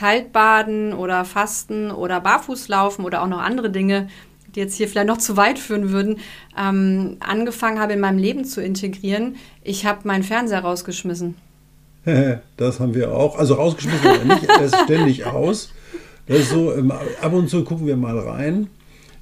Kaltbaden 0.00 0.94
oder 0.94 1.26
Fasten 1.26 1.90
oder 1.90 2.22
Barfußlaufen 2.22 3.04
oder 3.04 3.22
auch 3.22 3.26
noch 3.26 3.40
andere 3.40 3.68
Dinge, 3.68 4.08
die 4.54 4.60
jetzt 4.60 4.76
hier 4.76 4.88
vielleicht 4.88 5.08
noch 5.08 5.18
zu 5.18 5.36
weit 5.36 5.58
führen 5.58 5.90
würden, 5.90 6.16
ähm, 6.58 7.18
angefangen 7.20 7.78
habe 7.78 7.92
in 7.92 8.00
meinem 8.00 8.16
Leben 8.16 8.46
zu 8.46 8.62
integrieren. 8.62 9.36
Ich 9.62 9.84
habe 9.84 10.08
meinen 10.08 10.22
Fernseher 10.22 10.60
rausgeschmissen. 10.60 11.34
Das 12.56 12.80
haben 12.80 12.94
wir 12.94 13.12
auch. 13.12 13.38
Also 13.38 13.54
rausgeschmissen 13.54 14.26
nicht, 14.26 14.44
er 14.48 14.62
ist 14.62 14.76
ständig 14.84 15.26
aus. 15.26 15.70
Das 16.26 16.38
ist 16.38 16.50
so, 16.50 16.74
ähm, 16.74 16.90
ab 16.90 17.32
und 17.34 17.50
zu 17.50 17.62
gucken 17.62 17.86
wir 17.86 17.96
mal 17.98 18.18
rein. 18.18 18.68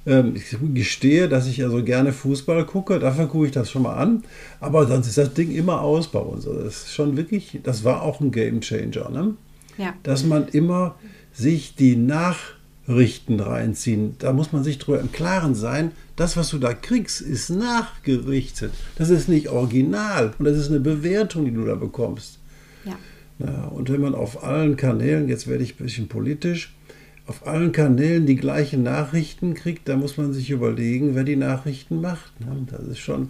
Ähm, 0.07 0.33
ich 0.35 0.57
gestehe, 0.73 1.27
dass 1.27 1.45
ich 1.45 1.61
also 1.61 1.83
gerne 1.83 2.13
Fußball 2.13 2.65
gucke, 2.65 2.99
dafür 2.99 3.27
gucke 3.27 3.47
ich 3.47 3.51
das 3.51 3.69
schon 3.69 3.81
mal 3.81 3.95
an. 3.95 4.23
Aber 4.61 4.87
sonst 4.87 5.07
ist 5.07 5.17
das 5.17 5.33
Ding 5.33 5.51
immer 5.51 5.81
aus 5.81 6.07
bei 6.07 6.19
uns. 6.19 6.47
Also 6.47 6.63
das 6.63 6.83
ist 6.83 6.93
schon 6.93 7.17
wirklich, 7.17 7.59
das 7.63 7.83
war 7.83 8.01
auch 8.01 8.21
ein 8.21 8.31
Game 8.31 8.61
Changer, 8.61 9.09
ne? 9.09 9.35
Ja. 9.79 9.95
Dass 10.03 10.25
man 10.25 10.49
immer 10.49 10.95
sich 11.31 11.73
die 11.73 11.95
Nachrichten 11.95 13.39
reinziehen. 13.39 14.15
Da 14.19 14.33
muss 14.33 14.51
man 14.51 14.63
sich 14.63 14.77
darüber 14.77 14.99
im 14.99 15.11
Klaren 15.11 15.55
sein, 15.55 15.91
das, 16.17 16.35
was 16.35 16.49
du 16.49 16.59
da 16.59 16.73
kriegst, 16.73 17.21
ist 17.21 17.49
nachgerichtet. 17.49 18.73
Das 18.97 19.09
ist 19.09 19.29
nicht 19.29 19.47
original 19.47 20.33
und 20.37 20.45
das 20.45 20.57
ist 20.57 20.69
eine 20.69 20.81
Bewertung, 20.81 21.45
die 21.45 21.53
du 21.53 21.63
da 21.63 21.75
bekommst. 21.75 22.39
Ja. 22.83 22.97
ja 23.39 23.65
und 23.67 23.89
wenn 23.89 24.01
man 24.01 24.15
auf 24.15 24.43
allen 24.43 24.75
Kanälen, 24.75 25.29
jetzt 25.29 25.47
werde 25.47 25.63
ich 25.63 25.79
ein 25.79 25.83
bisschen 25.85 26.09
politisch, 26.09 26.75
auf 27.25 27.47
allen 27.47 27.71
Kanälen 27.71 28.25
die 28.25 28.35
gleichen 28.35 28.83
Nachrichten 28.83 29.53
kriegt, 29.53 29.87
da 29.87 29.95
muss 29.95 30.17
man 30.17 30.33
sich 30.33 30.49
überlegen, 30.49 31.15
wer 31.15 31.23
die 31.23 31.37
Nachrichten 31.37 32.01
macht. 32.01 32.33
Das 32.69 32.81
ist 32.81 32.99
schon 32.99 33.29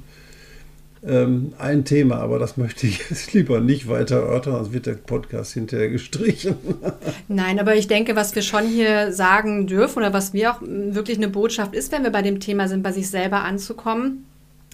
ähm, 1.06 1.54
ein 1.58 1.86
Thema, 1.86 2.18
aber 2.18 2.39
das 2.39 2.58
möchte 2.58 2.88
ich 2.88 3.10
jetzt 3.10 3.34
lieber 3.34 3.62
nicht 3.62 3.88
weiter 3.88 4.18
erörtern, 4.18 4.56
sonst 4.56 4.74
wird 4.74 4.86
der 4.86 4.93
Podcast 4.93 5.54
hinterher 5.54 5.89
gestrichen. 5.89 6.56
Nein, 7.28 7.60
aber 7.60 7.76
ich 7.76 7.88
denke, 7.88 8.16
was 8.16 8.36
wir 8.36 8.41
schon 8.41 8.66
hier 8.66 9.14
sagen 9.14 9.68
dürfen 9.68 10.00
oder 10.00 10.14
was 10.14 10.34
mir 10.34 10.52
auch 10.52 10.62
wirklich 10.62 11.18
eine 11.18 11.30
Botschaft 11.30 11.74
ist, 11.74 11.91
wenn 11.91 12.04
wir 12.04 12.12
bei 12.12 12.22
dem 12.22 12.39
Thema 12.39 12.68
sind, 12.68 12.84
bei 12.84 12.91
sich 12.91 13.10
selber 13.10 13.43
anzukommen, 13.43 14.26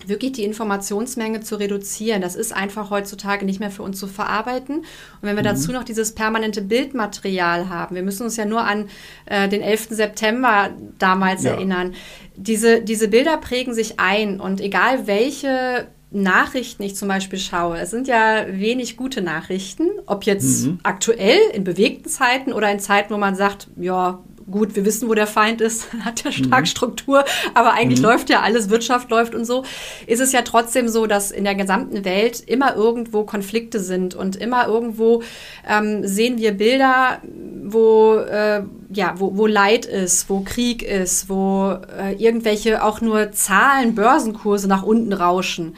wirklich 0.05 0.34
die 0.34 0.43
Informationsmenge 0.43 1.41
zu 1.41 1.55
reduzieren. 1.55 2.21
Das 2.21 2.36
ist 2.36 2.53
einfach 2.53 2.89
heutzutage 2.89 3.45
nicht 3.45 3.59
mehr 3.59 3.71
für 3.71 3.84
uns 3.84 3.99
zu 3.99 4.07
verarbeiten. 4.07 4.78
Und 4.78 4.86
wenn 5.21 5.36
wir 5.36 5.43
mhm. 5.43 5.47
dazu 5.47 5.71
noch 5.71 5.84
dieses 5.84 6.13
permanente 6.13 6.61
Bildmaterial 6.61 7.69
haben, 7.69 7.95
wir 7.95 8.03
müssen 8.03 8.23
uns 8.23 8.36
ja 8.36 8.45
nur 8.45 8.61
an 8.61 8.89
äh, 9.26 9.47
den 9.47 9.61
11. 9.61 9.88
September 9.91 10.71
damals 10.99 11.43
ja. 11.43 11.51
erinnern, 11.51 11.93
diese, 12.36 12.82
diese 12.82 13.07
Bilder 13.07 13.38
prägen 13.38 13.73
sich 13.73 13.99
ein 13.99 14.39
und 14.39 14.59
egal 14.59 15.07
welche 15.07 15.88
Nachrichten 16.16 16.84
ich 16.84 16.95
zum 16.95 17.09
Beispiel 17.09 17.39
schaue, 17.39 17.78
es 17.78 17.91
sind 17.91 18.07
ja 18.07 18.45
wenig 18.49 18.95
gute 18.95 19.22
Nachrichten, 19.22 19.89
ob 20.05 20.24
jetzt 20.24 20.66
mhm. 20.66 20.80
aktuell 20.84 21.39
in 21.53 21.63
bewegten 21.63 22.09
Zeiten 22.09 22.53
oder 22.53 22.72
in 22.72 22.80
Zeiten, 22.80 23.13
wo 23.13 23.18
man 23.18 23.36
sagt, 23.36 23.68
ja, 23.76 24.20
gut, 24.49 24.76
wir 24.76 24.86
wissen, 24.86 25.09
wo 25.09 25.13
der 25.13 25.28
Feind 25.28 25.59
ist, 25.59 25.91
hat 26.05 26.24
ja 26.24 26.32
stark 26.32 26.61
mhm. 26.61 26.66
Struktur, 26.68 27.26
aber 27.53 27.74
eigentlich 27.74 27.99
mhm. 27.99 28.05
läuft 28.05 28.30
ja 28.30 28.41
alles, 28.41 28.70
Wirtschaft 28.70 29.09
läuft 29.09 29.36
und 29.36 29.45
so, 29.45 29.63
ist 30.07 30.22
es 30.22 30.32
ja 30.32 30.41
trotzdem 30.41 30.88
so, 30.88 31.05
dass 31.05 31.32
in 31.32 31.43
der 31.43 31.55
gesamten 31.55 32.05
Welt 32.05 32.41
immer 32.45 32.76
irgendwo 32.76 33.24
Konflikte 33.24 33.80
sind 33.80 34.16
und 34.16 34.36
immer 34.36 34.68
irgendwo 34.68 35.22
ähm, 35.68 36.07
sehen 36.07 36.38
wir 36.38 36.53
Bilder, 36.53 37.22
wo, 37.63 38.16
äh, 38.16 38.63
ja, 38.89 39.16
wo, 39.18 39.36
wo 39.36 39.47
Leid 39.47 39.86
ist, 39.86 40.30
wo 40.30 40.41
Krieg 40.41 40.82
ist, 40.82 41.30
wo 41.30 41.78
äh, 41.99 42.13
irgendwelche 42.13 42.84
auch 42.84 43.01
nur 43.01 43.32
Zahlen, 43.32 43.95
Börsenkurse 43.95 44.68
nach 44.68 44.84
unten 44.84 45.11
rauschen. 45.11 45.76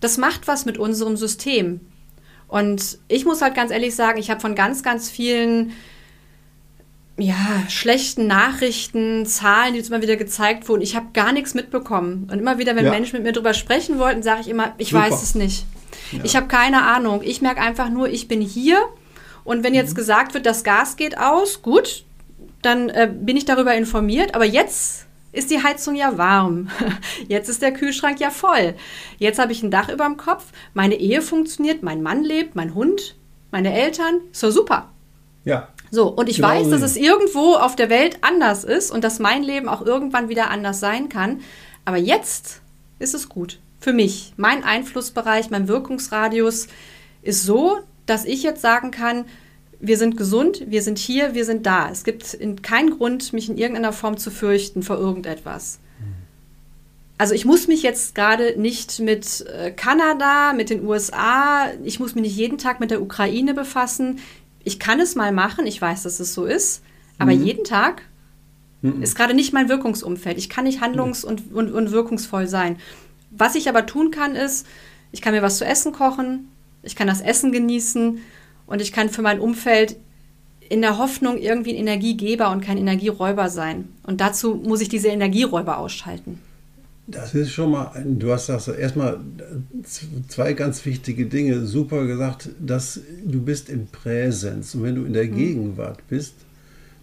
Das 0.00 0.18
macht 0.18 0.48
was 0.48 0.64
mit 0.64 0.78
unserem 0.78 1.16
System. 1.16 1.80
Und 2.48 2.98
ich 3.06 3.24
muss 3.24 3.42
halt 3.42 3.54
ganz 3.54 3.70
ehrlich 3.70 3.94
sagen, 3.94 4.18
ich 4.18 4.30
habe 4.30 4.40
von 4.40 4.54
ganz, 4.54 4.82
ganz 4.82 5.08
vielen 5.08 5.72
ja, 7.16 7.64
schlechten 7.68 8.26
Nachrichten, 8.26 9.26
Zahlen, 9.26 9.74
die 9.74 9.78
jetzt 9.78 9.90
immer 9.90 10.02
wieder 10.02 10.16
gezeigt 10.16 10.68
wurden. 10.68 10.82
Ich 10.82 10.96
habe 10.96 11.08
gar 11.12 11.32
nichts 11.32 11.54
mitbekommen. 11.54 12.28
Und 12.30 12.38
immer 12.38 12.58
wieder, 12.58 12.76
wenn 12.76 12.86
ja. 12.86 12.90
Menschen 12.90 13.16
mit 13.16 13.24
mir 13.24 13.32
darüber 13.32 13.54
sprechen 13.54 13.98
wollten, 13.98 14.22
sage 14.22 14.40
ich 14.40 14.48
immer, 14.48 14.74
ich 14.78 14.90
Super. 14.90 15.02
weiß 15.02 15.22
es 15.22 15.34
nicht. 15.34 15.66
Ja. 16.12 16.20
Ich 16.24 16.34
habe 16.34 16.48
keine 16.48 16.82
Ahnung. 16.82 17.20
Ich 17.22 17.42
merke 17.42 17.60
einfach 17.60 17.90
nur, 17.90 18.08
ich 18.08 18.26
bin 18.26 18.40
hier. 18.40 18.78
Und 19.44 19.62
wenn 19.64 19.74
jetzt 19.74 19.92
mhm. 19.92 19.96
gesagt 19.96 20.34
wird, 20.34 20.46
das 20.46 20.64
Gas 20.64 20.96
geht 20.96 21.18
aus, 21.18 21.62
gut, 21.62 22.04
dann 22.62 22.88
äh, 22.88 23.12
bin 23.12 23.36
ich 23.36 23.44
darüber 23.44 23.74
informiert. 23.74 24.34
Aber 24.34 24.44
jetzt 24.44 25.06
ist 25.32 25.50
die 25.50 25.62
Heizung 25.62 25.94
ja 25.94 26.18
warm. 26.18 26.68
Jetzt 27.28 27.48
ist 27.48 27.62
der 27.62 27.72
Kühlschrank 27.72 28.20
ja 28.20 28.30
voll. 28.30 28.74
Jetzt 29.18 29.38
habe 29.38 29.52
ich 29.52 29.62
ein 29.62 29.70
Dach 29.70 29.88
über 29.88 30.04
dem 30.04 30.16
Kopf. 30.16 30.46
Meine 30.74 30.96
Ehe 30.96 31.22
funktioniert, 31.22 31.82
mein 31.82 32.02
Mann 32.02 32.24
lebt, 32.24 32.56
mein 32.56 32.74
Hund, 32.74 33.16
meine 33.50 33.72
Eltern. 33.72 34.20
So 34.32 34.50
super. 34.50 34.90
Ja. 35.44 35.68
So, 35.90 36.08
und 36.08 36.28
ich 36.28 36.36
genau 36.36 36.48
weiß, 36.48 36.70
dass 36.70 36.82
es 36.82 36.96
irgendwo 36.96 37.54
auf 37.54 37.74
der 37.74 37.90
Welt 37.90 38.18
anders 38.22 38.64
ist 38.64 38.90
und 38.90 39.02
dass 39.02 39.18
mein 39.18 39.42
Leben 39.42 39.68
auch 39.68 39.84
irgendwann 39.84 40.28
wieder 40.28 40.50
anders 40.50 40.80
sein 40.80 41.08
kann. 41.08 41.40
Aber 41.84 41.96
jetzt 41.96 42.60
ist 42.98 43.14
es 43.14 43.28
gut. 43.28 43.58
Für 43.80 43.92
mich. 43.92 44.34
Mein 44.36 44.62
Einflussbereich, 44.62 45.50
mein 45.50 45.66
Wirkungsradius 45.66 46.68
ist 47.22 47.44
so, 47.44 47.78
dass 48.06 48.24
ich 48.24 48.42
jetzt 48.42 48.60
sagen 48.60 48.90
kann, 48.90 49.24
wir 49.80 49.96
sind 49.96 50.16
gesund, 50.16 50.64
wir 50.66 50.82
sind 50.82 50.98
hier, 50.98 51.34
wir 51.34 51.44
sind 51.44 51.66
da. 51.66 51.90
Es 51.90 52.04
gibt 52.04 52.38
keinen 52.62 52.90
Grund, 52.90 53.32
mich 53.32 53.48
in 53.48 53.56
irgendeiner 53.56 53.92
Form 53.92 54.18
zu 54.18 54.30
fürchten 54.30 54.82
vor 54.82 54.98
irgendetwas. 54.98 55.80
Also 57.18 57.34
ich 57.34 57.44
muss 57.44 57.68
mich 57.68 57.82
jetzt 57.82 58.14
gerade 58.14 58.58
nicht 58.58 58.98
mit 58.98 59.44
äh, 59.46 59.70
Kanada, 59.72 60.54
mit 60.54 60.70
den 60.70 60.86
USA, 60.86 61.66
ich 61.84 62.00
muss 62.00 62.14
mich 62.14 62.22
nicht 62.22 62.36
jeden 62.36 62.56
Tag 62.56 62.80
mit 62.80 62.90
der 62.90 63.02
Ukraine 63.02 63.52
befassen 63.52 64.20
ich 64.64 64.78
kann 64.78 65.00
es 65.00 65.14
mal 65.14 65.32
machen, 65.32 65.66
ich 65.66 65.80
weiß, 65.80 66.02
dass 66.02 66.20
es 66.20 66.34
so 66.34 66.44
ist, 66.44 66.82
aber 67.18 67.34
mhm. 67.34 67.44
jeden 67.44 67.64
Tag 67.64 68.02
mhm. 68.82 69.02
ist 69.02 69.16
gerade 69.16 69.34
nicht 69.34 69.52
mein 69.52 69.68
Wirkungsumfeld. 69.68 70.38
Ich 70.38 70.48
kann 70.48 70.64
nicht 70.64 70.80
handlungs- 70.80 71.24
und, 71.24 71.52
und, 71.52 71.72
und 71.72 71.90
wirkungsvoll 71.90 72.46
sein. 72.46 72.76
Was 73.30 73.54
ich 73.54 73.68
aber 73.68 73.86
tun 73.86 74.10
kann, 74.10 74.34
ist, 74.36 74.66
ich 75.12 75.22
kann 75.22 75.34
mir 75.34 75.42
was 75.42 75.58
zu 75.58 75.64
essen 75.64 75.92
kochen, 75.92 76.48
ich 76.82 76.96
kann 76.96 77.06
das 77.06 77.20
Essen 77.20 77.52
genießen 77.52 78.20
und 78.70 78.80
ich 78.80 78.92
kann 78.92 79.10
für 79.10 79.20
mein 79.20 79.40
Umfeld 79.40 79.96
in 80.68 80.80
der 80.80 80.96
Hoffnung 80.96 81.36
irgendwie 81.36 81.70
ein 81.70 81.76
Energiegeber 81.76 82.50
und 82.52 82.62
kein 82.62 82.78
Energieräuber 82.78 83.48
sein. 83.50 83.88
Und 84.04 84.20
dazu 84.20 84.54
muss 84.54 84.80
ich 84.80 84.88
diese 84.88 85.08
Energieräuber 85.08 85.78
ausschalten. 85.78 86.38
Das 87.08 87.34
ist 87.34 87.50
schon 87.50 87.72
mal, 87.72 87.90
ein, 87.94 88.20
du 88.20 88.32
hast 88.32 88.48
das 88.48 88.68
erstmal 88.68 89.18
zwei 90.28 90.52
ganz 90.52 90.86
wichtige 90.86 91.26
Dinge 91.26 91.66
super 91.66 92.06
gesagt, 92.06 92.50
dass 92.60 93.00
du 93.24 93.42
bist 93.42 93.68
in 93.68 93.88
Präsenz 93.88 94.76
und 94.76 94.84
wenn 94.84 94.94
du 94.94 95.04
in 95.04 95.14
der 95.14 95.24
mhm. 95.24 95.36
Gegenwart 95.36 96.06
bist, 96.08 96.34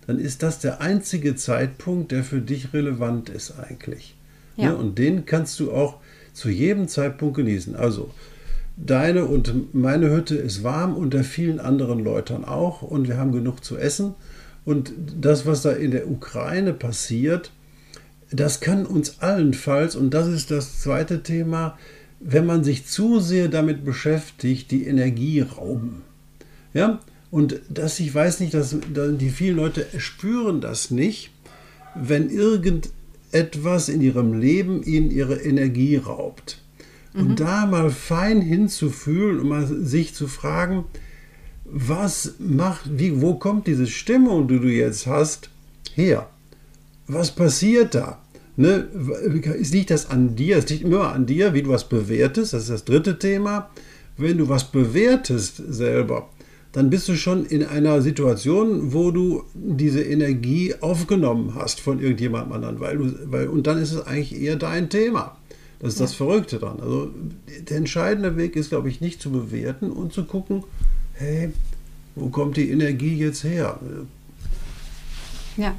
dann 0.05 0.19
ist 0.19 0.43
das 0.43 0.59
der 0.59 0.79
einzige 0.79 1.35
Zeitpunkt, 1.35 2.13
der 2.13 2.23
für 2.23 2.39
dich 2.39 2.71
relevant 2.71 3.27
ist 3.27 3.55
eigentlich. 3.59 4.15
Ja. 4.55 4.69
Ne? 4.69 4.77
Und 4.77 4.97
den 4.97 5.25
kannst 5.25 5.59
du 5.59 5.73
auch 5.73 5.97
zu 6.31 6.49
jedem 6.49 6.87
Zeitpunkt 6.87 7.35
genießen. 7.35 7.75
Also 7.75 8.11
deine 8.77 9.25
und 9.25 9.73
meine 9.73 10.09
Hütte 10.11 10.35
ist 10.35 10.63
warm 10.63 10.95
unter 10.95 11.23
vielen 11.23 11.59
anderen 11.59 11.99
Leuten 12.03 12.45
auch 12.45 12.81
und 12.83 13.07
wir 13.07 13.17
haben 13.17 13.31
genug 13.31 13.63
zu 13.63 13.77
essen. 13.77 14.13
Und 14.63 14.93
das, 15.19 15.45
was 15.45 15.63
da 15.63 15.71
in 15.71 15.91
der 15.91 16.09
Ukraine 16.09 16.73
passiert, 16.73 17.51
das 18.31 18.59
kann 18.59 18.85
uns 18.85 19.19
allenfalls, 19.19 19.95
und 19.95 20.13
das 20.13 20.27
ist 20.27 20.51
das 20.51 20.81
zweite 20.81 21.23
Thema, 21.23 21.77
wenn 22.19 22.45
man 22.45 22.63
sich 22.63 22.85
zu 22.85 23.19
sehr 23.19 23.47
damit 23.47 23.85
beschäftigt, 23.85 24.71
die 24.71 24.85
Energie 24.85 25.41
rauben. 25.41 26.03
Ja, 26.73 26.99
und 27.31 27.61
das, 27.69 27.99
ich 27.99 28.13
weiß 28.13 28.39
nicht, 28.41 28.53
dass, 28.53 28.75
die 28.93 29.29
vielen 29.29 29.55
Leute 29.57 29.85
spüren 29.97 30.61
das 30.61 30.91
nicht, 30.91 31.31
wenn 31.95 32.29
irgendetwas 32.29 33.89
in 33.89 34.01
ihrem 34.01 34.33
Leben 34.33 34.83
ihnen 34.83 35.11
ihre 35.11 35.35
Energie 35.35 35.97
raubt. 35.97 36.61
Und 37.13 37.29
mhm. 37.29 37.35
da 37.35 37.65
mal 37.65 37.89
fein 37.89 38.41
hinzufühlen 38.41 39.39
und 39.39 39.49
mal 39.49 39.65
sich 39.65 40.13
zu 40.13 40.27
fragen, 40.27 40.85
was 41.65 42.35
macht, 42.39 42.83
wie, 42.97 43.21
wo 43.21 43.35
kommt 43.35 43.67
diese 43.67 43.87
Stimmung, 43.87 44.47
die 44.47 44.59
du 44.59 44.67
jetzt 44.67 45.07
hast, 45.07 45.49
her? 45.95 46.29
was 47.07 47.31
passiert 47.31 47.95
da? 47.95 48.21
Ne? 48.55 48.87
Liegt 49.57 49.91
das 49.91 50.09
an 50.09 50.35
dir? 50.35 50.57
Es 50.57 50.69
liegt 50.69 50.83
immer 50.83 51.13
an 51.13 51.25
dir, 51.25 51.53
wie 51.53 51.63
du 51.63 51.69
was 51.69 51.87
bewertest. 51.87 52.53
Das 52.53 52.63
ist 52.63 52.69
das 52.69 52.85
dritte 52.85 53.17
Thema. 53.17 53.69
Wenn 54.17 54.37
du 54.37 54.49
was 54.49 54.71
bewertest 54.71 55.61
selber, 55.69 56.29
dann 56.71 56.89
bist 56.89 57.07
du 57.07 57.15
schon 57.15 57.45
in 57.45 57.63
einer 57.63 58.01
Situation, 58.01 58.93
wo 58.93 59.11
du 59.11 59.43
diese 59.53 60.01
Energie 60.01 60.73
aufgenommen 60.81 61.53
hast 61.55 61.79
von 61.79 61.99
irgendjemandem 61.99 62.53
anderen. 62.53 62.79
Weil 62.79 62.97
du, 62.97 63.13
weil, 63.25 63.47
und 63.47 63.67
dann 63.67 63.77
ist 63.77 63.93
es 63.93 64.05
eigentlich 64.05 64.39
eher 64.41 64.55
dein 64.55 64.89
Thema. 64.89 65.37
Das 65.79 65.93
ist 65.93 65.99
ja. 65.99 66.05
das 66.05 66.15
Verrückte 66.15 66.59
dran. 66.59 66.79
Also 66.81 67.11
der 67.61 67.77
entscheidende 67.77 68.35
Weg 68.37 68.55
ist, 68.55 68.69
glaube 68.69 68.89
ich, 68.89 69.01
nicht 69.01 69.21
zu 69.21 69.31
bewerten 69.31 69.91
und 69.91 70.13
zu 70.13 70.25
gucken, 70.25 70.63
hey, 71.13 71.51
wo 72.15 72.29
kommt 72.29 72.57
die 72.57 72.71
Energie 72.71 73.15
jetzt 73.15 73.43
her? 73.43 73.79
Ja. 75.55 75.75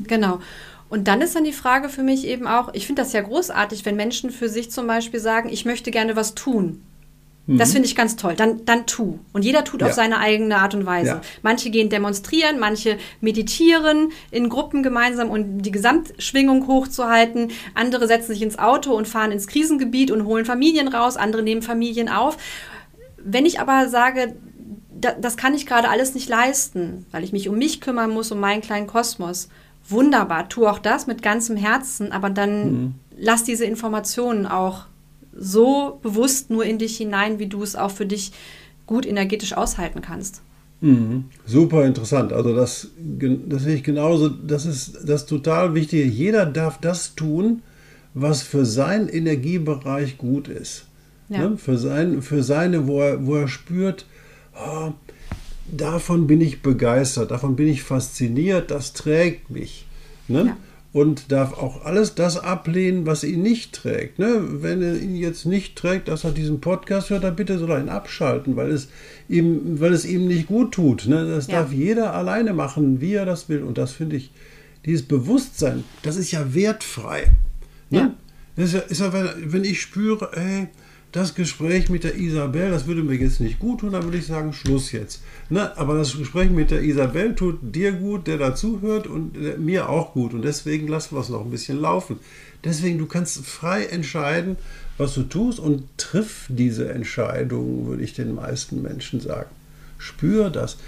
Genau. 0.00 0.40
Und 0.88 1.08
dann 1.08 1.22
ist 1.22 1.34
dann 1.34 1.44
die 1.44 1.52
Frage 1.52 1.88
für 1.88 2.02
mich 2.02 2.26
eben 2.26 2.46
auch, 2.46 2.74
ich 2.74 2.86
finde 2.86 3.02
das 3.02 3.12
ja 3.12 3.22
großartig, 3.22 3.84
wenn 3.84 3.96
Menschen 3.96 4.30
für 4.30 4.48
sich 4.48 4.70
zum 4.70 4.86
Beispiel 4.86 5.20
sagen, 5.20 5.48
ich 5.48 5.64
möchte 5.64 5.90
gerne 5.90 6.16
was 6.16 6.34
tun. 6.34 6.82
Mhm. 7.46 7.58
Das 7.58 7.72
finde 7.72 7.86
ich 7.86 7.96
ganz 7.96 8.16
toll. 8.16 8.34
Dann, 8.36 8.64
dann 8.64 8.86
tu. 8.86 9.18
Und 9.32 9.44
jeder 9.44 9.64
tut 9.64 9.80
ja. 9.80 9.88
auf 9.88 9.92
seine 9.92 10.18
eigene 10.18 10.58
Art 10.58 10.74
und 10.74 10.86
Weise. 10.86 11.08
Ja. 11.08 11.20
Manche 11.42 11.70
gehen 11.70 11.88
demonstrieren, 11.88 12.58
manche 12.58 12.98
meditieren 13.20 14.12
in 14.30 14.48
Gruppen 14.48 14.82
gemeinsam, 14.82 15.30
um 15.30 15.60
die 15.62 15.72
Gesamtschwingung 15.72 16.66
hochzuhalten. 16.66 17.50
Andere 17.74 18.06
setzen 18.06 18.32
sich 18.32 18.42
ins 18.42 18.58
Auto 18.58 18.92
und 18.94 19.08
fahren 19.08 19.32
ins 19.32 19.46
Krisengebiet 19.46 20.10
und 20.10 20.24
holen 20.24 20.44
Familien 20.44 20.88
raus. 20.88 21.16
Andere 21.16 21.42
nehmen 21.42 21.62
Familien 21.62 22.08
auf. 22.08 22.36
Wenn 23.16 23.46
ich 23.46 23.60
aber 23.60 23.88
sage, 23.88 24.34
das 24.90 25.36
kann 25.36 25.54
ich 25.54 25.66
gerade 25.66 25.88
alles 25.88 26.14
nicht 26.14 26.28
leisten, 26.28 27.06
weil 27.10 27.24
ich 27.24 27.32
mich 27.32 27.48
um 27.48 27.58
mich 27.58 27.80
kümmern 27.80 28.10
muss, 28.10 28.30
um 28.30 28.38
meinen 28.38 28.62
kleinen 28.62 28.86
Kosmos 28.86 29.48
wunderbar, 29.88 30.48
tu 30.48 30.66
auch 30.66 30.78
das 30.78 31.06
mit 31.06 31.22
ganzem 31.22 31.56
Herzen, 31.56 32.12
aber 32.12 32.30
dann 32.30 32.72
mhm. 32.72 32.94
lass 33.16 33.44
diese 33.44 33.64
Informationen 33.64 34.46
auch 34.46 34.86
so 35.36 35.98
bewusst 36.02 36.50
nur 36.50 36.64
in 36.64 36.78
dich 36.78 36.96
hinein, 36.96 37.38
wie 37.38 37.46
du 37.46 37.62
es 37.62 37.76
auch 37.76 37.90
für 37.90 38.06
dich 38.06 38.32
gut 38.86 39.06
energetisch 39.06 39.54
aushalten 39.54 40.00
kannst. 40.02 40.42
Mhm. 40.80 41.24
Super 41.46 41.86
interessant. 41.86 42.32
Also 42.32 42.54
das, 42.54 42.88
das 42.98 43.62
sehe 43.62 43.76
ich 43.76 43.84
genauso. 43.84 44.28
Das 44.28 44.66
ist 44.66 44.98
das 45.04 45.26
total 45.26 45.74
Wichtige. 45.74 46.04
Jeder 46.04 46.44
darf 46.44 46.78
das 46.78 47.14
tun, 47.14 47.62
was 48.14 48.42
für 48.42 48.66
seinen 48.66 49.08
Energiebereich 49.08 50.18
gut 50.18 50.48
ist. 50.48 50.86
Ja. 51.28 51.50
Ne? 51.50 51.56
Für, 51.56 51.78
sein, 51.78 52.20
für 52.20 52.42
seine, 52.42 52.86
wo 52.86 53.00
er, 53.00 53.24
wo 53.26 53.36
er 53.36 53.48
spürt, 53.48 54.06
oh, 54.54 54.92
davon 55.70 56.26
bin 56.26 56.40
ich 56.40 56.62
begeistert, 56.62 57.30
davon 57.30 57.56
bin 57.56 57.68
ich 57.68 57.82
fasziniert, 57.82 58.70
das 58.70 58.92
trägt 58.92 59.50
mich. 59.50 59.86
Ne? 60.28 60.46
Ja. 60.46 60.56
Und 60.92 61.32
darf 61.32 61.54
auch 61.54 61.86
alles 61.86 62.14
das 62.14 62.36
ablehnen, 62.36 63.06
was 63.06 63.24
ihn 63.24 63.40
nicht 63.40 63.72
trägt. 63.72 64.18
Ne? 64.18 64.42
Wenn 64.62 64.82
er 64.82 64.96
ihn 64.96 65.16
jetzt 65.16 65.46
nicht 65.46 65.74
trägt, 65.74 66.08
dass 66.08 66.24
er 66.24 66.32
diesen 66.32 66.60
Podcast 66.60 67.08
hört, 67.08 67.24
dann 67.24 67.34
bitte 67.34 67.58
soll 67.58 67.70
er 67.70 67.80
ihn 67.80 67.88
abschalten, 67.88 68.56
weil 68.56 68.70
es 68.70 68.88
ihm, 69.26 69.80
weil 69.80 69.94
es 69.94 70.04
ihm 70.04 70.26
nicht 70.26 70.48
gut 70.48 70.72
tut. 70.72 71.06
Ne? 71.06 71.26
Das 71.26 71.46
ja. 71.46 71.60
darf 71.60 71.72
jeder 71.72 72.12
alleine 72.12 72.52
machen, 72.52 73.00
wie 73.00 73.14
er 73.14 73.24
das 73.24 73.48
will. 73.48 73.62
Und 73.62 73.78
das 73.78 73.92
finde 73.92 74.16
ich, 74.16 74.32
dieses 74.84 75.02
Bewusstsein, 75.02 75.84
das 76.02 76.16
ist 76.16 76.30
ja 76.30 76.54
wertfrei. 76.54 77.30
Ne? 77.88 77.98
Ja. 77.98 78.14
Das 78.56 78.66
ist 78.66 78.74
ja, 78.74 78.80
ist 78.80 79.00
ja, 79.00 79.34
wenn 79.46 79.64
ich 79.64 79.80
spüre, 79.80 80.30
ey, 80.34 80.68
das 81.12 81.34
Gespräch 81.34 81.90
mit 81.90 82.04
der 82.04 82.16
Isabel, 82.16 82.70
das 82.70 82.86
würde 82.86 83.02
mir 83.02 83.14
jetzt 83.16 83.40
nicht 83.40 83.58
gut 83.58 83.80
tun, 83.80 83.92
dann 83.92 84.04
würde 84.04 84.16
ich 84.16 84.26
sagen, 84.26 84.54
Schluss 84.54 84.92
jetzt. 84.92 85.22
Ne? 85.50 85.76
Aber 85.76 85.94
das 85.94 86.16
Gespräch 86.16 86.50
mit 86.50 86.70
der 86.70 86.82
Isabel 86.82 87.34
tut 87.34 87.58
dir 87.60 87.92
gut, 87.92 88.26
der 88.26 88.38
dazuhört 88.38 89.06
und 89.06 89.36
äh, 89.36 89.58
mir 89.58 89.90
auch 89.90 90.14
gut. 90.14 90.32
Und 90.32 90.42
deswegen 90.42 90.88
lassen 90.88 91.14
wir 91.14 91.20
es 91.20 91.28
noch 91.28 91.44
ein 91.44 91.50
bisschen 91.50 91.78
laufen. 91.78 92.18
Deswegen, 92.64 92.98
du 92.98 93.06
kannst 93.06 93.44
frei 93.44 93.84
entscheiden, 93.84 94.56
was 94.96 95.12
du 95.12 95.24
tust 95.24 95.60
und 95.60 95.84
triff 95.98 96.46
diese 96.48 96.90
Entscheidung, 96.90 97.86
würde 97.86 98.02
ich 98.02 98.14
den 98.14 98.34
meisten 98.34 98.80
Menschen 98.80 99.20
sagen. 99.20 99.50
Spür 99.98 100.48
das. 100.48 100.78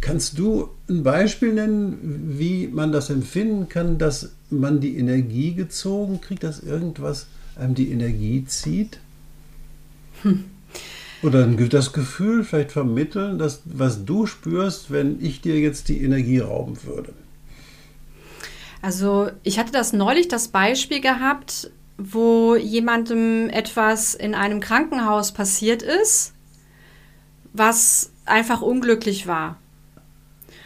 Kannst 0.00 0.38
du 0.38 0.70
ein 0.88 1.02
Beispiel 1.02 1.54
nennen, 1.54 2.34
wie 2.38 2.68
man 2.68 2.92
das 2.92 3.10
empfinden 3.10 3.68
kann, 3.68 3.98
dass 3.98 4.30
man 4.48 4.80
die 4.80 4.96
Energie 4.96 5.54
gezogen 5.54 6.20
kriegt, 6.20 6.44
dass 6.44 6.60
irgendwas 6.60 7.26
einem 7.56 7.74
die 7.74 7.90
Energie 7.90 8.44
zieht? 8.44 8.98
Hm. 10.22 10.44
Oder 11.22 11.46
das 11.46 11.92
Gefühl 11.92 12.42
vielleicht 12.42 12.72
vermitteln, 12.72 13.38
dass 13.38 13.62
was 13.64 14.04
du 14.04 14.26
spürst, 14.26 14.90
wenn 14.90 15.24
ich 15.24 15.40
dir 15.40 15.58
jetzt 15.60 15.88
die 15.88 16.02
Energie 16.02 16.40
rauben 16.40 16.76
würde. 16.84 17.12
Also 18.82 19.30
ich 19.44 19.58
hatte 19.60 19.70
das 19.70 19.92
neulich 19.92 20.26
das 20.26 20.48
Beispiel 20.48 21.00
gehabt, 21.00 21.70
wo 21.96 22.56
jemandem 22.56 23.48
etwas 23.50 24.14
in 24.14 24.34
einem 24.34 24.58
Krankenhaus 24.58 25.30
passiert 25.30 25.82
ist, 25.82 26.32
was 27.52 28.10
einfach 28.24 28.60
unglücklich 28.60 29.28
war. 29.28 29.58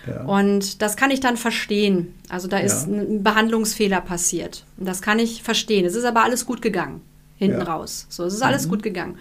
Ja. 0.06 0.22
Und 0.22 0.80
das 0.80 0.96
kann 0.96 1.10
ich 1.10 1.20
dann 1.20 1.36
verstehen. 1.36 2.14
Also 2.28 2.48
da 2.48 2.58
ist 2.58 2.86
ja. 2.86 2.94
ein 2.94 3.22
Behandlungsfehler 3.22 4.00
passiert. 4.00 4.64
Und 4.78 4.86
das 4.86 5.02
kann 5.02 5.18
ich 5.18 5.42
verstehen. 5.42 5.84
Es 5.84 5.94
ist 5.94 6.04
aber 6.04 6.22
alles 6.22 6.46
gut 6.46 6.62
gegangen, 6.62 7.02
hinten 7.36 7.58
ja. 7.58 7.64
raus. 7.64 8.06
So, 8.08 8.24
es 8.24 8.34
ist 8.34 8.42
alles 8.42 8.66
mhm. 8.66 8.70
gut 8.70 8.82
gegangen. 8.82 9.18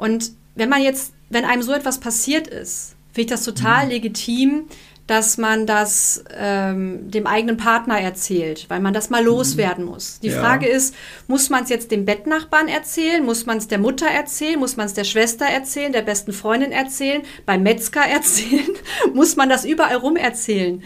Und 0.00 0.32
wenn 0.54 0.70
man 0.70 0.82
jetzt, 0.82 1.12
wenn 1.28 1.44
einem 1.44 1.62
so 1.62 1.72
etwas 1.72 2.00
passiert 2.00 2.48
ist, 2.48 2.96
finde 3.12 3.20
ich 3.20 3.26
das 3.26 3.44
total 3.44 3.84
mhm. 3.84 3.90
legitim, 3.90 4.64
dass 5.06 5.36
man 5.38 5.66
das 5.66 6.24
ähm, 6.34 7.10
dem 7.10 7.26
eigenen 7.26 7.56
Partner 7.56 8.00
erzählt, 8.00 8.66
weil 8.68 8.80
man 8.80 8.94
das 8.94 9.10
mal 9.10 9.22
loswerden 9.22 9.84
muss. 9.84 10.20
Die 10.20 10.28
ja. 10.28 10.40
Frage 10.40 10.68
ist, 10.68 10.94
muss 11.26 11.50
man 11.50 11.64
es 11.64 11.68
jetzt 11.68 11.90
dem 11.90 12.04
Bettnachbarn 12.04 12.68
erzählen? 12.68 13.22
Muss 13.24 13.44
man 13.44 13.58
es 13.58 13.68
der 13.68 13.78
Mutter 13.78 14.06
erzählen? 14.06 14.58
Muss 14.58 14.76
man 14.76 14.86
es 14.86 14.94
der 14.94 15.04
Schwester 15.04 15.44
erzählen? 15.44 15.92
Der 15.92 16.02
besten 16.02 16.32
Freundin 16.32 16.72
erzählen? 16.72 17.22
Beim 17.44 17.62
Metzger 17.62 18.02
erzählen? 18.02 18.68
muss 19.14 19.36
man 19.36 19.48
das 19.48 19.64
überall 19.64 19.96
rum 19.96 20.16
erzählen? 20.16 20.82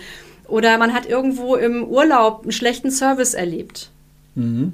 Oder 0.49 0.77
man 0.79 0.93
hat 0.93 1.07
irgendwo 1.07 1.55
im 1.55 1.85
Urlaub 1.85 2.43
einen 2.43 2.53
schlechten 2.53 2.91
Service 2.91 3.35
erlebt. 3.35 3.91
Mhm. 4.35 4.73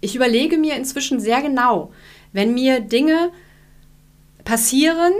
Ich 0.00 0.16
überlege 0.16 0.56
mir 0.58 0.74
inzwischen 0.74 1.20
sehr 1.20 1.42
genau, 1.42 1.92
wenn 2.38 2.54
mir 2.54 2.78
Dinge 2.78 3.32
passieren, 4.44 5.12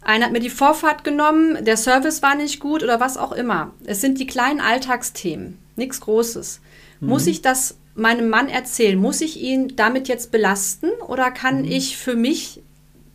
einer 0.00 0.24
hat 0.24 0.32
mir 0.32 0.40
die 0.40 0.50
Vorfahrt 0.50 1.04
genommen, 1.04 1.64
der 1.64 1.76
Service 1.76 2.20
war 2.20 2.34
nicht 2.34 2.58
gut 2.58 2.82
oder 2.82 2.98
was 2.98 3.16
auch 3.16 3.30
immer. 3.30 3.70
Es 3.84 4.00
sind 4.00 4.18
die 4.18 4.26
kleinen 4.26 4.58
Alltagsthemen, 4.58 5.56
nichts 5.76 6.00
Großes. 6.00 6.60
Mhm. 6.98 7.08
Muss 7.08 7.28
ich 7.28 7.42
das 7.42 7.76
meinem 7.94 8.28
Mann 8.28 8.48
erzählen? 8.48 8.98
Muss 8.98 9.20
ich 9.20 9.40
ihn 9.40 9.76
damit 9.76 10.08
jetzt 10.08 10.32
belasten 10.32 10.88
oder 11.06 11.30
kann 11.30 11.60
mhm. 11.60 11.70
ich 11.70 11.96
für 11.96 12.16
mich 12.16 12.60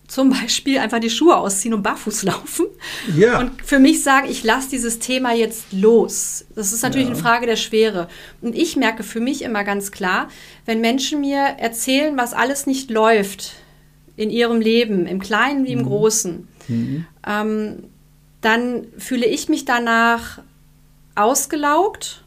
zum 0.10 0.32
Beispiel 0.32 0.80
einfach 0.80 1.00
die 1.00 1.10
Schuhe 1.10 1.38
ausziehen 1.38 1.74
und 1.74 1.84
barfuß 1.84 2.24
laufen 2.24 2.66
ja. 3.16 3.40
und 3.40 3.62
für 3.62 3.80
mich 3.80 4.04
sagen, 4.04 4.28
ich 4.30 4.44
lasse 4.44 4.70
dieses 4.72 5.00
Thema 5.00 5.34
jetzt 5.34 5.72
los. 5.72 6.46
Das 6.56 6.74
ist 6.74 6.82
natürlich 6.82 7.08
ja. 7.08 7.14
eine 7.14 7.22
Frage 7.22 7.46
der 7.46 7.56
Schwere. 7.56 8.10
Und 8.42 8.56
ich 8.56 8.76
merke 8.76 9.04
für 9.04 9.22
mich 9.22 9.44
immer 9.44 9.64
ganz 9.64 9.92
klar, 9.92 10.28
wenn 10.66 10.82
Menschen 10.82 11.22
mir 11.22 11.40
erzählen, 11.40 12.18
was 12.18 12.34
alles 12.34 12.66
nicht 12.66 12.90
läuft 12.90 13.54
in 14.18 14.32
ihrem 14.32 14.60
Leben, 14.60 15.06
im 15.06 15.20
Kleinen 15.20 15.66
wie 15.66 15.72
im 15.72 15.80
mhm. 15.80 15.86
Großen, 15.86 16.48
mhm. 16.68 17.06
ähm, 17.26 17.84
dann 18.42 18.88
fühle 18.98 19.28
ich 19.28 19.48
mich 19.48 19.66
danach 19.66 20.42
ausgelaugt 21.14 22.24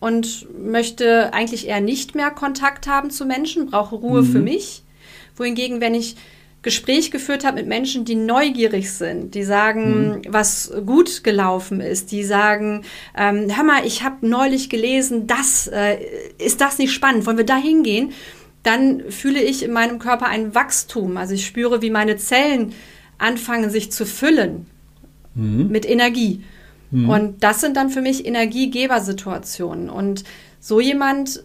und 0.00 0.46
möchte 0.58 1.34
eigentlich 1.34 1.68
eher 1.68 1.80
nicht 1.80 2.14
mehr 2.14 2.30
Kontakt 2.30 2.86
haben 2.86 3.10
zu 3.10 3.26
Menschen, 3.26 3.66
brauche 3.66 3.96
Ruhe 3.96 4.22
mhm. 4.22 4.32
für 4.32 4.40
mich. 4.40 4.82
Wohingegen, 5.36 5.80
wenn 5.80 5.94
ich 5.94 6.16
Gespräch 6.62 7.10
geführt 7.10 7.44
habe 7.44 7.56
mit 7.56 7.66
Menschen, 7.66 8.04
die 8.04 8.14
neugierig 8.14 8.92
sind, 8.92 9.34
die 9.34 9.42
sagen, 9.42 10.08
mhm. 10.08 10.22
was 10.28 10.72
gut 10.86 11.24
gelaufen 11.24 11.80
ist, 11.80 12.12
die 12.12 12.22
sagen, 12.22 12.84
ähm, 13.16 13.54
hör 13.54 13.64
mal, 13.64 13.84
ich 13.84 14.04
habe 14.04 14.26
neulich 14.26 14.70
gelesen, 14.70 15.26
das 15.26 15.66
äh, 15.66 15.98
ist 16.38 16.60
das 16.60 16.78
nicht 16.78 16.92
spannend, 16.92 17.26
wollen 17.26 17.36
wir 17.36 17.44
da 17.44 17.56
hingehen? 17.56 18.12
Dann 18.62 19.10
fühle 19.10 19.42
ich 19.42 19.64
in 19.64 19.72
meinem 19.72 19.98
Körper 19.98 20.26
ein 20.26 20.54
Wachstum. 20.54 21.16
Also 21.16 21.34
ich 21.34 21.44
spüre, 21.44 21.82
wie 21.82 21.90
meine 21.90 22.16
Zellen 22.16 22.72
anfangen, 23.18 23.70
sich 23.70 23.90
zu 23.90 24.06
füllen 24.06 24.66
mhm. 25.34 25.68
mit 25.68 25.88
Energie. 25.88 26.44
Mhm. 26.92 27.08
Und 27.08 27.42
das 27.42 27.60
sind 27.60 27.76
dann 27.76 27.90
für 27.90 28.02
mich 28.02 28.24
Energiegebersituationen. 28.24 29.90
Und 29.90 30.22
so 30.60 30.80
jemand 30.80 31.42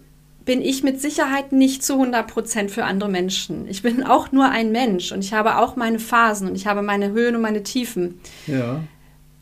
bin 0.48 0.62
ich 0.62 0.82
mit 0.82 1.02
Sicherheit 1.02 1.52
nicht 1.52 1.84
zu 1.84 1.94
100 1.94 2.26
Prozent 2.26 2.72
für 2.72 2.86
andere 2.86 3.10
Menschen. 3.10 3.68
Ich 3.68 3.82
bin 3.82 4.04
auch 4.04 4.32
nur 4.32 4.50
ein 4.50 4.72
Mensch 4.72 5.12
und 5.12 5.20
ich 5.20 5.34
habe 5.34 5.58
auch 5.58 5.76
meine 5.76 6.00
Phasen 6.00 6.48
und 6.48 6.56
ich 6.56 6.66
habe 6.66 6.82
meine 6.82 7.12
Höhen 7.12 7.36
und 7.36 7.42
meine 7.42 7.64
Tiefen. 7.64 8.22
Ja. 8.48 8.82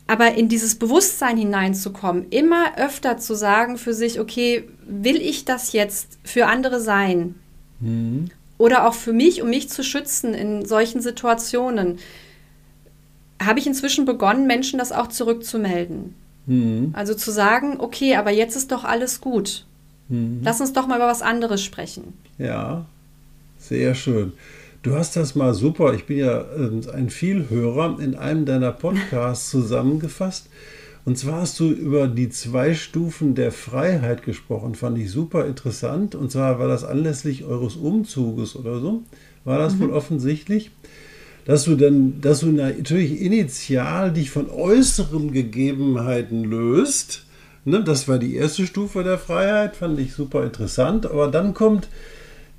Aber 0.08 0.34
in 0.34 0.48
dieses 0.48 0.74
Bewusstsein 0.74 1.36
hineinzukommen, 1.36 2.26
immer 2.30 2.76
öfter 2.76 3.18
zu 3.18 3.34
sagen 3.34 3.78
für 3.78 3.94
sich, 3.94 4.18
okay, 4.18 4.68
will 4.84 5.16
ich 5.16 5.44
das 5.44 5.72
jetzt 5.72 6.18
für 6.24 6.46
andere 6.46 6.80
sein? 6.80 7.36
Mhm. 7.78 8.30
Oder 8.58 8.88
auch 8.88 8.94
für 8.94 9.12
mich, 9.12 9.42
um 9.42 9.50
mich 9.50 9.68
zu 9.68 9.84
schützen 9.84 10.34
in 10.34 10.64
solchen 10.64 11.00
Situationen, 11.00 11.98
habe 13.40 13.60
ich 13.60 13.66
inzwischen 13.68 14.06
begonnen, 14.06 14.48
Menschen 14.48 14.80
das 14.80 14.90
auch 14.90 15.06
zurückzumelden. 15.06 16.16
Mhm. 16.46 16.90
Also 16.94 17.14
zu 17.14 17.30
sagen, 17.30 17.76
okay, 17.78 18.16
aber 18.16 18.32
jetzt 18.32 18.56
ist 18.56 18.72
doch 18.72 18.82
alles 18.82 19.20
gut. 19.20 19.65
Mhm. 20.08 20.40
Lass 20.42 20.60
uns 20.60 20.72
doch 20.72 20.86
mal 20.86 20.96
über 20.96 21.08
was 21.08 21.22
anderes 21.22 21.62
sprechen. 21.62 22.14
Ja, 22.38 22.86
sehr 23.58 23.94
schön. 23.94 24.32
Du 24.82 24.94
hast 24.94 25.16
das 25.16 25.34
mal 25.34 25.52
super, 25.52 25.94
ich 25.94 26.04
bin 26.04 26.18
ja 26.18 26.42
äh, 26.42 26.90
ein 26.92 27.10
Vielhörer, 27.10 27.98
in 27.98 28.14
einem 28.14 28.44
deiner 28.44 28.72
Podcasts 28.72 29.50
zusammengefasst. 29.50 30.48
Und 31.04 31.18
zwar 31.18 31.42
hast 31.42 31.58
du 31.60 31.70
über 31.70 32.08
die 32.08 32.30
zwei 32.30 32.74
Stufen 32.74 33.34
der 33.34 33.52
Freiheit 33.52 34.24
gesprochen, 34.24 34.74
fand 34.74 34.98
ich 34.98 35.10
super 35.10 35.46
interessant. 35.46 36.14
Und 36.14 36.30
zwar 36.32 36.58
war 36.58 36.68
das 36.68 36.84
anlässlich 36.84 37.44
eures 37.44 37.76
Umzuges 37.76 38.56
oder 38.56 38.80
so, 38.80 39.02
war 39.44 39.58
das 39.58 39.74
mhm. 39.74 39.80
wohl 39.80 39.90
offensichtlich, 39.90 40.70
dass 41.44 41.64
du 41.64 41.76
dann, 41.76 42.20
dass 42.20 42.40
du 42.40 42.48
natürlich 42.48 43.20
initial 43.20 44.12
dich 44.12 44.30
von 44.30 44.50
äußeren 44.50 45.32
Gegebenheiten 45.32 46.44
löst 46.44 47.25
Ne, 47.66 47.82
das 47.82 48.06
war 48.06 48.20
die 48.20 48.36
erste 48.36 48.64
Stufe 48.64 49.02
der 49.02 49.18
Freiheit, 49.18 49.74
fand 49.74 49.98
ich 49.98 50.14
super 50.14 50.44
interessant. 50.44 51.04
Aber 51.04 51.26
dann 51.26 51.52
kommt 51.52 51.88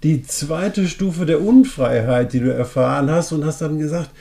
die 0.03 0.21
zweite 0.21 0.85
Stufe 0.89 1.25
der 1.25 1.41
Unfreiheit, 1.41 2.33
die 2.33 2.41
du 2.41 2.53
erfahren 2.53 3.09
hast 3.09 3.31
und 3.31 3.45
hast 3.45 3.61
dann 3.61 3.79
gesagt, 3.79 4.11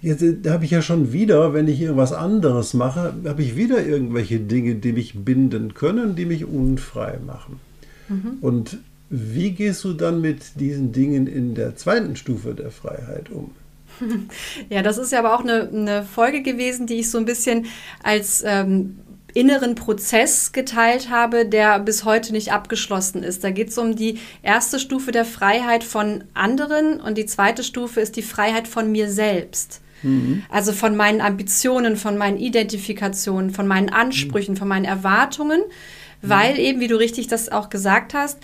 jetzt 0.00 0.24
habe 0.48 0.64
ich 0.64 0.72
ja 0.72 0.82
schon 0.82 1.12
wieder, 1.12 1.54
wenn 1.54 1.68
ich 1.68 1.80
irgendwas 1.80 2.12
anderes 2.12 2.74
mache, 2.74 3.14
habe 3.24 3.40
ich 3.40 3.54
wieder 3.54 3.86
irgendwelche 3.86 4.40
Dinge, 4.40 4.74
die 4.74 4.92
mich 4.92 5.14
binden 5.24 5.74
können, 5.74 6.16
die 6.16 6.26
mich 6.26 6.44
unfrei 6.44 7.20
machen. 7.24 7.60
Mhm. 8.08 8.38
Und 8.40 8.78
wie 9.10 9.52
gehst 9.52 9.84
du 9.84 9.92
dann 9.92 10.20
mit 10.20 10.58
diesen 10.58 10.90
Dingen 10.90 11.28
in 11.28 11.54
der 11.54 11.76
zweiten 11.76 12.16
Stufe 12.16 12.54
der 12.54 12.72
Freiheit 12.72 13.30
um? 13.30 13.52
Ja, 14.70 14.82
das 14.82 14.98
ist 14.98 15.12
ja 15.12 15.20
aber 15.20 15.36
auch 15.36 15.44
eine, 15.44 15.68
eine 15.68 16.02
Folge 16.02 16.42
gewesen, 16.42 16.88
die 16.88 16.94
ich 16.94 17.10
so 17.10 17.18
ein 17.18 17.26
bisschen 17.26 17.66
als 18.02 18.42
ähm, 18.44 18.96
inneren 19.34 19.74
Prozess 19.74 20.52
geteilt 20.52 21.10
habe, 21.10 21.46
der 21.46 21.78
bis 21.78 22.04
heute 22.04 22.32
nicht 22.32 22.52
abgeschlossen 22.52 23.22
ist. 23.22 23.44
Da 23.44 23.50
geht 23.50 23.68
es 23.68 23.78
um 23.78 23.96
die 23.96 24.18
erste 24.42 24.78
Stufe 24.78 25.12
der 25.12 25.24
Freiheit 25.24 25.84
von 25.84 26.24
anderen 26.34 27.00
und 27.00 27.18
die 27.18 27.26
zweite 27.26 27.64
Stufe 27.64 28.00
ist 28.00 28.16
die 28.16 28.22
Freiheit 28.22 28.68
von 28.68 28.90
mir 28.92 29.10
selbst. 29.10 29.80
Mhm. 30.02 30.42
Also 30.48 30.72
von 30.72 30.96
meinen 30.96 31.20
Ambitionen, 31.20 31.96
von 31.96 32.18
meinen 32.18 32.38
Identifikationen, 32.38 33.50
von 33.50 33.66
meinen 33.66 33.88
Ansprüchen, 33.88 34.54
mhm. 34.54 34.58
von 34.58 34.68
meinen 34.68 34.84
Erwartungen, 34.84 35.60
mhm. 35.60 36.28
weil 36.28 36.58
eben, 36.58 36.80
wie 36.80 36.88
du 36.88 36.96
richtig 36.96 37.28
das 37.28 37.50
auch 37.50 37.70
gesagt 37.70 38.14
hast, 38.14 38.38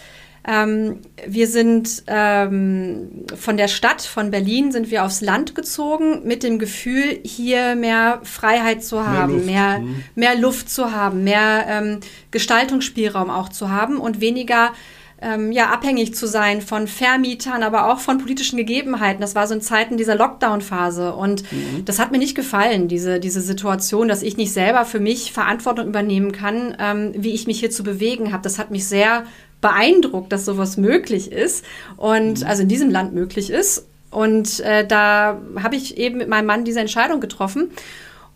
ähm, 0.51 1.01
wir 1.27 1.47
sind 1.47 2.05
ähm, 2.07 3.27
von 3.37 3.59
der 3.59 3.69
Stadt, 3.69 4.01
von 4.01 4.31
Berlin, 4.31 4.73
sind 4.73 4.91
wir 4.91 5.05
aufs 5.05 5.21
Land 5.21 5.55
gezogen 5.55 6.23
mit 6.25 6.43
dem 6.43 6.59
Gefühl, 6.59 7.21
hier 7.23 7.77
mehr 7.77 8.21
Freiheit 8.23 8.83
zu 8.83 9.07
haben, 9.07 9.45
mehr 9.45 9.45
Luft, 9.45 9.47
mehr, 9.47 9.79
mhm. 9.81 10.05
mehr 10.15 10.39
Luft 10.39 10.71
zu 10.71 10.93
haben, 10.93 11.23
mehr 11.23 11.67
ähm, 11.69 12.01
Gestaltungsspielraum 12.31 13.29
auch 13.29 13.51
zu 13.51 13.71
haben 13.71 13.99
und 13.99 14.23
weniger 14.23 14.73
ähm, 15.21 15.53
ja, 15.53 15.67
abhängig 15.71 16.15
zu 16.15 16.27
sein 16.27 16.63
von 16.63 16.87
Vermietern, 16.87 17.63
aber 17.63 17.93
auch 17.93 17.99
von 17.99 18.19
politischen 18.19 18.57
Gegebenheiten. 18.57 19.21
Das 19.21 19.35
war 19.35 19.47
so 19.47 19.55
in 19.55 19.61
Zeiten 19.61 19.97
dieser 19.97 20.15
Lockdown-Phase. 20.15 21.13
Und 21.13 21.43
mhm. 21.53 21.85
das 21.85 21.99
hat 21.99 22.13
mir 22.13 22.19
nicht 22.19 22.37
gefallen, 22.37 22.89
diese, 22.89 23.19
diese 23.19 23.41
Situation, 23.41 24.09
dass 24.09 24.23
ich 24.23 24.37
nicht 24.37 24.53
selber 24.53 24.85
für 24.85 25.01
mich 25.01 25.33
Verantwortung 25.33 25.89
übernehmen 25.89 26.33
kann, 26.33 26.77
ähm, 26.79 27.13
wie 27.17 27.35
ich 27.35 27.47
mich 27.47 27.59
hier 27.59 27.71
zu 27.71 27.83
bewegen 27.83 28.33
habe. 28.33 28.45
Das 28.45 28.59
hat 28.59 28.71
mich 28.71 28.87
sehr 28.87 29.25
beeindruckt, 29.61 30.33
dass 30.33 30.45
sowas 30.45 30.77
möglich 30.77 31.33
ist 31.33 31.65
und 31.97 32.41
mhm. 32.41 32.47
also 32.47 32.63
in 32.63 32.69
diesem 32.69 32.91
Land 32.91 33.13
möglich 33.13 33.51
ist. 33.51 33.87
Und 34.11 34.61
äh, 34.61 34.87
da 34.87 35.39
habe 35.63 35.77
ich 35.77 35.99
eben 35.99 36.19
mit 36.19 36.29
meinem 36.29 36.47
Mann 36.47 36.65
diese 36.65 36.81
Entscheidung 36.81 37.21
getroffen. 37.21 37.71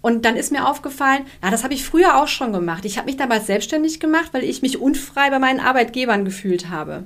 Und 0.03 0.25
dann 0.25 0.37
ist 0.37 0.51
mir 0.51 0.69
aufgefallen, 0.69 1.25
na, 1.41 1.51
das 1.51 1.63
habe 1.63 1.75
ich 1.75 1.85
früher 1.85 2.21
auch 2.21 2.27
schon 2.27 2.53
gemacht. 2.53 2.85
Ich 2.85 2.99
habe 2.99 3.07
mich 3.07 3.17
damals 3.17 3.47
selbstständig 3.47 4.01
gemacht, 4.01 4.31
weil 4.33 4.43
ich 4.43 4.61
mich 4.61 4.81
unfrei 4.81 5.31
bei 5.31 5.39
meinen 5.39 5.61
Arbeitgebern 5.61 6.25
gefühlt 6.25 6.69
habe. 6.71 7.05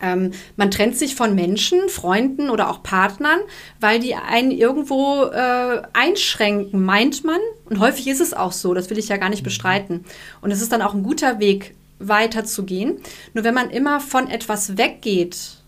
Ähm, 0.00 0.32
man 0.56 0.70
trennt 0.70 0.96
sich 0.96 1.14
von 1.14 1.34
Menschen, 1.34 1.88
Freunden 1.88 2.50
oder 2.50 2.70
auch 2.70 2.82
Partnern, 2.82 3.38
weil 3.80 4.00
die 4.00 4.14
einen 4.14 4.50
irgendwo 4.50 5.24
äh, 5.24 5.82
einschränken, 5.92 6.84
meint 6.84 7.24
man. 7.24 7.40
Und 7.66 7.78
häufig 7.78 8.08
ist 8.08 8.20
es 8.20 8.34
auch 8.34 8.52
so, 8.52 8.74
das 8.74 8.90
will 8.90 8.98
ich 8.98 9.08
ja 9.08 9.16
gar 9.16 9.28
nicht 9.28 9.44
bestreiten. 9.44 10.04
Und 10.40 10.50
es 10.50 10.60
ist 10.60 10.72
dann 10.72 10.82
auch 10.82 10.94
ein 10.94 11.02
guter 11.02 11.38
Weg, 11.38 11.74
weiterzugehen. 11.98 12.98
Nur 13.34 13.44
wenn 13.44 13.54
man 13.54 13.70
immer 13.70 14.00
von 14.00 14.28
etwas 14.28 14.76
weggeht, 14.76 15.58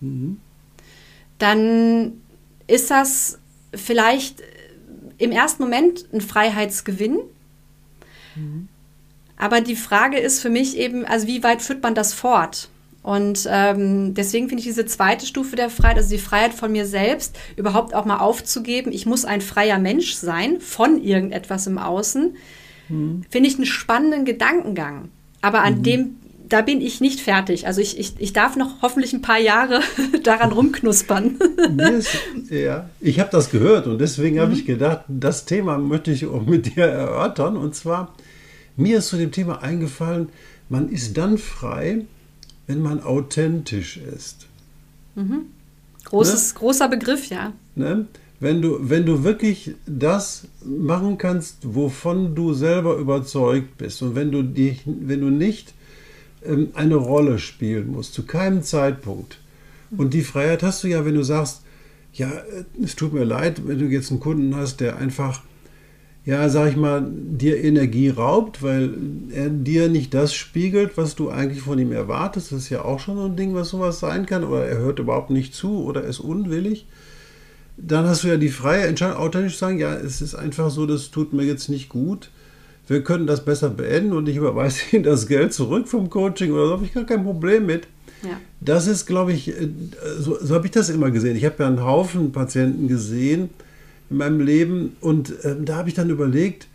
mhm. 0.00 0.38
dann 1.38 2.20
ist 2.66 2.90
das 2.90 3.38
vielleicht 3.74 4.42
im 5.18 5.32
ersten 5.32 5.62
Moment 5.62 6.06
ein 6.12 6.20
Freiheitsgewinn. 6.20 7.18
Mhm. 8.36 8.68
Aber 9.36 9.60
die 9.60 9.76
Frage 9.76 10.18
ist 10.18 10.40
für 10.40 10.50
mich 10.50 10.76
eben, 10.76 11.04
also 11.04 11.26
wie 11.26 11.42
weit 11.42 11.62
führt 11.62 11.82
man 11.82 11.94
das 11.94 12.12
fort? 12.12 12.68
Und 13.02 13.48
ähm, 13.50 14.14
deswegen 14.14 14.48
finde 14.48 14.60
ich 14.60 14.66
diese 14.66 14.84
zweite 14.84 15.24
Stufe 15.24 15.56
der 15.56 15.70
Freiheit, 15.70 15.96
also 15.96 16.10
die 16.10 16.18
Freiheit 16.18 16.52
von 16.52 16.72
mir 16.72 16.84
selbst, 16.84 17.38
überhaupt 17.56 17.94
auch 17.94 18.04
mal 18.04 18.18
aufzugeben, 18.18 18.92
ich 18.92 19.06
muss 19.06 19.24
ein 19.24 19.40
freier 19.40 19.78
Mensch 19.78 20.14
sein 20.14 20.60
von 20.60 21.02
irgendetwas 21.02 21.66
im 21.68 21.78
Außen, 21.78 22.36
mhm. 22.88 23.24
finde 23.30 23.48
ich 23.48 23.54
einen 23.54 23.66
spannenden 23.66 24.24
Gedankengang. 24.24 25.08
Aber 25.40 25.62
an 25.62 25.78
mhm. 25.78 25.82
dem, 25.82 26.16
da 26.48 26.62
bin 26.62 26.80
ich 26.80 27.00
nicht 27.00 27.20
fertig. 27.20 27.66
Also 27.66 27.80
ich, 27.80 27.98
ich, 27.98 28.14
ich 28.18 28.32
darf 28.32 28.56
noch 28.56 28.82
hoffentlich 28.82 29.12
ein 29.12 29.22
paar 29.22 29.38
Jahre 29.38 29.80
daran 30.22 30.52
rumknuspern. 30.52 31.38
Ist, 31.78 32.18
ja, 32.50 32.88
ich 33.00 33.20
habe 33.20 33.30
das 33.30 33.50
gehört 33.50 33.86
und 33.86 33.98
deswegen 33.98 34.36
mhm. 34.36 34.40
habe 34.40 34.52
ich 34.54 34.64
gedacht, 34.64 35.04
das 35.08 35.44
Thema 35.44 35.78
möchte 35.78 36.10
ich 36.10 36.26
auch 36.26 36.44
mit 36.44 36.76
dir 36.76 36.84
erörtern. 36.84 37.56
Und 37.56 37.74
zwar, 37.74 38.14
mir 38.76 38.98
ist 38.98 39.08
zu 39.08 39.16
dem 39.16 39.32
Thema 39.32 39.62
eingefallen, 39.62 40.28
man 40.68 40.90
ist 40.90 41.16
dann 41.16 41.38
frei, 41.38 42.02
wenn 42.66 42.82
man 42.82 43.02
authentisch 43.02 43.96
ist. 43.96 44.46
Mhm. 45.14 45.46
Großes, 46.04 46.54
ne? 46.54 46.60
Großer 46.60 46.88
Begriff, 46.88 47.26
ja. 47.26 47.52
Ne? 47.74 48.06
Wenn, 48.40 48.62
du, 48.62 48.78
wenn 48.80 49.04
du 49.04 49.24
wirklich 49.24 49.74
das 49.86 50.46
machen 50.64 51.18
kannst, 51.18 51.74
wovon 51.74 52.34
du 52.34 52.54
selber 52.54 52.96
überzeugt 52.96 53.78
bist 53.78 54.00
und 54.02 54.14
wenn 54.14 54.30
du, 54.30 54.42
dich, 54.42 54.82
wenn 54.86 55.20
du 55.20 55.30
nicht 55.30 55.74
ähm, 56.44 56.68
eine 56.74 56.94
Rolle 56.94 57.38
spielen 57.38 57.90
musst, 57.90 58.14
zu 58.14 58.24
keinem 58.24 58.62
Zeitpunkt. 58.62 59.40
Und 59.96 60.14
die 60.14 60.22
Freiheit 60.22 60.62
hast 60.62 60.84
du 60.84 60.88
ja, 60.88 61.04
wenn 61.04 61.14
du 61.14 61.24
sagst, 61.24 61.62
ja, 62.12 62.30
äh, 62.30 62.64
es 62.82 62.94
tut 62.94 63.12
mir 63.12 63.24
leid, 63.24 63.66
wenn 63.66 63.78
du 63.78 63.86
jetzt 63.86 64.10
einen 64.10 64.20
Kunden 64.20 64.54
hast, 64.54 64.80
der 64.80 64.98
einfach 64.98 65.42
ja, 66.28 66.46
sag 66.50 66.68
ich 66.68 66.76
mal, 66.76 67.10
dir 67.10 67.56
Energie 67.64 68.10
raubt, 68.10 68.62
weil 68.62 68.92
er 69.32 69.48
dir 69.48 69.88
nicht 69.88 70.12
das 70.12 70.34
spiegelt, 70.34 70.98
was 70.98 71.14
du 71.14 71.30
eigentlich 71.30 71.62
von 71.62 71.78
ihm 71.78 71.90
erwartest. 71.90 72.52
Das 72.52 72.58
ist 72.58 72.68
ja 72.68 72.84
auch 72.84 73.00
schon 73.00 73.16
so 73.16 73.24
ein 73.24 73.36
Ding, 73.36 73.54
was 73.54 73.70
sowas 73.70 73.98
sein 73.98 74.26
kann. 74.26 74.44
Oder 74.44 74.66
er 74.66 74.76
hört 74.76 74.98
überhaupt 74.98 75.30
nicht 75.30 75.54
zu 75.54 75.82
oder 75.82 76.04
ist 76.04 76.20
unwillig. 76.20 76.86
Dann 77.80 78.06
hast 78.06 78.24
du 78.24 78.28
ja 78.28 78.36
die 78.36 78.48
freie 78.48 78.86
Entscheidung, 78.86 79.16
authentisch 79.18 79.54
zu 79.54 79.60
sagen, 79.60 79.78
ja, 79.78 79.94
es 79.94 80.20
ist 80.20 80.34
einfach 80.34 80.70
so, 80.70 80.84
das 80.84 81.10
tut 81.10 81.32
mir 81.32 81.44
jetzt 81.44 81.68
nicht 81.68 81.88
gut. 81.88 82.30
Wir 82.88 83.04
können 83.04 83.26
das 83.26 83.44
besser 83.44 83.70
beenden 83.70 84.12
und 84.12 84.28
ich 84.28 84.36
überweise 84.36 84.80
Ihnen 84.92 85.04
das 85.04 85.28
Geld 85.28 85.52
zurück 85.52 85.88
vom 85.88 86.10
Coaching 86.10 86.52
oder 86.52 86.66
so, 86.66 86.72
habe 86.72 86.84
ich 86.84 86.92
gar 86.92 87.04
kein 87.04 87.24
Problem 87.24 87.66
mit. 87.66 87.86
Ja. 88.22 88.40
Das 88.60 88.88
ist, 88.88 89.06
glaube 89.06 89.32
ich, 89.32 89.48
äh, 89.48 89.68
so, 90.18 90.36
so 90.40 90.54
habe 90.54 90.66
ich 90.66 90.72
das 90.72 90.88
immer 90.90 91.10
gesehen. 91.10 91.36
Ich 91.36 91.44
habe 91.44 91.56
ja 91.60 91.68
einen 91.68 91.84
Haufen 91.84 92.32
Patienten 92.32 92.88
gesehen, 92.88 93.50
in 94.10 94.16
meinem 94.16 94.40
Leben. 94.40 94.96
Und 95.00 95.44
äh, 95.44 95.56
da 95.60 95.76
habe 95.76 95.88
ich 95.88 95.94
dann 95.94 96.10
überlegt, 96.10 96.66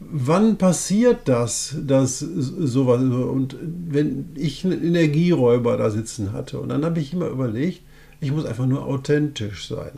wann 0.00 0.56
passiert 0.56 1.20
das, 1.26 1.74
dass 1.86 2.18
sowas, 2.18 3.00
und 3.00 3.56
wenn 3.60 4.30
ich 4.34 4.64
einen 4.64 4.82
Energieräuber 4.82 5.76
da 5.76 5.90
sitzen 5.90 6.32
hatte. 6.32 6.60
Und 6.60 6.68
dann 6.68 6.84
habe 6.84 7.00
ich 7.00 7.12
immer 7.12 7.28
überlegt, 7.28 7.82
ich 8.20 8.32
muss 8.32 8.44
einfach 8.44 8.66
nur 8.66 8.84
authentisch 8.84 9.68
sein. 9.68 9.92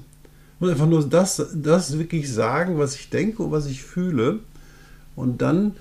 Ich 0.61 0.63
muss 0.63 0.73
einfach 0.73 0.89
nur 0.89 1.09
das, 1.09 1.43
das 1.55 1.99
wirklich 1.99 2.31
sagen, 2.31 2.79
was 2.79 2.95
ich 2.95 3.09
denke 3.09 3.43
und 3.43 3.51
was 3.51 3.65
ich 3.65 3.83
fühle. 3.83 4.41
Und 5.17 5.41
dann 5.41 5.73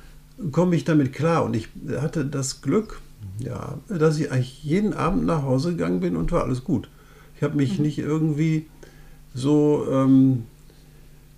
komme 0.54 0.74
ich 0.78 0.86
damit 0.86 1.12
klar. 1.12 1.44
Und 1.44 1.54
ich 1.54 1.68
hatte 2.00 2.24
das 2.24 2.62
Glück, 2.62 3.02
ja, 3.40 3.78
dass 3.90 4.18
ich 4.18 4.32
eigentlich 4.32 4.64
jeden 4.64 4.94
Abend 4.94 5.26
nach 5.26 5.44
Hause 5.44 5.72
gegangen 5.72 6.00
bin 6.00 6.16
und 6.16 6.32
war 6.32 6.46
alles 6.46 6.64
gut. 6.64 6.88
Ich 7.36 7.44
habe 7.44 7.58
mich 7.58 7.78
mhm. 7.78 7.84
nicht 7.88 8.00
irgendwie 8.00 8.68
so 9.34 9.86
ähm, 9.92 10.46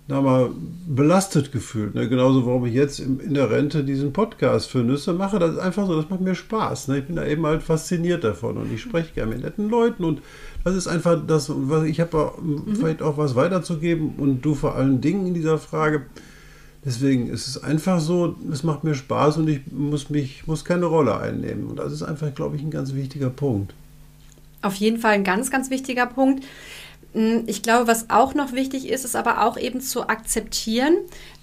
da 0.06 0.20
mal 0.20 0.50
belastet 0.86 1.50
gefühlt. 1.50 1.96
Ne? 1.96 2.08
Genauso, 2.08 2.46
warum 2.46 2.66
ich 2.66 2.74
jetzt 2.74 3.00
in 3.00 3.34
der 3.34 3.50
Rente 3.50 3.82
diesen 3.82 4.12
Podcast 4.12 4.70
für 4.70 4.84
Nüsse 4.84 5.14
mache. 5.14 5.40
Das 5.40 5.54
ist 5.54 5.58
einfach 5.58 5.88
so, 5.88 5.96
das 5.96 6.08
macht 6.08 6.20
mir 6.20 6.36
Spaß. 6.36 6.88
Ne? 6.88 6.98
Ich 6.98 7.06
bin 7.06 7.16
da 7.16 7.26
eben 7.26 7.44
halt 7.44 7.64
fasziniert 7.64 8.22
davon 8.22 8.56
und 8.56 8.72
ich 8.72 8.82
spreche 8.82 9.14
gerne 9.14 9.34
mit 9.34 9.42
netten 9.42 9.68
Leuten 9.68 10.04
und 10.04 10.22
das 10.64 10.74
ist 10.74 10.86
einfach 10.86 11.20
das, 11.26 11.50
was 11.52 11.84
ich 11.84 12.00
habe 12.00 12.32
mhm. 12.40 12.76
vielleicht 12.76 13.02
auch 13.02 13.18
was 13.18 13.34
weiterzugeben 13.34 14.14
und 14.16 14.42
du 14.42 14.54
vor 14.54 14.74
allen 14.74 15.00
Dingen 15.00 15.26
in 15.26 15.34
dieser 15.34 15.58
Frage. 15.58 16.06
Deswegen 16.84 17.28
ist 17.28 17.46
es 17.46 17.62
einfach 17.62 18.00
so, 18.00 18.34
es 18.50 18.64
macht 18.64 18.82
mir 18.82 18.94
Spaß 18.94 19.36
und 19.36 19.48
ich 19.48 19.60
muss 19.70 20.10
mich, 20.10 20.46
muss 20.46 20.64
keine 20.64 20.86
Rolle 20.86 21.18
einnehmen. 21.18 21.66
Und 21.66 21.76
das 21.76 21.92
ist 21.92 22.02
einfach, 22.02 22.34
glaube 22.34 22.56
ich, 22.56 22.62
ein 22.62 22.72
ganz 22.72 22.92
wichtiger 22.94 23.30
Punkt. 23.30 23.72
Auf 24.62 24.74
jeden 24.74 24.98
Fall 24.98 25.12
ein 25.12 25.24
ganz, 25.24 25.50
ganz 25.50 25.70
wichtiger 25.70 26.06
Punkt. 26.06 26.44
Hm, 27.12 27.44
ich 27.46 27.62
glaube, 27.62 27.86
was 27.86 28.10
auch 28.10 28.34
noch 28.34 28.52
wichtig 28.52 28.88
ist, 28.88 29.04
ist 29.04 29.14
aber 29.14 29.44
auch 29.44 29.56
eben 29.56 29.80
zu 29.80 30.08
akzeptieren, 30.08 30.94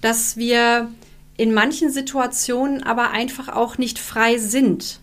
dass 0.01 0.35
wir 0.35 0.89
in 1.37 1.53
manchen 1.53 1.89
Situationen 1.89 2.83
aber 2.83 3.11
einfach 3.11 3.47
auch 3.47 3.77
nicht 3.77 3.97
frei 3.97 4.37
sind. 4.37 4.99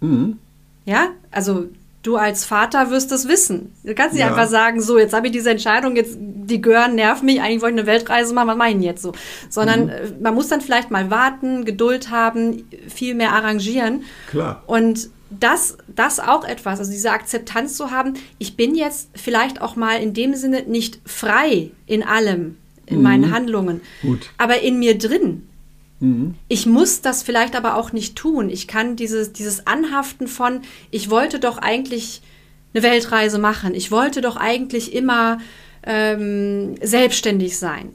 Mhm. 0.00 0.38
Ja, 0.84 1.08
also 1.30 1.66
du 2.02 2.16
als 2.16 2.44
Vater 2.44 2.90
wirst 2.90 3.12
es 3.12 3.28
wissen. 3.28 3.72
Du 3.84 3.94
kannst 3.94 4.14
nicht 4.14 4.22
ja. 4.22 4.28
einfach 4.28 4.48
sagen, 4.48 4.80
so, 4.80 4.98
jetzt 4.98 5.12
habe 5.12 5.26
ich 5.26 5.32
diese 5.32 5.50
Entscheidung, 5.50 5.96
jetzt 5.96 6.16
die 6.18 6.60
Gören 6.60 6.94
nerven 6.94 7.26
mich, 7.26 7.40
eigentlich 7.40 7.60
wollte 7.60 7.74
ich 7.74 7.80
eine 7.80 7.86
Weltreise 7.86 8.34
machen, 8.34 8.48
was 8.48 8.56
meinen 8.56 8.82
jetzt 8.82 9.02
so? 9.02 9.12
Sondern 9.48 9.84
mhm. 9.84 9.90
Äh, 9.90 10.12
man 10.20 10.34
muss 10.34 10.48
dann 10.48 10.60
vielleicht 10.60 10.90
mal 10.90 11.10
warten, 11.10 11.64
Geduld 11.64 12.10
haben, 12.10 12.68
viel 12.88 13.14
mehr 13.14 13.32
arrangieren. 13.32 14.04
Klar. 14.30 14.62
Und 14.66 15.10
das, 15.30 15.76
das 15.88 16.20
auch 16.20 16.44
etwas, 16.44 16.78
also 16.78 16.90
diese 16.90 17.10
Akzeptanz 17.10 17.74
zu 17.74 17.90
haben, 17.90 18.14
ich 18.38 18.56
bin 18.56 18.74
jetzt 18.74 19.10
vielleicht 19.14 19.60
auch 19.60 19.76
mal 19.76 20.00
in 20.00 20.14
dem 20.14 20.34
Sinne 20.34 20.62
nicht 20.62 21.00
frei 21.04 21.70
in 21.86 22.02
allem, 22.02 22.56
in 22.86 22.98
mhm. 22.98 23.02
meinen 23.02 23.30
Handlungen, 23.30 23.80
Gut. 24.02 24.30
aber 24.38 24.60
in 24.60 24.78
mir 24.78 24.96
drin. 24.96 25.48
Mhm. 26.00 26.34
Ich 26.48 26.66
muss 26.66 27.00
das 27.00 27.22
vielleicht 27.22 27.56
aber 27.56 27.76
auch 27.76 27.92
nicht 27.92 28.16
tun. 28.16 28.50
Ich 28.50 28.68
kann 28.68 28.96
dieses, 28.96 29.32
dieses 29.32 29.66
Anhaften 29.66 30.28
von, 30.28 30.60
ich 30.90 31.10
wollte 31.10 31.40
doch 31.40 31.58
eigentlich 31.58 32.22
eine 32.74 32.82
Weltreise 32.82 33.38
machen, 33.38 33.74
ich 33.74 33.90
wollte 33.90 34.20
doch 34.20 34.36
eigentlich 34.36 34.94
immer 34.94 35.38
ähm, 35.84 36.76
selbstständig 36.82 37.58
sein. 37.58 37.90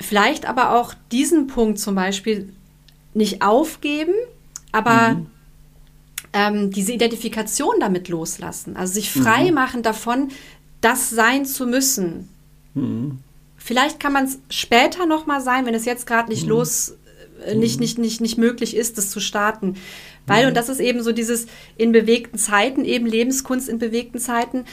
Vielleicht 0.00 0.46
aber 0.46 0.78
auch 0.78 0.94
diesen 1.10 1.46
Punkt 1.46 1.78
zum 1.78 1.94
Beispiel 1.94 2.52
nicht 3.14 3.42
aufgeben, 3.42 4.14
aber 4.72 5.14
mhm 5.14 5.26
ähm, 6.32 6.70
diese 6.70 6.92
Identifikation 6.92 7.74
damit 7.80 8.08
loslassen. 8.08 8.76
Also 8.76 8.94
sich 8.94 9.10
frei 9.10 9.48
mhm. 9.48 9.54
machen 9.54 9.82
davon, 9.82 10.28
das 10.80 11.10
sein 11.10 11.44
zu 11.44 11.66
müssen. 11.66 12.28
Mhm. 12.74 13.18
Vielleicht 13.64 14.00
kann 14.00 14.12
man 14.12 14.24
es 14.24 14.40
später 14.50 15.06
noch 15.06 15.26
mal 15.26 15.40
sein, 15.40 15.66
wenn 15.66 15.74
es 15.74 15.84
jetzt 15.84 16.06
gerade 16.06 16.28
nicht 16.28 16.44
mhm. 16.44 16.50
los, 16.50 16.96
äh, 17.46 17.54
nicht, 17.54 17.80
nicht, 17.80 17.98
nicht, 17.98 18.20
nicht 18.20 18.38
möglich 18.38 18.76
ist, 18.76 18.98
das 18.98 19.10
zu 19.10 19.20
starten. 19.20 19.76
Weil, 20.26 20.42
mhm. 20.42 20.48
und 20.48 20.56
das 20.56 20.68
ist 20.68 20.80
eben 20.80 21.02
so 21.02 21.12
dieses 21.12 21.46
in 21.76 21.92
bewegten 21.92 22.38
Zeiten, 22.38 22.84
eben 22.84 23.06
Lebenskunst 23.06 23.68
in 23.68 23.78
bewegten 23.78 24.18
Zeiten, 24.18 24.64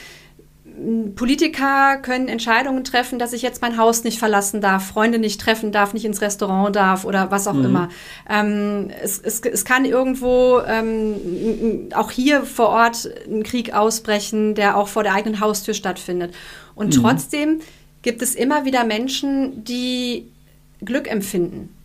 Politiker 1.15 1.97
können 1.97 2.27
Entscheidungen 2.29 2.83
treffen, 2.83 3.19
dass 3.19 3.33
ich 3.33 3.41
jetzt 3.41 3.61
mein 3.61 3.77
Haus 3.77 4.03
nicht 4.03 4.17
verlassen 4.17 4.61
darf, 4.61 4.87
Freunde 4.87 5.19
nicht 5.19 5.41
treffen 5.41 5.71
darf, 5.71 5.93
nicht 5.93 6.05
ins 6.05 6.21
Restaurant 6.21 6.75
darf 6.75 7.05
oder 7.05 7.31
was 7.31 7.47
auch 7.47 7.53
mhm. 7.53 7.65
immer. 7.65 7.89
Ähm, 8.29 8.89
es, 9.01 9.19
es, 9.19 9.41
es 9.41 9.65
kann 9.65 9.83
irgendwo 9.83 10.61
ähm, 10.65 11.89
auch 11.93 12.11
hier 12.11 12.43
vor 12.43 12.69
Ort 12.69 13.09
ein 13.27 13.43
Krieg 13.43 13.73
ausbrechen, 13.73 14.55
der 14.55 14.77
auch 14.77 14.87
vor 14.87 15.03
der 15.03 15.13
eigenen 15.13 15.41
Haustür 15.41 15.73
stattfindet. 15.73 16.33
Und 16.75 16.95
mhm. 16.95 17.01
trotzdem 17.01 17.59
gibt 18.01 18.21
es 18.21 18.35
immer 18.35 18.65
wieder 18.65 18.83
Menschen, 18.83 19.63
die 19.63 20.27
Glück 20.83 21.09
empfinden. 21.09 21.75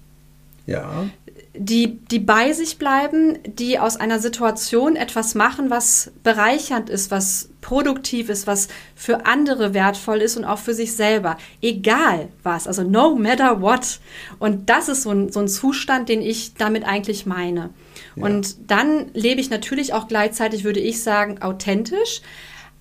Ja. 0.67 1.11
die, 1.57 1.99
die 1.99 2.21
bei 2.21 2.53
sich 2.53 2.79
bleiben, 2.79 3.39
die 3.45 3.79
aus 3.79 3.97
einer 3.97 4.19
Situation 4.19 4.97
etwas 4.97 5.35
machen, 5.35 5.69
was 5.69 6.11
bereichernd 6.23 6.89
ist, 6.89 7.11
was 7.11 7.51
produktiv 7.61 8.29
ist, 8.29 8.47
was 8.47 8.69
für 8.97 9.27
andere 9.27 9.75
wertvoll 9.75 10.23
ist 10.23 10.37
und 10.37 10.45
auch 10.45 10.59
für 10.59 10.75
sich 10.75 10.97
selber. 10.97 11.37
Egal 11.61 12.29
was, 12.43 12.67
also 12.67 12.83
no 12.83 13.15
matter 13.15 13.61
what. 13.61 14.01
Und 14.39 14.71
das 14.71 14.89
ist 14.89 15.03
so 15.03 15.11
ein, 15.11 15.31
so 15.31 15.41
ein 15.41 15.49
Zustand, 15.49 16.09
den 16.09 16.23
ich 16.23 16.55
damit 16.55 16.85
eigentlich 16.85 17.27
meine. 17.27 17.71
Ja. 18.17 18.25
Und 18.25 18.71
dann 18.71 19.11
lebe 19.13 19.41
ich 19.41 19.51
natürlich 19.51 19.93
auch 19.93 20.09
gleichzeitig, 20.09 20.65
würde 20.65 20.81
ich 20.81 21.03
sagen, 21.03 21.43
authentisch. 21.43 22.23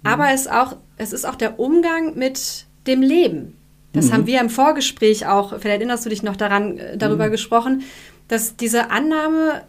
Mhm. 0.03 0.09
Aber 0.09 0.31
es, 0.31 0.47
auch, 0.47 0.77
es 0.97 1.13
ist 1.13 1.25
auch 1.25 1.35
der 1.35 1.59
Umgang 1.59 2.17
mit 2.17 2.65
dem 2.87 3.01
Leben. 3.01 3.55
Das 3.93 4.07
mhm. 4.07 4.13
haben 4.13 4.27
wir 4.27 4.41
im 4.41 4.49
Vorgespräch 4.49 5.27
auch, 5.27 5.49
vielleicht 5.49 5.79
erinnerst 5.79 6.05
du 6.05 6.09
dich 6.09 6.23
noch 6.23 6.35
daran, 6.35 6.77
äh, 6.77 6.97
darüber 6.97 7.27
mhm. 7.27 7.31
gesprochen, 7.31 7.83
dass 8.27 8.55
diese 8.55 8.91
Annahme 8.91 9.61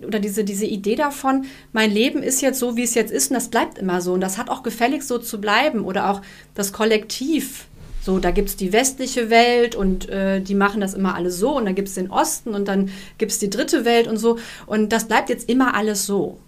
äh, 0.00 0.06
oder 0.06 0.18
diese, 0.18 0.44
diese 0.44 0.66
Idee 0.66 0.96
davon, 0.96 1.44
mein 1.72 1.90
Leben 1.90 2.22
ist 2.22 2.40
jetzt 2.40 2.58
so, 2.58 2.76
wie 2.76 2.82
es 2.82 2.94
jetzt 2.94 3.12
ist 3.12 3.30
und 3.30 3.34
das 3.34 3.48
bleibt 3.48 3.78
immer 3.78 4.00
so 4.00 4.14
und 4.14 4.20
das 4.20 4.38
hat 4.38 4.50
auch 4.50 4.62
gefälligst 4.62 5.08
so 5.08 5.18
zu 5.18 5.40
bleiben 5.40 5.84
oder 5.84 6.10
auch 6.10 6.22
das 6.54 6.72
Kollektiv. 6.72 7.66
So, 8.00 8.18
da 8.18 8.30
gibt 8.30 8.48
es 8.48 8.56
die 8.56 8.72
westliche 8.72 9.28
Welt 9.28 9.74
und 9.74 10.08
äh, 10.08 10.40
die 10.40 10.54
machen 10.54 10.80
das 10.80 10.94
immer 10.94 11.14
alles 11.14 11.38
so 11.38 11.56
und 11.56 11.66
dann 11.66 11.74
gibt 11.74 11.88
es 11.88 11.94
den 11.94 12.10
Osten 12.10 12.54
und 12.54 12.66
dann 12.66 12.90
gibt 13.18 13.32
es 13.32 13.38
die 13.38 13.50
dritte 13.50 13.84
Welt 13.84 14.06
und 14.08 14.16
so 14.16 14.38
und 14.66 14.92
das 14.92 15.08
bleibt 15.08 15.28
jetzt 15.28 15.48
immer 15.48 15.74
alles 15.74 16.06
so. 16.06 16.38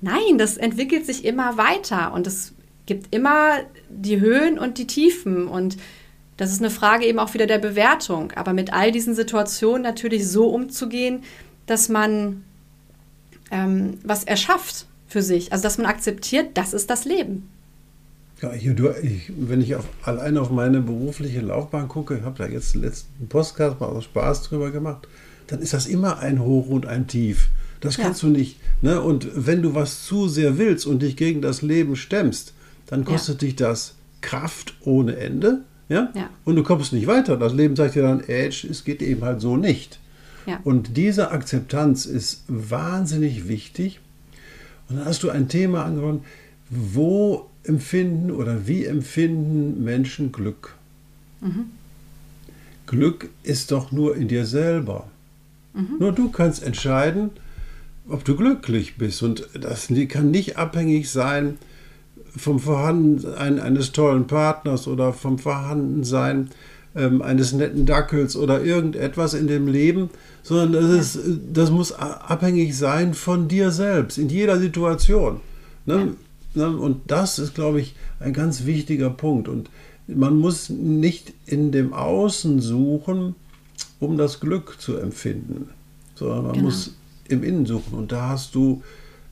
Nein, 0.00 0.36
das 0.36 0.56
entwickelt 0.56 1.06
sich 1.06 1.24
immer 1.24 1.56
weiter 1.56 2.12
und 2.12 2.26
es 2.26 2.54
gibt 2.86 3.14
immer 3.14 3.58
die 3.88 4.20
Höhen 4.20 4.58
und 4.58 4.78
die 4.78 4.86
Tiefen 4.86 5.48
und 5.48 5.76
das 6.36 6.52
ist 6.52 6.60
eine 6.60 6.70
Frage 6.70 7.06
eben 7.06 7.18
auch 7.18 7.34
wieder 7.34 7.46
der 7.46 7.58
Bewertung. 7.58 8.32
Aber 8.32 8.52
mit 8.52 8.72
all 8.72 8.92
diesen 8.92 9.14
Situationen 9.14 9.82
natürlich 9.82 10.28
so 10.28 10.48
umzugehen, 10.48 11.22
dass 11.66 11.88
man 11.88 12.44
ähm, 13.50 13.98
was 14.04 14.24
erschafft 14.24 14.86
für 15.08 15.22
sich. 15.22 15.52
Also 15.52 15.62
dass 15.62 15.78
man 15.78 15.86
akzeptiert, 15.86 16.50
das 16.54 16.74
ist 16.74 16.90
das 16.90 17.04
Leben. 17.04 17.48
Ja, 18.42 18.52
ich, 18.52 18.64
du, 18.74 18.90
ich, 19.02 19.32
wenn 19.34 19.62
ich 19.62 19.76
auf, 19.76 19.86
allein 20.02 20.36
auf 20.36 20.50
meine 20.50 20.82
berufliche 20.82 21.40
Laufbahn 21.40 21.88
gucke, 21.88 22.18
ich 22.18 22.22
habe 22.22 22.36
da 22.36 22.46
jetzt 22.46 22.74
den 22.74 22.82
letzten 22.82 23.28
Podcast 23.28 23.80
mal 23.80 23.86
aus 23.86 24.04
Spaß 24.04 24.42
drüber 24.42 24.70
gemacht, 24.70 25.08
dann 25.46 25.60
ist 25.60 25.72
das 25.72 25.86
immer 25.86 26.18
ein 26.18 26.42
Hoch 26.42 26.68
und 26.68 26.86
ein 26.86 27.06
Tief. 27.06 27.48
Das 27.80 27.96
kannst 27.96 28.22
ja. 28.22 28.28
du 28.28 28.34
nicht. 28.34 28.58
Ne? 28.82 29.00
Und 29.00 29.28
wenn 29.34 29.62
du 29.62 29.74
was 29.74 30.04
zu 30.04 30.28
sehr 30.28 30.58
willst 30.58 30.86
und 30.86 31.00
dich 31.00 31.16
gegen 31.16 31.40
das 31.40 31.62
Leben 31.62 31.96
stemmst, 31.96 32.52
dann 32.86 33.04
kostet 33.04 33.42
ja. 33.42 33.48
dich 33.48 33.56
das 33.56 33.94
Kraft 34.20 34.74
ohne 34.80 35.16
Ende 35.16 35.62
ja? 35.88 36.10
ja? 36.14 36.30
Und 36.44 36.56
du 36.56 36.62
kommst 36.62 36.92
nicht 36.92 37.06
weiter. 37.06 37.36
Das 37.36 37.54
Leben 37.54 37.76
sagt 37.76 37.94
dir 37.94 38.02
dann, 38.02 38.20
ey, 38.20 38.48
es 38.48 38.84
geht 38.84 39.02
eben 39.02 39.22
halt 39.22 39.40
so 39.40 39.56
nicht. 39.56 40.00
Ja. 40.46 40.60
Und 40.64 40.96
diese 40.96 41.30
Akzeptanz 41.30 42.06
ist 42.06 42.44
wahnsinnig 42.48 43.48
wichtig. 43.48 44.00
Und 44.88 44.96
dann 44.96 45.06
hast 45.06 45.22
du 45.22 45.30
ein 45.30 45.48
Thema 45.48 45.84
angefangen, 45.84 46.24
wo 46.70 47.48
empfinden 47.64 48.30
oder 48.30 48.66
wie 48.66 48.84
empfinden 48.84 49.82
Menschen 49.82 50.30
Glück? 50.32 50.74
Mhm. 51.40 51.66
Glück 52.86 53.28
ist 53.42 53.72
doch 53.72 53.90
nur 53.90 54.16
in 54.16 54.28
dir 54.28 54.46
selber. 54.46 55.08
Mhm. 55.74 55.96
Nur 55.98 56.12
du 56.12 56.30
kannst 56.30 56.62
entscheiden, 56.62 57.30
ob 58.08 58.24
du 58.24 58.36
glücklich 58.36 58.96
bist. 58.96 59.22
Und 59.22 59.48
das 59.60 59.88
kann 60.08 60.30
nicht 60.30 60.56
abhängig 60.56 61.10
sein 61.10 61.58
vom 62.36 62.58
Vorhandensein 62.58 63.60
eines 63.60 63.92
tollen 63.92 64.26
Partners 64.26 64.86
oder 64.86 65.12
vom 65.12 65.38
Vorhandensein 65.38 66.50
ähm, 66.94 67.22
eines 67.22 67.52
netten 67.52 67.86
Dackels 67.86 68.36
oder 68.36 68.62
irgendetwas 68.62 69.34
in 69.34 69.46
dem 69.46 69.68
Leben, 69.68 70.10
sondern 70.42 70.72
das, 70.72 71.16
ist, 71.16 71.38
das 71.52 71.70
muss 71.70 71.92
abhängig 71.92 72.76
sein 72.76 73.14
von 73.14 73.48
dir 73.48 73.70
selbst, 73.70 74.18
in 74.18 74.28
jeder 74.28 74.58
Situation. 74.58 75.40
Ne? 75.84 76.14
Ja. 76.54 76.68
Ne? 76.70 76.76
Und 76.76 77.10
das 77.10 77.38
ist, 77.38 77.54
glaube 77.54 77.80
ich, 77.80 77.94
ein 78.18 78.32
ganz 78.32 78.64
wichtiger 78.64 79.10
Punkt. 79.10 79.48
Und 79.48 79.68
man 80.06 80.38
muss 80.38 80.70
nicht 80.70 81.34
in 81.46 81.72
dem 81.72 81.92
Außen 81.92 82.60
suchen, 82.60 83.34
um 84.00 84.16
das 84.16 84.40
Glück 84.40 84.80
zu 84.80 84.96
empfinden, 84.96 85.68
sondern 86.14 86.44
man 86.44 86.52
genau. 86.52 86.64
muss 86.66 86.94
im 87.28 87.42
Innen 87.42 87.66
suchen. 87.66 87.94
Und 87.94 88.12
da 88.12 88.30
hast 88.30 88.54
du 88.54 88.82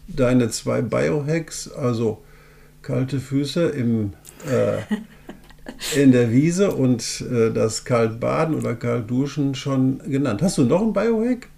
deine 0.08 0.50
zwei 0.50 0.82
Biohacks, 0.82 1.70
also 1.70 2.22
kalte 2.84 3.18
Füße 3.18 3.66
im, 3.70 4.12
äh, 4.46 6.00
in 6.00 6.12
der 6.12 6.30
Wiese 6.30 6.72
und 6.72 7.22
äh, 7.22 7.50
das 7.50 7.84
Kaltbaden 7.84 8.54
oder 8.54 8.74
Kaltduschen 8.74 9.54
schon 9.54 9.98
genannt. 9.98 10.42
Hast 10.42 10.58
du 10.58 10.64
noch 10.64 10.82
ein 10.82 10.92
Biohack? 10.92 11.48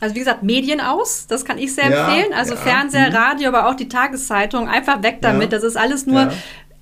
Also 0.00 0.14
wie 0.14 0.20
gesagt, 0.20 0.42
Medien 0.42 0.80
aus, 0.80 1.26
das 1.26 1.44
kann 1.44 1.58
ich 1.58 1.74
sehr 1.74 1.90
ja, 1.90 2.06
empfehlen. 2.06 2.32
Also 2.34 2.54
ja, 2.54 2.60
Fernseher, 2.60 3.10
mhm. 3.10 3.16
Radio, 3.16 3.48
aber 3.48 3.68
auch 3.68 3.74
die 3.74 3.88
Tageszeitung, 3.88 4.68
einfach 4.68 5.02
weg 5.02 5.18
damit. 5.22 5.52
Ja, 5.52 5.58
das 5.58 5.64
ist 5.64 5.76
alles 5.76 6.06
nur 6.06 6.30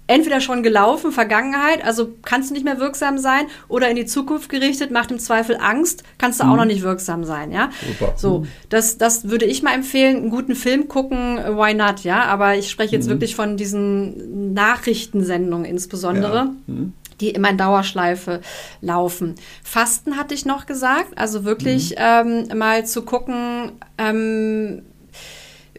entweder 0.06 0.40
schon 0.40 0.62
gelaufen, 0.62 1.12
Vergangenheit, 1.12 1.84
also 1.84 2.12
kannst 2.22 2.50
du 2.50 2.54
nicht 2.54 2.64
mehr 2.64 2.78
wirksam 2.78 3.18
sein, 3.18 3.46
oder 3.68 3.88
in 3.88 3.96
die 3.96 4.06
Zukunft 4.06 4.48
gerichtet, 4.50 4.90
macht 4.90 5.10
im 5.10 5.18
Zweifel 5.18 5.56
Angst, 5.56 6.04
kannst 6.18 6.40
du 6.40 6.44
mhm. 6.44 6.50
auch 6.50 6.56
noch 6.56 6.64
nicht 6.66 6.82
wirksam 6.82 7.24
sein, 7.24 7.52
ja. 7.52 7.70
Super. 7.86 8.14
So, 8.16 8.38
mhm. 8.40 8.48
das, 8.68 8.98
das 8.98 9.28
würde 9.28 9.46
ich 9.46 9.62
mal 9.62 9.74
empfehlen, 9.74 10.16
einen 10.16 10.30
guten 10.30 10.54
Film 10.54 10.88
gucken, 10.88 11.38
why 11.38 11.74
not, 11.74 12.00
ja. 12.04 12.24
Aber 12.24 12.56
ich 12.56 12.70
spreche 12.70 12.94
jetzt 12.94 13.06
mhm. 13.06 13.12
wirklich 13.12 13.34
von 13.34 13.56
diesen 13.56 14.52
Nachrichtensendungen 14.52 15.64
insbesondere. 15.64 16.36
Ja. 16.36 16.54
Mhm 16.66 16.92
die 17.20 17.30
immer 17.30 17.50
in 17.50 17.56
Dauerschleife 17.58 18.40
laufen. 18.80 19.36
Fasten 19.62 20.16
hatte 20.16 20.34
ich 20.34 20.46
noch 20.46 20.66
gesagt, 20.66 21.16
also 21.16 21.44
wirklich 21.44 21.90
mhm. 21.90 22.46
ähm, 22.50 22.58
mal 22.58 22.84
zu 22.86 23.02
gucken, 23.02 23.72
ähm, 23.98 24.82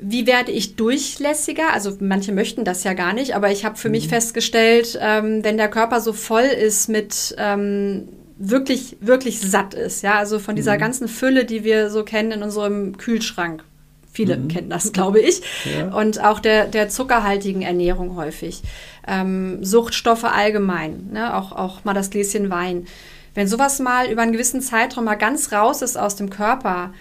wie 0.01 0.27
werde 0.27 0.51
ich 0.51 0.75
durchlässiger? 0.75 1.73
Also 1.73 1.95
manche 1.99 2.31
möchten 2.31 2.65
das 2.65 2.83
ja 2.83 2.93
gar 2.93 3.13
nicht, 3.13 3.35
aber 3.35 3.51
ich 3.51 3.65
habe 3.65 3.77
für 3.77 3.87
mhm. 3.87 3.93
mich 3.93 4.07
festgestellt, 4.07 4.97
ähm, 5.01 5.43
wenn 5.43 5.57
der 5.57 5.69
Körper 5.69 6.01
so 6.01 6.13
voll 6.13 6.43
ist 6.43 6.89
mit 6.89 7.35
ähm, 7.37 8.09
wirklich, 8.37 8.97
wirklich 8.99 9.39
satt 9.39 9.73
ist, 9.73 10.03
ja, 10.03 10.15
also 10.15 10.39
von 10.39 10.55
dieser 10.55 10.75
mhm. 10.75 10.79
ganzen 10.79 11.07
Fülle, 11.07 11.45
die 11.45 11.63
wir 11.63 11.89
so 11.89 12.03
kennen 12.03 12.31
in 12.31 12.43
unserem 12.43 12.97
Kühlschrank. 12.97 13.63
Viele 14.11 14.37
mhm. 14.37 14.47
kennen 14.47 14.69
das, 14.69 14.91
glaube 14.93 15.19
ich. 15.19 15.41
Ja. 15.77 15.93
Und 15.93 16.23
auch 16.23 16.39
der, 16.39 16.67
der 16.67 16.89
zuckerhaltigen 16.89 17.61
Ernährung 17.61 18.15
häufig. 18.15 18.61
Ähm, 19.07 19.63
Suchtstoffe 19.63 20.23
allgemein, 20.23 21.09
ne? 21.11 21.35
auch, 21.35 21.51
auch 21.51 21.83
mal 21.83 21.93
das 21.93 22.09
Gläschen 22.09 22.49
Wein. 22.49 22.87
Wenn 23.33 23.47
sowas 23.47 23.79
mal 23.79 24.09
über 24.09 24.21
einen 24.21 24.31
gewissen 24.31 24.61
Zeitraum 24.61 25.05
mal 25.05 25.15
ganz 25.15 25.51
raus 25.51 25.81
ist 25.81 25.97
aus 25.97 26.15
dem 26.15 26.29
Körper, 26.29 26.93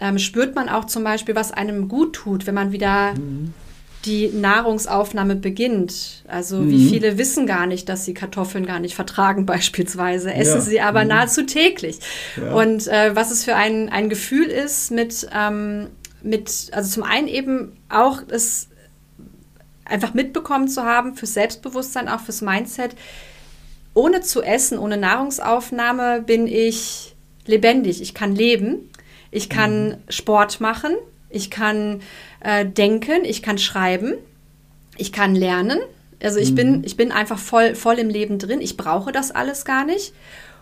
ähm, 0.00 0.18
spürt 0.18 0.54
man 0.54 0.68
auch 0.68 0.86
zum 0.86 1.04
Beispiel, 1.04 1.34
was 1.34 1.52
einem 1.52 1.88
gut 1.88 2.14
tut, 2.14 2.46
wenn 2.46 2.54
man 2.54 2.72
wieder 2.72 3.12
mhm. 3.14 3.52
die 4.06 4.28
Nahrungsaufnahme 4.28 5.36
beginnt. 5.36 6.24
Also 6.26 6.58
mhm. 6.58 6.70
wie 6.70 6.88
viele 6.88 7.18
wissen 7.18 7.46
gar 7.46 7.66
nicht, 7.66 7.88
dass 7.88 8.06
sie 8.06 8.14
Kartoffeln 8.14 8.66
gar 8.66 8.80
nicht 8.80 8.94
vertragen 8.94 9.46
beispielsweise, 9.46 10.32
essen 10.32 10.56
ja. 10.56 10.60
sie 10.60 10.80
aber 10.80 11.02
mhm. 11.02 11.08
nahezu 11.08 11.44
täglich. 11.44 11.98
Ja. 12.36 12.52
Und 12.54 12.88
äh, 12.88 13.14
was 13.14 13.30
es 13.30 13.44
für 13.44 13.54
ein, 13.54 13.90
ein 13.90 14.08
Gefühl 14.08 14.46
ist 14.46 14.90
mit, 14.90 15.28
ähm, 15.34 15.88
mit, 16.22 16.70
also 16.72 16.90
zum 16.90 17.02
einen 17.02 17.28
eben 17.28 17.76
auch 17.88 18.22
es 18.28 18.68
einfach 19.84 20.14
mitbekommen 20.14 20.68
zu 20.68 20.84
haben, 20.84 21.14
fürs 21.14 21.34
Selbstbewusstsein, 21.34 22.08
auch 22.08 22.20
fürs 22.20 22.40
Mindset. 22.40 22.94
Ohne 23.92 24.20
zu 24.20 24.40
essen, 24.40 24.78
ohne 24.78 24.96
Nahrungsaufnahme 24.96 26.22
bin 26.22 26.46
ich 26.46 27.16
lebendig. 27.46 28.00
Ich 28.00 28.14
kann 28.14 28.34
leben. 28.34 28.89
Ich 29.30 29.48
kann 29.48 29.88
mhm. 29.88 29.94
Sport 30.08 30.60
machen, 30.60 30.92
ich 31.28 31.50
kann 31.50 32.00
äh, 32.40 32.66
denken, 32.66 33.24
ich 33.24 33.42
kann 33.42 33.58
schreiben, 33.58 34.14
ich 34.96 35.12
kann 35.12 35.34
lernen. 35.34 35.78
Also 36.22 36.38
ich, 36.38 36.50
mhm. 36.50 36.56
bin, 36.56 36.84
ich 36.84 36.96
bin 36.96 37.12
einfach 37.12 37.38
voll, 37.38 37.74
voll 37.74 37.98
im 37.98 38.10
Leben 38.10 38.38
drin. 38.38 38.60
Ich 38.60 38.76
brauche 38.76 39.12
das 39.12 39.30
alles 39.30 39.64
gar 39.64 39.84
nicht. 39.84 40.12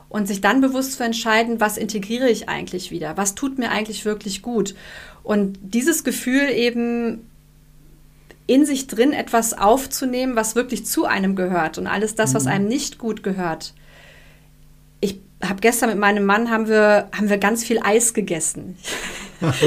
Und 0.08 0.26
sich 0.26 0.40
dann 0.40 0.60
bewusst 0.60 0.94
zu 0.94 1.04
entscheiden, 1.04 1.60
was 1.60 1.76
integriere 1.76 2.30
ich 2.30 2.48
eigentlich 2.48 2.90
wieder? 2.90 3.16
Was 3.16 3.34
tut 3.34 3.58
mir 3.58 3.70
eigentlich 3.70 4.04
wirklich 4.04 4.40
gut? 4.40 4.74
Und 5.22 5.58
dieses 5.62 6.04
Gefühl 6.04 6.48
eben 6.48 7.28
in 8.46 8.64
sich 8.64 8.86
drin 8.86 9.12
etwas 9.12 9.52
aufzunehmen, 9.52 10.34
was 10.34 10.54
wirklich 10.54 10.86
zu 10.86 11.04
einem 11.04 11.36
gehört 11.36 11.76
und 11.76 11.86
alles 11.86 12.14
das, 12.14 12.32
was 12.32 12.44
mhm. 12.44 12.50
einem 12.50 12.68
nicht 12.68 12.96
gut 12.96 13.22
gehört, 13.22 13.74
habe 15.42 15.60
gestern 15.60 15.90
mit 15.90 15.98
meinem 15.98 16.24
Mann 16.24 16.50
haben 16.50 16.68
wir, 16.68 17.08
haben 17.16 17.28
wir 17.28 17.38
ganz 17.38 17.64
viel 17.64 17.80
Eis 17.82 18.14
gegessen. 18.14 18.76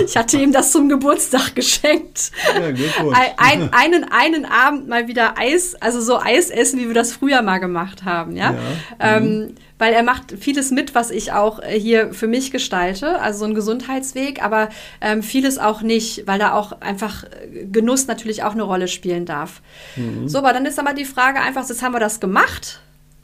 Ich 0.05 0.17
hatte 0.17 0.38
ihm 0.38 0.51
das 0.51 0.74
zum 0.74 0.89
Geburtstag 0.89 1.55
geschenkt. 1.55 2.32
Ja, 2.53 3.13
Ein, 3.38 3.69
einen, 3.72 4.03
einen 4.11 4.43
Abend 4.43 4.89
mal 4.89 5.07
wieder 5.07 5.38
Eis, 5.38 5.76
also 5.80 6.01
so 6.01 6.19
Eis 6.19 6.49
essen, 6.49 6.78
wie 6.78 6.88
wir 6.88 6.93
das 6.93 7.13
früher 7.13 7.41
mal 7.41 7.59
gemacht 7.59 8.03
haben, 8.03 8.36
ja. 8.36 8.51
ja. 8.51 8.57
Ähm, 8.99 9.24
mhm. 9.24 9.55
weil 9.78 9.93
er 9.93 10.03
macht 10.03 10.34
vieles 10.38 10.72
mit, 10.72 10.93
was 10.93 11.09
ich 11.09 11.32
auch 11.32 11.59
äh, 11.59 11.80
hier 11.80 12.13
für 12.13 12.28
mich 12.28 12.51
gestalte, 12.51 13.22
also 13.22 13.39
so 13.39 13.45
ein 13.45 13.53
Gesundheitsweg, 13.53 14.43
aber 14.43 14.67
ähm, 14.99 15.24
vieles 15.24 15.57
auch 15.57 15.82
nicht, 15.82 16.28
weil 16.28 16.38
da 16.38 16.51
auch 16.51 16.82
einfach 16.82 17.24
äh, 17.24 17.65
Genuss 17.72 18.07
natürlich 18.07 18.43
auch 18.43 18.51
eine 18.51 18.63
Rolle 18.63 18.89
spielen 18.89 19.26
darf. 19.26 19.61
Mhm. 19.95 20.28
So, 20.28 20.39
aber 20.39 20.51
dann 20.51 20.65
ist 20.65 20.80
aber 20.80 20.93
die 20.93 21.05
Frage 21.05 21.39
einfach, 21.39 21.65
jetzt 21.69 21.82
haben 21.82 21.93
wir 21.93 22.01
das 22.01 22.19
gemacht 22.19 22.80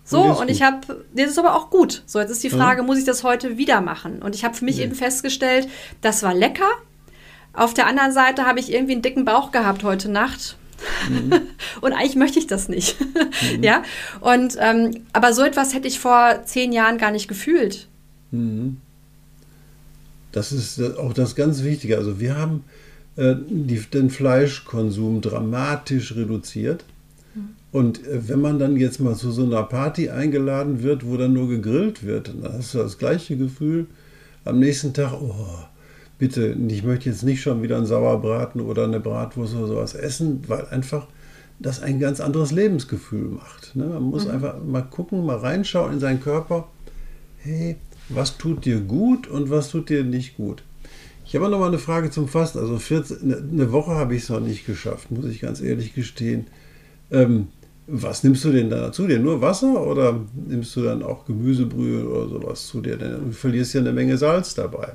So, 0.09 0.21
und, 0.21 0.37
und 0.37 0.49
ich 0.49 0.61
habe, 0.61 1.05
das 1.13 1.31
ist 1.31 1.37
aber 1.37 1.53
auch 1.53 1.69
gut. 1.69 2.01
So, 2.05 2.19
jetzt 2.19 2.29
ist 2.29 2.41
die 2.41 2.49
Frage, 2.49 2.81
mhm. 2.81 2.87
muss 2.87 2.97
ich 2.97 3.03
das 3.03 3.25
heute 3.25 3.57
wieder 3.57 3.81
machen? 3.81 4.21
Und 4.21 4.35
ich 4.35 4.45
habe 4.45 4.55
für 4.55 4.63
mich 4.63 4.77
nee. 4.77 4.83
eben 4.83 4.95
festgestellt, 4.95 5.67
das 5.99 6.23
war 6.23 6.33
lecker. 6.33 6.69
Auf 7.51 7.73
der 7.73 7.87
anderen 7.87 8.13
Seite 8.13 8.45
habe 8.45 8.61
ich 8.61 8.71
irgendwie 8.71 8.93
einen 8.93 9.01
dicken 9.01 9.25
Bauch 9.25 9.51
gehabt 9.51 9.83
heute 9.83 10.09
Nacht. 10.09 10.55
Mhm. 11.09 11.33
und 11.81 11.91
eigentlich 11.91 12.15
möchte 12.15 12.39
ich 12.39 12.47
das 12.47 12.69
nicht. 12.69 12.97
Mhm. 13.01 13.61
ja, 13.63 13.83
und 14.21 14.55
ähm, 14.59 15.03
aber 15.11 15.33
so 15.33 15.43
etwas 15.43 15.73
hätte 15.73 15.89
ich 15.89 15.99
vor 15.99 16.41
zehn 16.45 16.71
Jahren 16.71 16.97
gar 16.97 17.11
nicht 17.11 17.27
gefühlt. 17.27 17.89
Mhm. 18.31 18.77
Das 20.31 20.53
ist 20.53 20.81
auch 20.97 21.11
das 21.11 21.35
ganz 21.35 21.63
Wichtige. 21.63 21.97
Also 21.97 22.17
wir 22.21 22.37
haben 22.37 22.63
äh, 23.17 23.35
die, 23.49 23.81
den 23.81 24.09
Fleischkonsum 24.09 25.19
dramatisch 25.19 26.15
reduziert. 26.15 26.85
Und 27.72 28.05
äh, 28.07 28.28
wenn 28.28 28.41
man 28.41 28.59
dann 28.59 28.78
jetzt 28.78 28.99
mal 28.99 29.15
zu 29.15 29.32
so 29.32 29.43
einer 29.43 29.63
Party 29.63 30.09
eingeladen 30.09 30.84
wird, 30.84 31.05
wo 31.05 31.18
dann 31.18 31.34
nur 31.34 31.49
gegrillt 31.49 32.05
wird, 32.05 32.30
dann 32.30 32.53
hast 32.53 32.74
du 32.74 32.80
das 32.80 32.97
gleiche 32.97 33.38
Gefühl 33.38 33.88
am 34.45 34.59
nächsten 34.59 34.93
Tag, 34.93 35.13
oh, 35.13 35.36
bitte, 36.18 36.55
ich 36.70 36.84
möchte 36.84 37.09
jetzt 37.09 37.24
nicht 37.24 37.41
schon 37.41 37.61
wieder 37.61 37.78
einen 37.78 37.86
Sauerbraten 37.86 38.61
oder 38.61 38.86
eine 38.86 38.99
Bratwurst 38.99 39.55
oder 39.55 39.68
sowas 39.68 39.93
essen, 39.93 40.41
weil 40.47 40.65
einfach 40.68 41.07
das 41.59 41.82
ein 41.82 41.99
ganz 41.99 42.20
anderes 42.20 42.51
Lebensgefühl 42.51 43.30
macht. 43.30 43.76
Ne? 43.76 43.86
Man 43.86 44.03
muss 44.03 44.26
mhm. 44.26 44.32
einfach 44.32 44.63
mal 44.63 44.84
gucken, 44.84 45.26
mal 45.26 45.38
reinschauen 45.38 45.93
in 45.93 45.99
seinen 45.99 46.22
Körper. 46.22 46.68
Hey, 47.39 47.78
was 48.09 48.38
tut 48.38 48.65
dir 48.65 48.80
gut 48.80 49.28
und 49.28 49.49
was 49.49 49.70
tut 49.70 49.89
dir 49.89 50.03
nicht 50.03 50.38
gut? 50.38 50.63
Ich 51.26 51.36
habe 51.36 51.49
noch 51.49 51.59
mal 51.59 51.68
eine 51.68 51.80
Frage 51.80 52.09
zum 52.09 52.28
Fasten. 52.30 52.59
Also 52.59 52.78
14, 52.78 53.51
eine 53.51 53.72
Woche 53.72 53.91
habe 53.91 54.15
ich 54.15 54.24
es 54.24 54.30
noch 54.30 54.39
nicht 54.39 54.65
geschafft, 54.65 55.11
muss 55.11 55.26
ich 55.26 55.41
ganz 55.41 55.59
ehrlich 55.59 55.93
gestehen. 55.93 56.47
Ähm, 57.11 57.47
was 57.88 58.23
nimmst 58.23 58.43
du 58.43 58.51
denn 58.51 58.69
da 58.69 58.91
zu 58.91 59.07
dir? 59.07 59.17
Nur 59.17 59.41
Wasser 59.41 59.85
oder 59.85 60.19
nimmst 60.35 60.75
du 60.75 60.83
dann 60.83 61.01
auch 61.03 61.25
Gemüsebrühe 61.25 62.07
oder 62.07 62.27
sowas 62.27 62.67
zu 62.67 62.81
dir? 62.81 62.97
Denn 62.97 63.27
du 63.27 63.31
verlierst 63.31 63.73
ja 63.73 63.79
eine 63.79 63.93
Menge 63.93 64.17
Salz 64.17 64.53
dabei. 64.53 64.93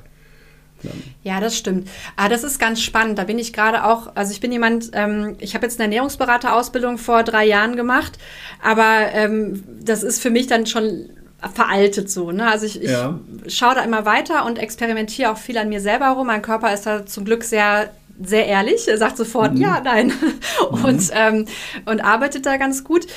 Ja, 1.23 1.39
das 1.39 1.57
stimmt. 1.57 1.87
Aber 2.15 2.25
ah, 2.25 2.29
das 2.29 2.43
ist 2.43 2.59
ganz 2.59 2.81
spannend. 2.81 3.17
Da 3.17 3.23
bin 3.23 3.39
ich 3.39 3.53
gerade 3.53 3.85
auch, 3.85 4.15
also 4.15 4.31
ich 4.31 4.41
bin 4.41 4.51
jemand, 4.51 4.91
ähm, 4.93 5.35
ich 5.39 5.55
habe 5.55 5.65
jetzt 5.65 5.79
eine 5.79 5.85
Ernährungsberaterausbildung 5.85 6.97
vor 6.97 7.23
drei 7.23 7.45
Jahren 7.45 7.75
gemacht, 7.75 8.17
aber 8.61 9.07
ähm, 9.13 9.63
das 9.81 10.03
ist 10.03 10.21
für 10.21 10.29
mich 10.29 10.47
dann 10.47 10.65
schon 10.65 11.09
veraltet 11.53 12.09
so. 12.09 12.31
Ne? 12.31 12.49
Also 12.49 12.65
ich, 12.65 12.81
ich 12.81 12.91
ja. 12.91 13.19
schaue 13.47 13.75
da 13.75 13.83
immer 13.83 14.05
weiter 14.05 14.45
und 14.45 14.59
experimentiere 14.59 15.31
auch 15.31 15.37
viel 15.37 15.57
an 15.57 15.69
mir 15.69 15.81
selber 15.81 16.09
rum. 16.09 16.27
Mein 16.27 16.41
Körper 16.41 16.73
ist 16.73 16.85
da 16.85 17.05
zum 17.05 17.25
Glück 17.25 17.43
sehr 17.43 17.89
sehr 18.21 18.47
ehrlich, 18.47 18.87
er 18.87 18.97
sagt 18.97 19.17
sofort 19.17 19.53
mhm. 19.53 19.61
ja, 19.61 19.81
nein 19.83 20.07
mhm. 20.71 20.85
und, 20.85 21.11
ähm, 21.13 21.45
und 21.85 22.01
arbeitet 22.01 22.45
da 22.45 22.57
ganz 22.57 22.83
gut. 22.83 23.07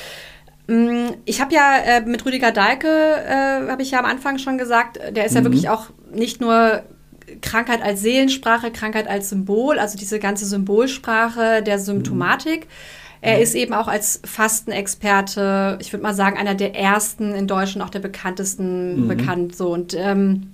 Mm, 0.67 1.07
ich 1.25 1.41
habe 1.41 1.53
ja 1.53 1.77
äh, 1.77 2.01
mit 2.01 2.25
Rüdiger 2.25 2.51
Dahlke, 2.51 2.87
äh, 2.87 3.69
habe 3.69 3.81
ich 3.81 3.91
ja 3.91 3.99
am 3.99 4.05
Anfang 4.05 4.37
schon 4.37 4.57
gesagt, 4.57 4.99
der 5.11 5.25
ist 5.25 5.31
mhm. 5.31 5.37
ja 5.37 5.43
wirklich 5.43 5.69
auch 5.69 5.87
nicht 6.13 6.41
nur 6.41 6.83
Krankheit 7.41 7.81
als 7.81 8.01
Seelensprache, 8.01 8.71
Krankheit 8.71 9.07
als 9.07 9.29
Symbol, 9.29 9.79
also 9.79 9.97
diese 9.97 10.19
ganze 10.19 10.45
Symbolsprache 10.45 11.61
der 11.61 11.79
Symptomatik. 11.79 12.61
Mhm. 12.61 12.71
Er 13.21 13.41
ist 13.41 13.55
eben 13.55 13.73
auch 13.73 13.87
als 13.87 14.21
Fastenexperte, 14.23 15.77
ich 15.81 15.91
würde 15.91 16.03
mal 16.03 16.13
sagen, 16.13 16.37
einer 16.37 16.55
der 16.55 16.75
ersten 16.75 17.33
in 17.33 17.47
Deutschland, 17.47 17.85
auch 17.85 17.91
der 17.91 17.99
bekanntesten 17.99 19.03
mhm. 19.03 19.07
bekannt. 19.07 19.55
So 19.55 19.73
und 19.73 19.95
ähm, 19.95 20.51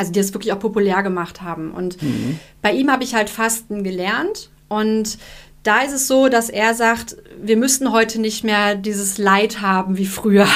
also 0.00 0.12
die 0.12 0.18
es 0.18 0.32
wirklich 0.32 0.54
auch 0.54 0.58
populär 0.58 1.02
gemacht 1.02 1.42
haben. 1.42 1.72
Und 1.72 2.02
mhm. 2.02 2.40
bei 2.62 2.72
ihm 2.72 2.90
habe 2.90 3.04
ich 3.04 3.14
halt 3.14 3.28
Fasten 3.28 3.84
gelernt 3.84 4.48
und 4.68 5.18
da 5.62 5.82
ist 5.82 5.92
es 5.92 6.08
so, 6.08 6.30
dass 6.30 6.48
er 6.48 6.72
sagt, 6.72 7.18
wir 7.38 7.58
müssen 7.58 7.92
heute 7.92 8.18
nicht 8.18 8.42
mehr 8.42 8.76
dieses 8.76 9.18
Leid 9.18 9.60
haben 9.60 9.98
wie 9.98 10.06
früher. 10.06 10.48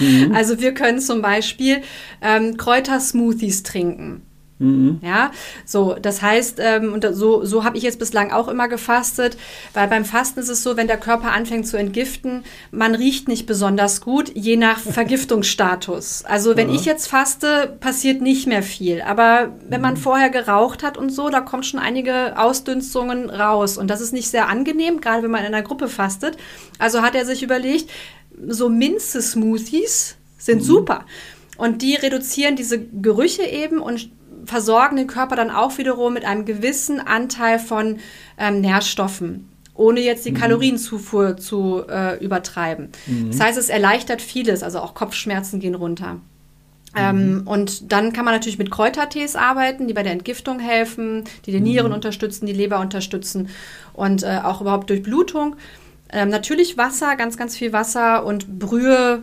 Mhm. 0.00 0.32
Also 0.34 0.58
wir 0.60 0.74
können 0.74 0.98
zum 0.98 1.22
Beispiel 1.22 1.82
ähm, 2.20 2.56
Kräutersmoothies 2.56 3.62
trinken. 3.62 4.22
Mhm. 4.60 5.00
Ja, 5.02 5.30
so, 5.64 5.96
das 6.00 6.20
heißt, 6.20 6.58
ähm, 6.60 6.92
und 6.92 7.06
so, 7.12 7.46
so 7.46 7.64
habe 7.64 7.78
ich 7.78 7.82
jetzt 7.82 7.98
bislang 7.98 8.30
auch 8.30 8.46
immer 8.46 8.68
gefastet, 8.68 9.38
weil 9.72 9.88
beim 9.88 10.04
Fasten 10.04 10.38
ist 10.38 10.50
es 10.50 10.62
so, 10.62 10.76
wenn 10.76 10.86
der 10.86 10.98
Körper 10.98 11.32
anfängt 11.32 11.66
zu 11.66 11.78
entgiften, 11.78 12.44
man 12.70 12.94
riecht 12.94 13.26
nicht 13.26 13.46
besonders 13.46 14.02
gut, 14.02 14.30
je 14.34 14.58
nach 14.58 14.78
Vergiftungsstatus. 14.78 16.26
Also 16.26 16.56
wenn 16.58 16.68
ja. 16.68 16.74
ich 16.74 16.84
jetzt 16.84 17.08
faste, 17.08 17.78
passiert 17.80 18.20
nicht 18.20 18.46
mehr 18.46 18.62
viel. 18.62 19.00
Aber 19.00 19.56
wenn 19.66 19.80
man 19.80 19.94
mhm. 19.94 19.98
vorher 19.98 20.28
geraucht 20.28 20.82
hat 20.82 20.98
und 20.98 21.08
so, 21.08 21.30
da 21.30 21.40
kommt 21.40 21.64
schon 21.64 21.80
einige 21.80 22.38
Ausdünstungen 22.38 23.30
raus. 23.30 23.78
Und 23.78 23.88
das 23.88 24.02
ist 24.02 24.12
nicht 24.12 24.28
sehr 24.28 24.50
angenehm, 24.50 25.00
gerade 25.00 25.22
wenn 25.22 25.30
man 25.30 25.40
in 25.40 25.54
einer 25.54 25.62
Gruppe 25.62 25.88
fastet. 25.88 26.36
Also 26.78 27.00
hat 27.00 27.14
er 27.14 27.24
sich 27.24 27.42
überlegt, 27.42 27.90
so 28.46 28.68
Minze-Smoothies 28.68 30.16
sind 30.36 30.58
mhm. 30.58 30.64
super. 30.64 31.06
Und 31.56 31.80
die 31.82 31.94
reduzieren 31.94 32.56
diese 32.56 32.78
Gerüche 32.78 33.42
eben 33.42 33.80
und 33.80 34.10
versorgen 34.44 34.96
den 34.96 35.06
Körper 35.06 35.36
dann 35.36 35.50
auch 35.50 35.78
wiederum 35.78 36.14
mit 36.14 36.24
einem 36.24 36.44
gewissen 36.44 37.00
Anteil 37.00 37.58
von 37.58 37.98
ähm, 38.38 38.60
Nährstoffen 38.60 39.46
ohne 39.80 40.00
jetzt 40.00 40.26
die 40.26 40.32
mhm. 40.32 40.36
Kalorienzufuhr 40.36 41.38
zu 41.38 41.82
äh, 41.88 42.22
übertreiben. 42.22 42.90
Mhm. 43.06 43.30
Das 43.30 43.40
heißt, 43.40 43.58
es 43.58 43.70
erleichtert 43.70 44.20
vieles, 44.20 44.62
also 44.62 44.78
auch 44.80 44.92
Kopfschmerzen 44.92 45.58
gehen 45.58 45.74
runter. 45.74 46.20
Ähm, 46.94 47.38
mhm. 47.38 47.46
und 47.46 47.92
dann 47.92 48.12
kann 48.12 48.24
man 48.24 48.34
natürlich 48.34 48.58
mit 48.58 48.72
Kräutertees 48.72 49.36
arbeiten, 49.36 49.86
die 49.86 49.94
bei 49.94 50.02
der 50.02 50.12
Entgiftung 50.12 50.58
helfen, 50.58 51.22
die 51.46 51.52
die 51.52 51.60
Nieren 51.60 51.88
mhm. 51.88 51.94
unterstützen, 51.94 52.46
die 52.46 52.52
Leber 52.52 52.80
unterstützen 52.80 53.48
und 53.92 54.24
äh, 54.24 54.40
auch 54.42 54.60
überhaupt 54.60 54.90
Durchblutung. 54.90 55.54
Ähm, 56.12 56.30
natürlich 56.30 56.76
Wasser, 56.76 57.14
ganz, 57.14 57.36
ganz 57.36 57.56
viel 57.56 57.72
Wasser 57.72 58.26
und 58.26 58.58
Brühe 58.58 59.22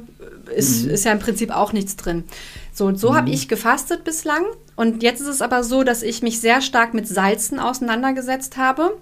ist, 0.55 0.85
mhm. 0.85 0.91
ist 0.91 1.03
ja 1.03 1.11
im 1.11 1.19
Prinzip 1.19 1.53
auch 1.53 1.73
nichts 1.73 1.97
drin. 1.97 2.23
So, 2.71 2.85
und 2.85 2.97
so 2.97 3.15
habe 3.15 3.29
ich 3.31 3.49
gefastet 3.49 4.05
bislang. 4.05 4.43
Und 4.77 5.03
jetzt 5.03 5.19
ist 5.19 5.27
es 5.27 5.41
aber 5.41 5.63
so, 5.63 5.83
dass 5.83 6.03
ich 6.03 6.21
mich 6.21 6.39
sehr 6.39 6.61
stark 6.61 6.93
mit 6.93 7.07
Salzen 7.07 7.59
auseinandergesetzt 7.59 8.57
habe 8.57 8.95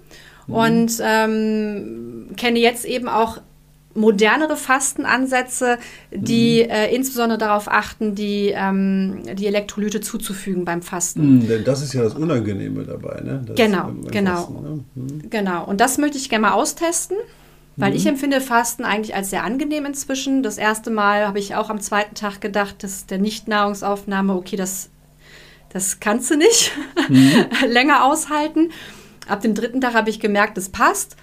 mhm. 0.46 0.54
und 0.54 0.92
ähm, 1.02 2.30
kenne 2.36 2.58
jetzt 2.58 2.84
eben 2.84 3.08
auch 3.08 3.38
modernere 3.94 4.56
Fastenansätze, 4.56 5.78
die 6.10 6.64
mhm. 6.64 6.70
äh, 6.70 6.94
insbesondere 6.94 7.38
darauf 7.38 7.68
achten, 7.68 8.14
die, 8.14 8.52
ähm, 8.54 9.22
die 9.34 9.46
Elektrolyte 9.46 10.00
zuzufügen 10.00 10.64
beim 10.64 10.82
Fasten. 10.82 11.40
Mhm, 11.40 11.48
denn 11.48 11.64
das 11.64 11.82
ist 11.82 11.92
ja 11.92 12.02
das 12.02 12.14
Unangenehme 12.14 12.84
dabei, 12.84 13.20
ne? 13.22 13.42
Das 13.46 13.56
genau, 13.56 13.92
genau. 14.10 14.36
Fasten, 14.36 14.62
ne? 14.62 14.84
mhm. 14.94 15.30
Genau. 15.30 15.64
Und 15.64 15.80
das 15.80 15.98
möchte 15.98 16.18
ich 16.18 16.28
gerne 16.28 16.42
mal 16.42 16.52
austesten. 16.52 17.16
Weil 17.78 17.94
ich 17.94 18.04
mhm. 18.04 18.12
empfinde 18.12 18.40
Fasten 18.40 18.84
eigentlich 18.84 19.14
als 19.14 19.28
sehr 19.28 19.44
angenehm 19.44 19.84
inzwischen. 19.84 20.42
Das 20.42 20.56
erste 20.56 20.90
Mal 20.90 21.26
habe 21.26 21.38
ich 21.38 21.56
auch 21.56 21.68
am 21.68 21.78
zweiten 21.78 22.14
Tag 22.14 22.40
gedacht, 22.40 22.82
dass 22.82 23.04
der 23.04 23.18
Nicht-Nahrungsaufnahme, 23.18 24.34
okay, 24.34 24.56
das 24.56 24.88
das 25.76 26.00
kannst 26.00 26.30
du 26.30 26.36
nicht 26.36 26.72
mhm. 27.08 27.46
länger 27.68 28.04
aushalten. 28.04 28.72
Ab 29.28 29.42
dem 29.42 29.54
dritten 29.54 29.80
Tag 29.82 29.92
habe 29.92 30.08
ich 30.08 30.20
gemerkt, 30.20 30.56
es 30.56 30.70
passt. 30.70 31.16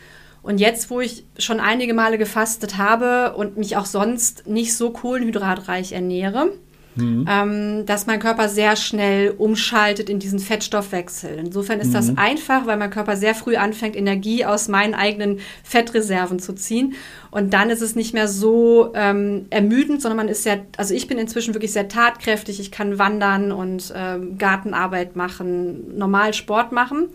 Und 0.43 0.59
jetzt, 0.59 0.89
wo 0.91 0.99
ich 0.99 1.25
schon 1.39 1.59
einige 1.59 1.93
Male 1.93 2.17
gefastet 2.17 2.77
habe 2.77 3.33
und 3.35 3.57
mich 3.57 3.77
auch 3.77 3.85
sonst 3.85 4.45
nicht 4.45 4.75
so 4.75 4.91
kohlenhydratreich 4.91 5.93
ernähre, 5.93 6.51
mhm. 6.95 7.27
ähm, 7.29 7.85
dass 7.85 8.05
mein 8.05 8.19
Körper 8.19 8.49
sehr 8.49 8.75
schnell 8.75 9.31
umschaltet 9.31 10.09
in 10.09 10.19
diesen 10.19 10.39
Fettstoffwechsel. 10.39 11.37
Insofern 11.37 11.79
ist 11.79 11.89
mhm. 11.89 11.93
das 11.93 12.17
einfach, 12.17 12.65
weil 12.65 12.77
mein 12.77 12.89
Körper 12.89 13.15
sehr 13.15 13.35
früh 13.35 13.55
anfängt, 13.55 13.95
Energie 13.95 14.45
aus 14.45 14.67
meinen 14.67 14.93
eigenen 14.93 15.39
Fettreserven 15.63 16.39
zu 16.39 16.53
ziehen. 16.53 16.95
Und 17.31 17.53
dann 17.53 17.69
ist 17.69 17.81
es 17.81 17.95
nicht 17.95 18.13
mehr 18.13 18.27
so 18.27 18.91
ähm, 18.93 19.47
ermüdend, 19.49 20.01
sondern 20.01 20.17
man 20.17 20.27
ist 20.27 20.43
sehr, 20.43 20.65
also 20.77 20.93
ich 20.93 21.07
bin 21.07 21.17
inzwischen 21.17 21.53
wirklich 21.53 21.73
sehr 21.73 21.87
tatkräftig. 21.87 22.59
Ich 22.59 22.71
kann 22.71 22.99
wandern 22.99 23.51
und 23.51 23.93
ähm, 23.95 24.37
Gartenarbeit 24.37 25.15
machen, 25.15 25.97
normal 25.97 26.33
Sport 26.33 26.71
machen. 26.71 27.09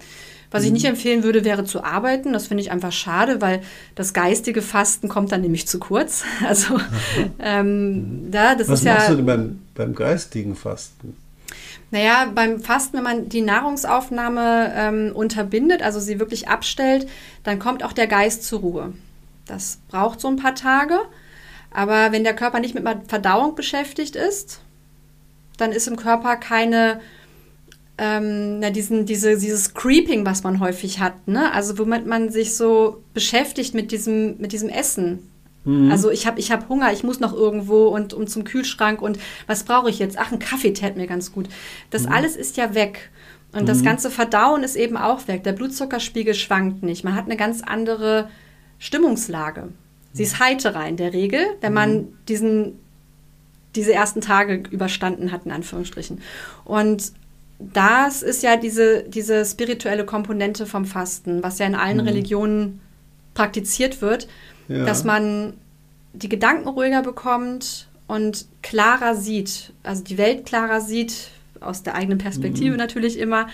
Was 0.50 0.64
ich 0.64 0.72
nicht 0.72 0.84
mhm. 0.84 0.90
empfehlen 0.90 1.22
würde, 1.24 1.44
wäre 1.44 1.64
zu 1.64 1.84
arbeiten. 1.84 2.32
Das 2.32 2.46
finde 2.46 2.62
ich 2.62 2.70
einfach 2.70 2.92
schade, 2.92 3.42
weil 3.42 3.60
das 3.94 4.14
geistige 4.14 4.62
Fasten 4.62 5.08
kommt 5.08 5.30
dann 5.30 5.42
nämlich 5.42 5.66
zu 5.68 5.78
kurz. 5.78 6.24
Also 6.46 6.78
ähm, 7.38 8.30
da, 8.30 8.54
das 8.54 8.68
Was 8.68 8.80
ist 8.80 8.84
machst 8.86 9.08
ja, 9.08 9.10
du 9.10 9.16
denn 9.16 9.26
beim, 9.26 9.58
beim 9.74 9.94
geistigen 9.94 10.54
Fasten? 10.56 11.16
Naja, 11.90 12.30
beim 12.34 12.60
Fasten, 12.60 12.98
wenn 12.98 13.04
man 13.04 13.28
die 13.28 13.40
Nahrungsaufnahme 13.40 14.72
ähm, 14.74 15.12
unterbindet, 15.14 15.82
also 15.82 16.00
sie 16.00 16.18
wirklich 16.18 16.48
abstellt, 16.48 17.08
dann 17.44 17.58
kommt 17.58 17.82
auch 17.82 17.92
der 17.92 18.06
Geist 18.06 18.44
zur 18.44 18.60
Ruhe. 18.60 18.92
Das 19.46 19.78
braucht 19.88 20.20
so 20.20 20.28
ein 20.28 20.36
paar 20.36 20.54
Tage. 20.54 20.98
Aber 21.70 22.12
wenn 22.12 22.24
der 22.24 22.36
Körper 22.36 22.60
nicht 22.60 22.74
mit 22.74 22.86
Verdauung 23.08 23.54
beschäftigt 23.54 24.16
ist, 24.16 24.60
dann 25.56 25.72
ist 25.72 25.88
im 25.88 25.96
Körper 25.96 26.36
keine 26.36 27.00
ähm, 27.98 28.60
na, 28.60 28.70
diesen, 28.70 29.06
diese, 29.06 29.36
dieses 29.36 29.74
Creeping, 29.74 30.24
was 30.24 30.44
man 30.44 30.60
häufig 30.60 31.00
hat, 31.00 31.26
ne? 31.26 31.52
Also 31.52 31.78
womit 31.78 32.06
man 32.06 32.30
sich 32.30 32.56
so 32.56 33.02
beschäftigt 33.12 33.74
mit 33.74 33.90
diesem, 33.90 34.38
mit 34.38 34.52
diesem 34.52 34.68
Essen. 34.68 35.30
Mhm. 35.64 35.90
Also 35.90 36.10
ich 36.10 36.26
habe 36.26 36.38
ich 36.38 36.52
hab 36.52 36.68
Hunger, 36.68 36.92
ich 36.92 37.02
muss 37.02 37.18
noch 37.18 37.34
irgendwo 37.34 37.88
und 37.88 38.14
um 38.14 38.26
zum 38.26 38.44
Kühlschrank 38.44 39.02
und 39.02 39.18
was 39.46 39.64
brauche 39.64 39.90
ich 39.90 39.98
jetzt? 39.98 40.16
Ach, 40.18 40.30
ein 40.30 40.38
Kaffee 40.38 40.72
tät 40.72 40.96
mir 40.96 41.08
ganz 41.08 41.32
gut. 41.32 41.48
Das 41.90 42.04
mhm. 42.04 42.12
alles 42.12 42.36
ist 42.36 42.56
ja 42.56 42.74
weg. 42.74 43.10
Und 43.52 43.62
mhm. 43.62 43.66
das 43.66 43.82
ganze 43.82 44.10
Verdauen 44.10 44.62
ist 44.62 44.76
eben 44.76 44.96
auch 44.96 45.26
weg. 45.26 45.42
Der 45.42 45.52
Blutzuckerspiegel 45.52 46.34
schwankt 46.34 46.82
nicht. 46.82 47.02
Man 47.02 47.14
hat 47.14 47.24
eine 47.24 47.36
ganz 47.36 47.62
andere 47.62 48.28
Stimmungslage. 48.78 49.68
Sie 50.12 50.22
ist 50.22 50.38
heiterer 50.38 50.86
in 50.86 50.96
der 50.96 51.12
Regel, 51.12 51.40
wenn 51.60 51.72
man 51.72 51.96
mhm. 51.96 52.08
diesen 52.28 52.78
diese 53.74 53.92
ersten 53.92 54.20
Tage 54.20 54.62
überstanden 54.70 55.30
hat, 55.30 55.44
in 55.46 55.52
Anführungsstrichen. 55.52 56.20
Und 56.64 57.12
das 57.58 58.22
ist 58.22 58.42
ja 58.42 58.56
diese, 58.56 59.02
diese 59.02 59.44
spirituelle 59.44 60.04
Komponente 60.04 60.66
vom 60.66 60.84
Fasten, 60.84 61.42
was 61.42 61.58
ja 61.58 61.66
in 61.66 61.74
allen 61.74 61.98
mhm. 61.98 62.08
Religionen 62.08 62.80
praktiziert 63.34 64.00
wird, 64.00 64.28
ja. 64.68 64.84
dass 64.84 65.04
man 65.04 65.54
die 66.12 66.28
Gedanken 66.28 66.68
ruhiger 66.68 67.02
bekommt 67.02 67.88
und 68.06 68.46
klarer 68.62 69.14
sieht, 69.14 69.72
also 69.82 70.02
die 70.02 70.18
Welt 70.18 70.46
klarer 70.46 70.80
sieht, 70.80 71.30
aus 71.60 71.82
der 71.82 71.94
eigenen 71.94 72.18
Perspektive 72.18 72.72
mhm. 72.72 72.76
natürlich 72.76 73.18
immer, 73.18 73.48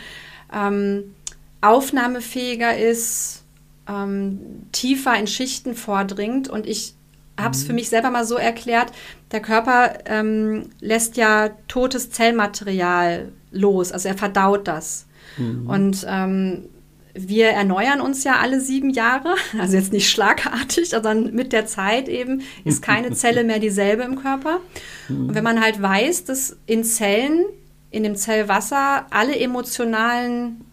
ähm, 0.52 1.14
aufnahmefähiger 1.60 2.76
ist, 2.76 3.44
ähm, 3.88 4.40
tiefer 4.72 5.18
in 5.18 5.26
Schichten 5.26 5.74
vordringt. 5.74 6.48
Und 6.48 6.66
ich 6.66 6.94
habe 7.38 7.54
es 7.54 7.62
mhm. 7.62 7.66
für 7.66 7.72
mich 7.72 7.88
selber 7.88 8.10
mal 8.10 8.24
so 8.24 8.36
erklärt, 8.36 8.92
der 9.32 9.40
Körper 9.40 9.98
ähm, 10.04 10.70
lässt 10.80 11.16
ja 11.16 11.50
totes 11.68 12.10
Zellmaterial 12.10 13.32
los, 13.54 13.92
also 13.92 14.08
er 14.08 14.16
verdaut 14.16 14.68
das. 14.68 15.06
Mhm. 15.38 15.68
Und 15.68 16.06
ähm, 16.08 16.64
wir 17.14 17.50
erneuern 17.50 18.00
uns 18.00 18.24
ja 18.24 18.40
alle 18.40 18.60
sieben 18.60 18.90
Jahre, 18.90 19.34
also 19.58 19.76
jetzt 19.76 19.92
nicht 19.92 20.10
schlagartig, 20.10 20.90
sondern 20.90 21.34
mit 21.34 21.52
der 21.52 21.66
Zeit 21.66 22.08
eben 22.08 22.42
ist 22.64 22.82
keine 22.82 23.12
Zelle 23.14 23.44
mehr 23.44 23.58
dieselbe 23.58 24.02
im 24.02 24.20
Körper. 24.20 24.60
Mhm. 25.08 25.28
Und 25.28 25.34
wenn 25.34 25.44
man 25.44 25.60
halt 25.60 25.80
weiß, 25.80 26.24
dass 26.24 26.56
in 26.66 26.84
Zellen, 26.84 27.44
in 27.90 28.02
dem 28.02 28.16
Zellwasser 28.16 29.06
alle 29.10 29.38
emotionalen 29.38 30.64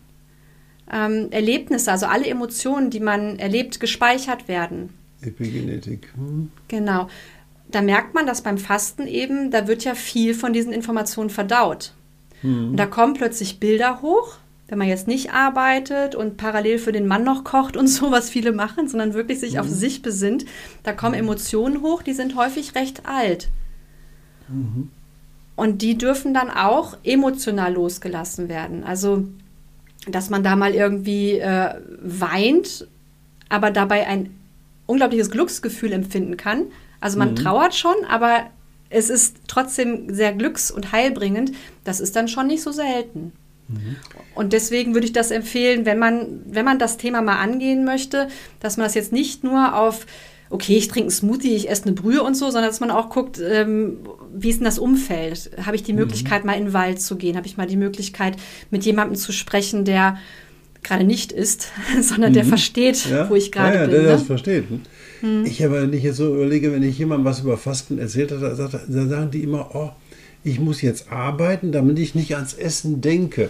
ähm, 0.92 1.28
Erlebnisse, 1.32 1.92
also 1.92 2.08
alle 2.08 2.28
Emotionen, 2.28 2.90
die 2.90 3.00
man 3.00 3.40
erlebt, 3.40 3.80
gespeichert 3.80 4.48
werden. 4.48 4.90
Epigenetik. 5.22 6.10
Hm. 6.16 6.52
Genau. 6.68 7.08
Da 7.70 7.82
merkt 7.82 8.14
man, 8.14 8.26
dass 8.26 8.42
beim 8.42 8.58
Fasten 8.58 9.08
eben, 9.08 9.52
da 9.52 9.68
wird 9.68 9.84
ja 9.84 9.96
viel 9.96 10.34
von 10.34 10.52
diesen 10.52 10.74
Informationen 10.74 11.30
verdaut. 11.30 11.94
Hm. 12.42 12.72
Und 12.72 12.78
da 12.78 12.86
kommen 12.86 13.14
plötzlich 13.14 13.60
Bilder 13.60 14.02
hoch, 14.02 14.36
wenn 14.68 14.78
man 14.78 14.88
jetzt 14.88 15.08
nicht 15.08 15.34
arbeitet 15.34 16.16
und 16.16 16.38
parallel 16.38 16.78
für 16.78 16.92
den 16.92 17.08
Mann 17.08 17.24
noch 17.24 17.44
kocht 17.44 17.78
und 17.78 17.88
so, 17.88 18.12
was 18.12 18.30
viele 18.30 18.52
machen, 18.52 18.88
sondern 18.88 19.14
wirklich 19.14 19.40
sich 19.40 19.54
hm. 19.54 19.62
auf 19.62 19.68
sich 19.68 20.02
besinnt. 20.02 20.46
Da 20.84 20.94
kommen 20.94 21.16
hm. 21.16 21.26
Emotionen 21.26 21.82
hoch, 21.82 22.02
die 22.02 22.14
sind 22.14 22.36
häufig 22.36 22.76
recht 22.76 23.06
alt. 23.06 23.50
Mhm. 24.48 24.90
Und 25.56 25.82
die 25.82 25.98
dürfen 25.98 26.34
dann 26.34 26.50
auch 26.50 26.98
emotional 27.04 27.74
losgelassen 27.74 28.50
werden. 28.50 28.84
Also 28.84 29.28
dass 30.08 30.30
man 30.30 30.44
da 30.44 30.56
mal 30.56 30.74
irgendwie 30.74 31.40
äh, 31.40 31.76
weint, 32.02 32.88
aber 33.50 33.72
dabei 33.72 34.08
ein 34.08 34.36
unglaubliches 34.88 35.30
Glücksgefühl 35.30 35.92
empfinden 35.94 36.38
kann. 36.38 36.66
Also 37.00 37.20
man 37.20 37.32
mhm. 37.32 37.36
trauert 37.36 37.76
schon, 37.76 37.96
aber 38.10 38.48
es 38.92 39.10
ist 39.10 39.38
trotzdem 39.48 40.14
sehr 40.14 40.34
glücks- 40.34 40.72
und 40.72 40.92
heilbringend. 40.92 41.54
Das 41.84 42.00
ist 42.00 42.16
dann 42.16 42.28
schon 42.28 42.48
nicht 42.48 42.62
so 42.62 42.72
selten. 42.72 43.32
Mhm. 43.68 43.96
Und 44.36 44.54
deswegen 44.54 44.94
würde 44.94 45.06
ich 45.06 45.14
das 45.14 45.32
empfehlen, 45.32 45.86
wenn 45.86 45.98
man, 45.98 46.42
wenn 46.46 46.66
man 46.66 46.78
das 46.78 46.98
Thema 46.98 47.22
mal 47.22 47.38
angehen 47.38 47.86
möchte, 47.86 48.28
dass 48.60 48.78
man 48.78 48.86
das 48.86 48.96
jetzt 48.96 49.12
nicht 49.12 49.44
nur 49.44 49.76
auf 49.76 50.06
okay, 50.50 50.76
ich 50.76 50.90
trinke 50.90 51.06
einen 51.06 51.12
Smoothie, 51.12 51.56
ich 51.56 51.70
esse 51.70 51.84
eine 51.84 51.94
Brühe 51.94 52.22
und 52.22 52.36
so, 52.36 52.50
sondern 52.50 52.70
dass 52.70 52.82
man 52.82 52.92
auch 52.92 53.10
guckt, 53.10 53.40
ähm, 53.40 54.00
wie 54.34 54.50
ist 54.50 54.58
denn 54.58 54.66
das 54.66 54.80
Umfeld? 54.80 55.52
Habe 55.66 55.78
ich 55.78 55.84
die 55.84 55.94
mhm. 55.94 56.00
Möglichkeit, 56.00 56.44
mhm. 56.44 56.48
mal 56.48 56.58
in 56.58 56.66
den 56.66 56.74
Wald 56.74 57.02
zu 57.02 57.16
gehen? 57.16 57.38
Habe 57.38 57.48
ich 57.48 57.56
mal 57.56 57.68
die 57.68 57.78
Möglichkeit, 57.78 58.36
mit 58.70 58.84
jemandem 58.84 59.16
zu 59.16 59.32
sprechen, 59.32 59.86
der 59.86 60.18
gerade 60.84 61.06
nicht 61.06 61.32
ist, 61.32 61.70
sondern 62.02 62.32
mhm. 62.32 62.36
der 62.36 62.46
versteht, 62.46 63.10
ja. 63.10 63.30
wo 63.30 63.36
ich 63.36 63.52
gerade 63.52 63.76
ja, 63.76 63.82
ja, 63.82 63.88
bin. 63.88 63.92
Der 63.92 64.02
ne? 64.04 64.08
das 64.10 64.24
versteht. 64.24 64.66
Mhm. 65.22 65.46
Ich 65.46 65.62
habe 65.64 65.88
nicht 65.88 66.04
jetzt 66.04 66.18
so 66.18 66.34
überlege, 66.36 66.72
wenn 66.72 66.84
ich 66.84 66.98
jemandem 66.98 67.26
was 67.26 67.42
über 67.42 67.58
Fasten 67.58 67.98
erzählt 67.98 68.32
habe, 68.32 68.42
da 68.42 69.08
sagen 69.08 69.32
die 69.32 69.44
immer, 69.44 69.70
oh, 69.74 69.92
ich 70.44 70.60
muss 70.60 70.82
jetzt 70.82 71.12
arbeiten, 71.12 71.72
damit 71.72 72.00
ich 72.00 72.16
nicht 72.16 72.36
ans 72.36 72.54
Essen 72.54 73.02
denke. 73.02 73.50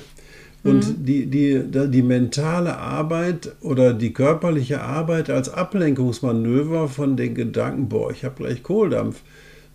Und 0.64 0.88
mhm. 0.88 1.06
die, 1.06 1.26
die, 1.26 1.64
die 1.66 2.02
mentale 2.04 2.78
Arbeit 2.78 3.56
oder 3.62 3.94
die 3.94 4.14
körperliche 4.14 4.82
Arbeit 4.82 5.30
als 5.30 5.50
Ablenkungsmanöver 5.50 6.88
von 6.88 7.18
den 7.18 7.34
Gedanken, 7.34 7.90
boah, 7.90 8.12
ich 8.12 8.24
habe 8.24 8.36
gleich 8.44 8.62
Kohldampf, 8.62 9.22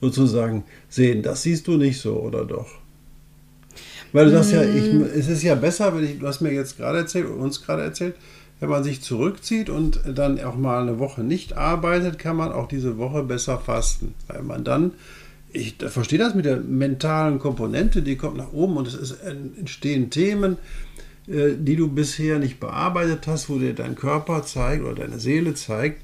sozusagen 0.01 0.65
sehen, 0.89 1.23
das 1.23 1.43
siehst 1.43 1.67
du 1.67 1.77
nicht 1.77 2.01
so, 2.01 2.21
oder 2.21 2.45
doch? 2.45 2.69
Weil 4.13 4.27
du 4.27 4.31
sagst 4.31 4.53
ja, 4.53 4.63
ich, 4.63 4.93
mhm. 4.93 5.03
es 5.03 5.29
ist 5.29 5.43
ja 5.43 5.57
besser, 5.57 5.95
wenn 5.97 6.05
ich, 6.05 6.19
du 6.21 6.27
hast 6.27 6.41
mir 6.41 6.53
jetzt 6.53 6.77
gerade 6.77 6.99
erzählt, 6.99 7.29
uns 7.29 7.65
gerade 7.65 7.83
erzählt, 7.83 8.15
wenn 8.61 8.69
man 8.69 8.85
sich 8.85 9.03
zurückzieht 9.03 9.69
und 9.69 10.01
dann 10.07 10.43
auch 10.43 10.57
mal 10.57 10.83
eine 10.83 10.99
Woche 10.99 11.23
nicht 11.23 11.57
arbeitet, 11.57 12.19
kann 12.19 12.37
man 12.37 12.53
auch 12.53 12.69
diese 12.69 12.99
Woche 12.99 13.23
besser 13.23 13.59
fasten, 13.59 14.15
weil 14.29 14.43
man 14.43 14.65
dann 14.65 14.93
ich 15.57 15.77
verstehe 15.89 16.19
das 16.19 16.35
mit 16.35 16.45
der 16.45 16.59
mentalen 16.59 17.39
Komponente, 17.39 18.03
die 18.03 18.17
kommt 18.17 18.37
nach 18.37 18.53
oben 18.53 18.77
und 18.77 18.89
es 18.89 18.95
ist, 18.95 19.23
entstehen 19.23 20.11
Themen, 20.11 20.59
äh, 21.29 21.53
die 21.59 21.77
du 21.77 21.89
bisher 21.89 22.39
nicht 22.39 22.61
bearbeitet 22.61 23.27
hast, 23.27 23.49
wo 23.49 23.59
dir 23.59 23.75
dein 23.75 23.95
Körper 23.95 24.43
zeigt 24.45 24.85
oder 24.85 24.95
deine 24.95 25.19
Seele 25.19 25.55
zeigt, 25.55 26.03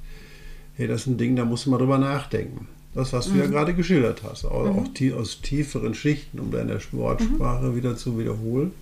hey, 0.75 0.87
das 0.87 1.03
ist 1.03 1.07
ein 1.09 1.19
Ding, 1.19 1.37
da 1.37 1.45
musst 1.45 1.67
du 1.67 1.71
mal 1.71 1.79
drüber 1.79 1.99
nachdenken. 1.99 2.69
Das, 2.95 3.13
was 3.13 3.27
du 3.27 3.33
mhm. 3.33 3.41
ja 3.41 3.47
gerade 3.47 3.75
geschildert 3.75 4.23
hast, 4.23 4.45
auch, 4.45 4.65
mhm. 4.65 5.13
auch 5.13 5.19
aus 5.19 5.41
tieferen 5.41 5.95
Schichten, 5.95 6.39
um 6.41 6.51
deine 6.51 6.79
Wortsprache 6.93 7.67
mhm. 7.67 7.77
wieder 7.77 7.97
zu 7.97 8.19
wiederholen. 8.19 8.73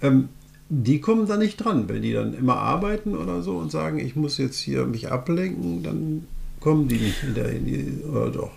Ähm, 0.00 0.28
die 0.68 1.00
kommen 1.00 1.26
da 1.26 1.36
nicht 1.36 1.56
dran. 1.56 1.88
Wenn 1.88 2.02
die 2.02 2.12
dann 2.12 2.34
immer 2.34 2.56
arbeiten 2.56 3.16
oder 3.16 3.42
so 3.42 3.56
und 3.56 3.70
sagen, 3.72 3.98
ich 3.98 4.16
muss 4.16 4.38
jetzt 4.38 4.58
hier 4.58 4.84
mich 4.86 5.10
ablenken, 5.10 5.82
dann 5.82 6.26
kommen 6.60 6.88
die 6.88 6.98
nicht 6.98 7.22
in 7.22 7.34
der, 7.34 7.50
in 7.50 7.64
die, 7.64 8.04
oder 8.04 8.30
doch. 8.30 8.50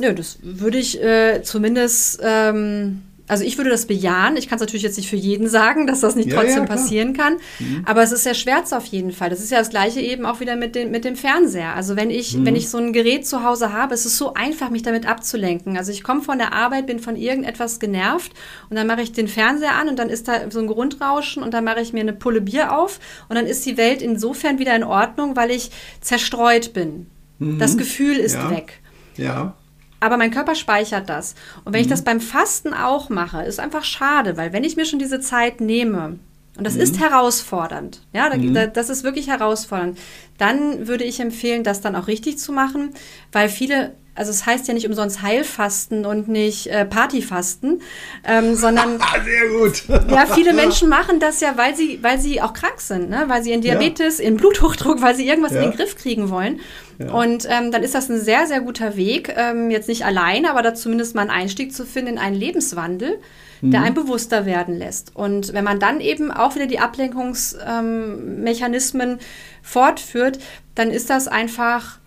Nö, 0.00 0.14
das 0.14 0.38
würde 0.42 0.78
ich 0.78 1.02
äh, 1.02 1.42
zumindest, 1.42 2.20
ähm, 2.22 3.02
also 3.28 3.44
ich 3.44 3.58
würde 3.58 3.70
das 3.70 3.86
bejahen. 3.86 4.36
Ich 4.36 4.48
kann 4.48 4.56
es 4.56 4.60
natürlich 4.60 4.82
jetzt 4.82 4.96
nicht 4.96 5.08
für 5.08 5.16
jeden 5.16 5.48
sagen, 5.48 5.86
dass 5.86 6.00
das 6.00 6.16
nicht 6.16 6.30
ja, 6.30 6.36
trotzdem 6.36 6.64
ja, 6.64 6.66
passieren 6.66 7.12
kann. 7.12 7.36
Mhm. 7.58 7.82
Aber 7.84 8.02
es 8.02 8.10
ist 8.10 8.24
sehr 8.24 8.34
schwärz 8.34 8.72
auf 8.72 8.86
jeden 8.86 9.12
Fall. 9.12 9.30
Das 9.30 9.40
ist 9.40 9.50
ja 9.50 9.58
das 9.58 9.70
Gleiche 9.70 10.00
eben 10.00 10.26
auch 10.26 10.40
wieder 10.40 10.56
mit, 10.56 10.74
den, 10.74 10.90
mit 10.90 11.04
dem 11.04 11.14
Fernseher. 11.14 11.74
Also 11.74 11.94
wenn 11.94 12.10
ich, 12.10 12.36
mhm. 12.36 12.46
wenn 12.46 12.56
ich 12.56 12.70
so 12.70 12.78
ein 12.78 12.92
Gerät 12.92 13.26
zu 13.26 13.44
Hause 13.44 13.72
habe, 13.72 13.94
ist 13.94 14.06
es 14.06 14.16
so 14.16 14.34
einfach, 14.34 14.70
mich 14.70 14.82
damit 14.82 15.06
abzulenken. 15.06 15.76
Also 15.76 15.92
ich 15.92 16.02
komme 16.02 16.22
von 16.22 16.38
der 16.38 16.52
Arbeit, 16.54 16.86
bin 16.86 16.98
von 16.98 17.16
irgendetwas 17.16 17.78
genervt 17.78 18.32
und 18.70 18.76
dann 18.76 18.86
mache 18.86 19.02
ich 19.02 19.12
den 19.12 19.28
Fernseher 19.28 19.74
an 19.74 19.88
und 19.88 19.98
dann 19.98 20.08
ist 20.08 20.26
da 20.26 20.50
so 20.50 20.60
ein 20.60 20.66
Grundrauschen 20.66 21.42
und 21.42 21.52
dann 21.52 21.64
mache 21.64 21.80
ich 21.80 21.92
mir 21.92 22.00
eine 22.00 22.14
Pulle 22.14 22.40
Bier 22.40 22.76
auf 22.76 22.98
und 23.28 23.36
dann 23.36 23.46
ist 23.46 23.66
die 23.66 23.76
Welt 23.76 24.00
insofern 24.00 24.58
wieder 24.58 24.74
in 24.74 24.84
Ordnung, 24.84 25.36
weil 25.36 25.50
ich 25.50 25.70
zerstreut 26.00 26.72
bin. 26.72 27.06
Mhm. 27.38 27.58
Das 27.58 27.76
Gefühl 27.76 28.16
ist 28.16 28.34
ja. 28.34 28.50
weg. 28.50 28.80
Ja. 29.16 29.57
Aber 30.00 30.16
mein 30.16 30.30
Körper 30.30 30.54
speichert 30.54 31.08
das. 31.08 31.34
Und 31.64 31.72
wenn 31.72 31.80
mhm. 31.80 31.86
ich 31.86 31.90
das 31.90 32.02
beim 32.02 32.20
Fasten 32.20 32.72
auch 32.72 33.08
mache, 33.08 33.42
ist 33.42 33.60
einfach 33.60 33.84
schade, 33.84 34.36
weil 34.36 34.52
wenn 34.52 34.64
ich 34.64 34.76
mir 34.76 34.84
schon 34.84 34.98
diese 34.98 35.20
Zeit 35.20 35.60
nehme, 35.60 36.18
und 36.56 36.66
das 36.66 36.74
mhm. 36.74 36.80
ist 36.80 37.00
herausfordernd, 37.00 38.00
ja, 38.12 38.34
mhm. 38.34 38.54
da, 38.54 38.66
das 38.66 38.90
ist 38.90 39.04
wirklich 39.04 39.28
herausfordernd, 39.28 39.98
dann 40.38 40.88
würde 40.88 41.04
ich 41.04 41.20
empfehlen, 41.20 41.62
das 41.62 41.80
dann 41.80 41.96
auch 41.96 42.08
richtig 42.08 42.38
zu 42.38 42.52
machen, 42.52 42.90
weil 43.32 43.48
viele 43.48 43.94
also 44.18 44.30
es 44.30 44.44
heißt 44.44 44.68
ja 44.68 44.74
nicht 44.74 44.86
umsonst 44.86 45.22
Heilfasten 45.22 46.04
und 46.04 46.28
nicht 46.28 46.66
äh, 46.66 46.84
Partyfasten, 46.84 47.80
ähm, 48.26 48.54
sondern 48.54 48.98
sehr 49.24 49.48
gut. 49.48 49.84
ja, 50.10 50.26
viele 50.26 50.52
Menschen 50.52 50.88
machen 50.88 51.20
das 51.20 51.40
ja, 51.40 51.56
weil 51.56 51.76
sie, 51.76 52.00
weil 52.02 52.18
sie 52.18 52.42
auch 52.42 52.52
krank 52.52 52.80
sind, 52.80 53.10
ne? 53.10 53.24
weil 53.28 53.42
sie 53.42 53.52
in 53.52 53.60
Diabetes, 53.60 54.18
ja. 54.18 54.24
in 54.24 54.36
Bluthochdruck, 54.36 55.00
weil 55.00 55.14
sie 55.14 55.26
irgendwas 55.26 55.52
ja. 55.52 55.62
in 55.62 55.70
den 55.70 55.76
Griff 55.76 55.96
kriegen 55.96 56.30
wollen. 56.30 56.60
Ja. 56.98 57.12
Und 57.12 57.46
ähm, 57.48 57.70
dann 57.70 57.82
ist 57.82 57.94
das 57.94 58.08
ein 58.08 58.20
sehr, 58.20 58.46
sehr 58.46 58.60
guter 58.60 58.96
Weg, 58.96 59.32
ähm, 59.36 59.70
jetzt 59.70 59.88
nicht 59.88 60.04
allein, 60.04 60.46
aber 60.46 60.62
da 60.62 60.74
zumindest 60.74 61.14
mal 61.14 61.22
einen 61.22 61.30
Einstieg 61.30 61.72
zu 61.72 61.86
finden 61.86 62.14
in 62.14 62.18
einen 62.18 62.36
Lebenswandel 62.36 63.18
der 63.60 63.80
mhm. 63.80 63.86
einen 63.86 63.94
bewusster 63.94 64.46
werden 64.46 64.76
lässt. 64.76 65.16
Und 65.16 65.52
wenn 65.52 65.64
man 65.64 65.80
dann 65.80 66.00
eben 66.00 66.30
auch 66.30 66.54
wieder 66.54 66.66
die 66.66 66.78
Ablenkungsmechanismen 66.78 69.10
ähm, 69.10 69.18
fortführt, 69.62 70.38
dann 70.74 70.90
ist 70.90 71.10
das 71.10 71.28
einfach 71.28 71.97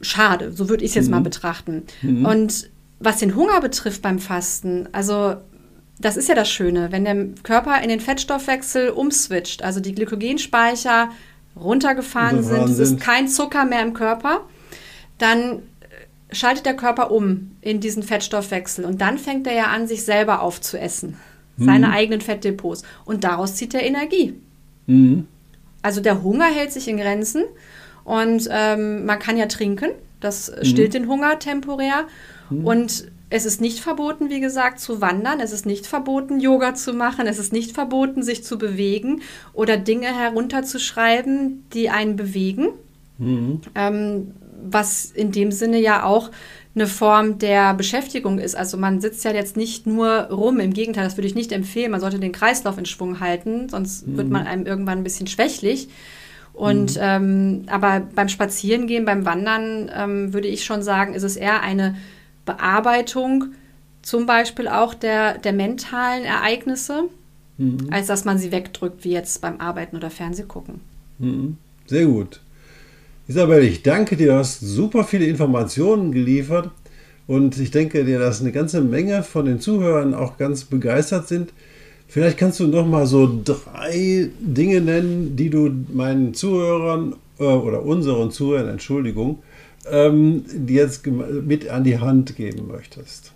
schade. 0.00 0.52
So 0.52 0.68
würde 0.68 0.84
ich 0.84 0.90
es 0.90 0.94
jetzt 0.94 1.06
mhm. 1.06 1.12
mal 1.12 1.20
betrachten. 1.20 1.84
Mhm. 2.02 2.24
Und 2.24 2.70
was 2.98 3.18
den 3.18 3.34
Hunger 3.34 3.60
betrifft 3.60 4.02
beim 4.02 4.18
Fasten, 4.18 4.88
also 4.92 5.36
das 5.98 6.16
ist 6.16 6.28
ja 6.28 6.34
das 6.34 6.50
Schöne, 6.50 6.92
wenn 6.92 7.04
der 7.04 7.26
Körper 7.42 7.80
in 7.82 7.88
den 7.88 8.00
Fettstoffwechsel 8.00 8.90
umswitcht, 8.90 9.62
also 9.62 9.80
die 9.80 9.94
Glykogenspeicher 9.94 11.10
runtergefahren 11.56 12.42
sind, 12.42 12.70
es 12.70 12.78
ist 12.78 13.00
kein 13.00 13.28
Zucker 13.28 13.64
mehr 13.64 13.82
im 13.82 13.92
Körper, 13.92 14.46
dann 15.18 15.62
schaltet 16.32 16.64
der 16.64 16.76
Körper 16.76 17.10
um 17.10 17.52
in 17.60 17.80
diesen 17.80 18.02
Fettstoffwechsel 18.02 18.84
und 18.84 19.00
dann 19.00 19.18
fängt 19.18 19.46
er 19.46 19.54
ja 19.54 19.64
an, 19.64 19.86
sich 19.86 20.04
selber 20.04 20.40
aufzuessen, 20.42 21.16
mhm. 21.56 21.64
seine 21.64 21.90
eigenen 21.90 22.20
Fettdepots 22.20 22.82
und 23.04 23.24
daraus 23.24 23.56
zieht 23.56 23.74
er 23.74 23.82
Energie. 23.82 24.34
Mhm. 24.86 25.26
Also 25.82 26.00
der 26.00 26.22
Hunger 26.22 26.46
hält 26.46 26.72
sich 26.72 26.88
in 26.88 26.98
Grenzen 26.98 27.44
und 28.10 28.48
ähm, 28.50 29.06
man 29.06 29.20
kann 29.20 29.36
ja 29.36 29.46
trinken, 29.46 29.90
das 30.18 30.50
mhm. 30.50 30.64
stillt 30.64 30.94
den 30.94 31.06
Hunger 31.06 31.38
temporär. 31.38 32.06
Mhm. 32.50 32.66
Und 32.66 33.04
es 33.30 33.46
ist 33.46 33.60
nicht 33.60 33.78
verboten, 33.78 34.30
wie 34.30 34.40
gesagt, 34.40 34.80
zu 34.80 35.00
wandern. 35.00 35.38
Es 35.38 35.52
ist 35.52 35.64
nicht 35.64 35.86
verboten, 35.86 36.40
Yoga 36.40 36.74
zu 36.74 36.92
machen. 36.92 37.28
Es 37.28 37.38
ist 37.38 37.52
nicht 37.52 37.70
verboten, 37.70 38.24
sich 38.24 38.42
zu 38.42 38.58
bewegen 38.58 39.22
oder 39.52 39.76
Dinge 39.76 40.08
herunterzuschreiben, 40.08 41.64
die 41.72 41.88
einen 41.88 42.16
bewegen. 42.16 42.70
Mhm. 43.18 43.60
Ähm, 43.76 44.32
was 44.60 45.12
in 45.12 45.30
dem 45.30 45.52
Sinne 45.52 45.78
ja 45.78 46.02
auch 46.02 46.32
eine 46.74 46.88
Form 46.88 47.38
der 47.38 47.74
Beschäftigung 47.74 48.40
ist. 48.40 48.56
Also 48.56 48.76
man 48.76 49.00
sitzt 49.00 49.24
ja 49.24 49.32
jetzt 49.32 49.56
nicht 49.56 49.86
nur 49.86 50.08
rum, 50.30 50.58
im 50.58 50.72
Gegenteil, 50.72 51.04
das 51.04 51.16
würde 51.16 51.28
ich 51.28 51.36
nicht 51.36 51.52
empfehlen. 51.52 51.92
Man 51.92 52.00
sollte 52.00 52.18
den 52.18 52.32
Kreislauf 52.32 52.76
in 52.76 52.86
Schwung 52.86 53.20
halten, 53.20 53.68
sonst 53.68 54.08
mhm. 54.08 54.16
wird 54.16 54.30
man 54.30 54.48
einem 54.48 54.66
irgendwann 54.66 54.98
ein 54.98 55.04
bisschen 55.04 55.28
schwächlich. 55.28 55.88
Und 56.60 56.96
mhm. 56.96 57.00
ähm, 57.00 57.62
aber 57.68 58.02
beim 58.14 58.28
Spazierengehen, 58.28 59.06
beim 59.06 59.24
Wandern 59.24 59.90
ähm, 59.96 60.34
würde 60.34 60.46
ich 60.46 60.62
schon 60.62 60.82
sagen, 60.82 61.14
ist 61.14 61.22
es 61.22 61.36
eher 61.36 61.62
eine 61.62 61.96
Bearbeitung, 62.44 63.54
zum 64.02 64.26
Beispiel 64.26 64.68
auch 64.68 64.92
der, 64.92 65.38
der 65.38 65.54
mentalen 65.54 66.24
Ereignisse, 66.24 67.04
mhm. 67.56 67.88
als 67.90 68.08
dass 68.08 68.26
man 68.26 68.36
sie 68.36 68.52
wegdrückt, 68.52 69.04
wie 69.04 69.12
jetzt 69.12 69.40
beim 69.40 69.58
Arbeiten 69.58 69.96
oder 69.96 70.10
Fernsehgucken. 70.10 70.82
Mhm. 71.18 71.56
Sehr 71.86 72.04
gut. 72.04 72.42
Isabel, 73.26 73.64
ich 73.64 73.82
danke 73.82 74.18
dir, 74.18 74.26
du 74.26 74.34
hast 74.34 74.60
super 74.60 75.04
viele 75.04 75.24
Informationen 75.24 76.12
geliefert 76.12 76.70
und 77.26 77.58
ich 77.58 77.70
denke 77.70 78.04
dir, 78.04 78.18
dass 78.18 78.42
eine 78.42 78.52
ganze 78.52 78.82
Menge 78.82 79.22
von 79.22 79.46
den 79.46 79.60
Zuhörern 79.60 80.12
auch 80.12 80.36
ganz 80.36 80.64
begeistert 80.64 81.26
sind. 81.26 81.54
Vielleicht 82.10 82.38
kannst 82.38 82.58
du 82.58 82.66
noch 82.66 82.86
mal 82.86 83.06
so 83.06 83.40
drei 83.44 84.30
Dinge 84.40 84.80
nennen, 84.80 85.36
die 85.36 85.48
du 85.48 85.70
meinen 85.92 86.34
Zuhörern 86.34 87.14
äh, 87.38 87.44
oder 87.44 87.84
unseren 87.84 88.32
Zuhörern, 88.32 88.68
Entschuldigung, 88.68 89.44
ähm, 89.88 90.44
die 90.48 90.74
jetzt 90.74 91.06
mit 91.06 91.68
an 91.68 91.84
die 91.84 92.00
Hand 92.00 92.34
geben 92.34 92.66
möchtest. 92.66 93.30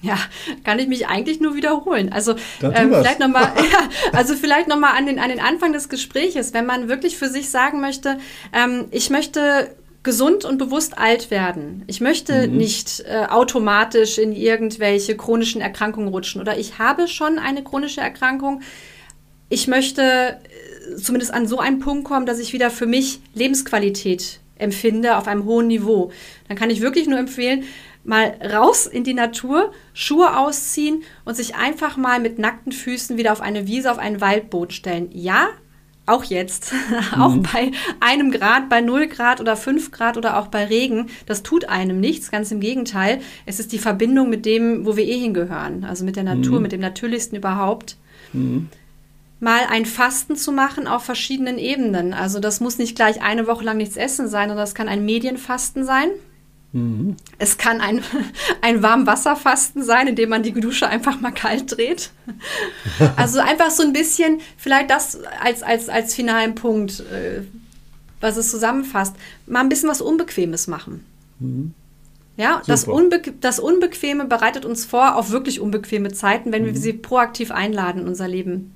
Ja, 0.00 0.18
kann 0.64 0.80
ich 0.80 0.88
mich 0.88 1.06
eigentlich 1.06 1.40
nur 1.40 1.54
wiederholen. 1.54 2.12
Also 2.12 2.32
ähm, 2.62 2.88
vielleicht 2.88 3.20
noch 3.20 3.28
mal, 3.28 3.52
ja, 3.56 3.88
also 4.12 4.34
vielleicht 4.34 4.66
noch 4.66 4.78
mal 4.78 4.96
an 4.96 5.06
den 5.06 5.20
an 5.20 5.28
den 5.28 5.38
Anfang 5.38 5.72
des 5.72 5.88
Gespräches, 5.88 6.52
wenn 6.52 6.66
man 6.66 6.88
wirklich 6.88 7.16
für 7.16 7.28
sich 7.28 7.48
sagen 7.48 7.80
möchte, 7.80 8.18
ähm, 8.52 8.86
ich 8.90 9.10
möchte 9.10 9.72
gesund 10.02 10.44
und 10.44 10.58
bewusst 10.58 10.98
alt 10.98 11.30
werden. 11.30 11.84
Ich 11.86 12.00
möchte 12.00 12.48
mhm. 12.48 12.56
nicht 12.56 13.04
äh, 13.06 13.26
automatisch 13.28 14.18
in 14.18 14.32
irgendwelche 14.32 15.16
chronischen 15.16 15.60
Erkrankungen 15.60 16.08
rutschen 16.08 16.40
oder 16.40 16.58
ich 16.58 16.78
habe 16.78 17.06
schon 17.06 17.38
eine 17.38 17.62
chronische 17.62 18.00
Erkrankung. 18.00 18.62
Ich 19.48 19.68
möchte 19.68 20.02
äh, 20.02 20.96
zumindest 20.96 21.32
an 21.32 21.46
so 21.46 21.58
einen 21.58 21.78
Punkt 21.78 22.04
kommen, 22.04 22.26
dass 22.26 22.40
ich 22.40 22.52
wieder 22.52 22.70
für 22.70 22.86
mich 22.86 23.20
Lebensqualität 23.34 24.40
empfinde 24.56 25.16
auf 25.16 25.28
einem 25.28 25.44
hohen 25.44 25.68
Niveau. 25.68 26.10
Dann 26.48 26.56
kann 26.56 26.70
ich 26.70 26.80
wirklich 26.80 27.06
nur 27.06 27.18
empfehlen, 27.18 27.64
mal 28.04 28.36
raus 28.52 28.86
in 28.86 29.04
die 29.04 29.14
Natur, 29.14 29.72
Schuhe 29.94 30.36
ausziehen 30.36 31.02
und 31.24 31.36
sich 31.36 31.54
einfach 31.54 31.96
mal 31.96 32.18
mit 32.18 32.38
nackten 32.38 32.72
Füßen 32.72 33.16
wieder 33.16 33.32
auf 33.32 33.40
eine 33.40 33.68
Wiese, 33.68 33.90
auf 33.90 33.98
ein 33.98 34.20
Waldboot 34.20 34.72
stellen. 34.72 35.10
Ja, 35.12 35.48
auch 36.06 36.24
jetzt, 36.24 36.72
mhm. 37.14 37.20
auch 37.20 37.36
bei 37.36 37.70
einem 38.00 38.30
Grad, 38.30 38.68
bei 38.68 38.80
null 38.80 39.06
Grad 39.06 39.40
oder 39.40 39.56
fünf 39.56 39.90
Grad 39.90 40.16
oder 40.16 40.38
auch 40.38 40.48
bei 40.48 40.64
Regen, 40.64 41.08
das 41.26 41.42
tut 41.42 41.68
einem 41.68 42.00
nichts, 42.00 42.30
ganz 42.30 42.50
im 42.50 42.60
Gegenteil. 42.60 43.20
Es 43.46 43.60
ist 43.60 43.72
die 43.72 43.78
Verbindung 43.78 44.28
mit 44.28 44.44
dem, 44.46 44.84
wo 44.84 44.96
wir 44.96 45.04
eh 45.04 45.18
hingehören, 45.18 45.84
also 45.84 46.04
mit 46.04 46.16
der 46.16 46.24
Natur, 46.24 46.56
mhm. 46.56 46.62
mit 46.62 46.72
dem 46.72 46.80
Natürlichsten 46.80 47.38
überhaupt. 47.38 47.96
Mhm. 48.32 48.68
Mal 49.40 49.62
ein 49.68 49.86
Fasten 49.86 50.36
zu 50.36 50.52
machen 50.52 50.86
auf 50.86 51.02
verschiedenen 51.04 51.58
Ebenen. 51.58 52.14
Also 52.14 52.38
das 52.38 52.60
muss 52.60 52.78
nicht 52.78 52.94
gleich 52.94 53.22
eine 53.22 53.48
Woche 53.48 53.64
lang 53.64 53.76
nichts 53.76 53.96
essen 53.96 54.28
sein, 54.28 54.48
sondern 54.48 54.64
das 54.64 54.74
kann 54.74 54.88
ein 54.88 55.04
Medienfasten 55.04 55.84
sein. 55.84 56.10
Mhm. 56.72 57.16
Es 57.38 57.58
kann 57.58 57.80
ein, 57.80 58.02
ein 58.62 58.82
Warmwasserfasten 58.82 59.82
sein, 59.82 60.08
indem 60.08 60.30
man 60.30 60.42
die 60.42 60.52
Dusche 60.52 60.88
einfach 60.88 61.20
mal 61.20 61.32
kalt 61.32 61.76
dreht. 61.76 62.10
Also 63.16 63.40
einfach 63.40 63.70
so 63.70 63.82
ein 63.82 63.92
bisschen, 63.92 64.40
vielleicht 64.56 64.90
das 64.90 65.18
als, 65.40 65.62
als, 65.62 65.88
als 65.88 66.14
finalen 66.14 66.54
Punkt, 66.54 67.00
äh, 67.00 67.42
was 68.20 68.36
es 68.36 68.50
zusammenfasst, 68.50 69.14
mal 69.46 69.60
ein 69.60 69.68
bisschen 69.68 69.88
was 69.88 70.00
Unbequemes 70.00 70.66
machen. 70.66 71.04
Mhm. 71.40 71.74
Ja, 72.36 72.62
das, 72.66 72.84
Unbe 72.84 73.20
das, 73.40 73.58
Unbequeme 73.58 74.24
bereitet 74.24 74.64
uns 74.64 74.86
vor 74.86 75.16
auf 75.16 75.30
wirklich 75.30 75.60
unbequeme 75.60 76.12
Zeiten, 76.12 76.52
wenn 76.52 76.64
wir 76.64 76.72
mhm. 76.72 76.76
sie 76.76 76.92
proaktiv 76.94 77.50
einladen 77.50 78.02
in 78.02 78.08
unser 78.08 78.26
Leben. 78.26 78.72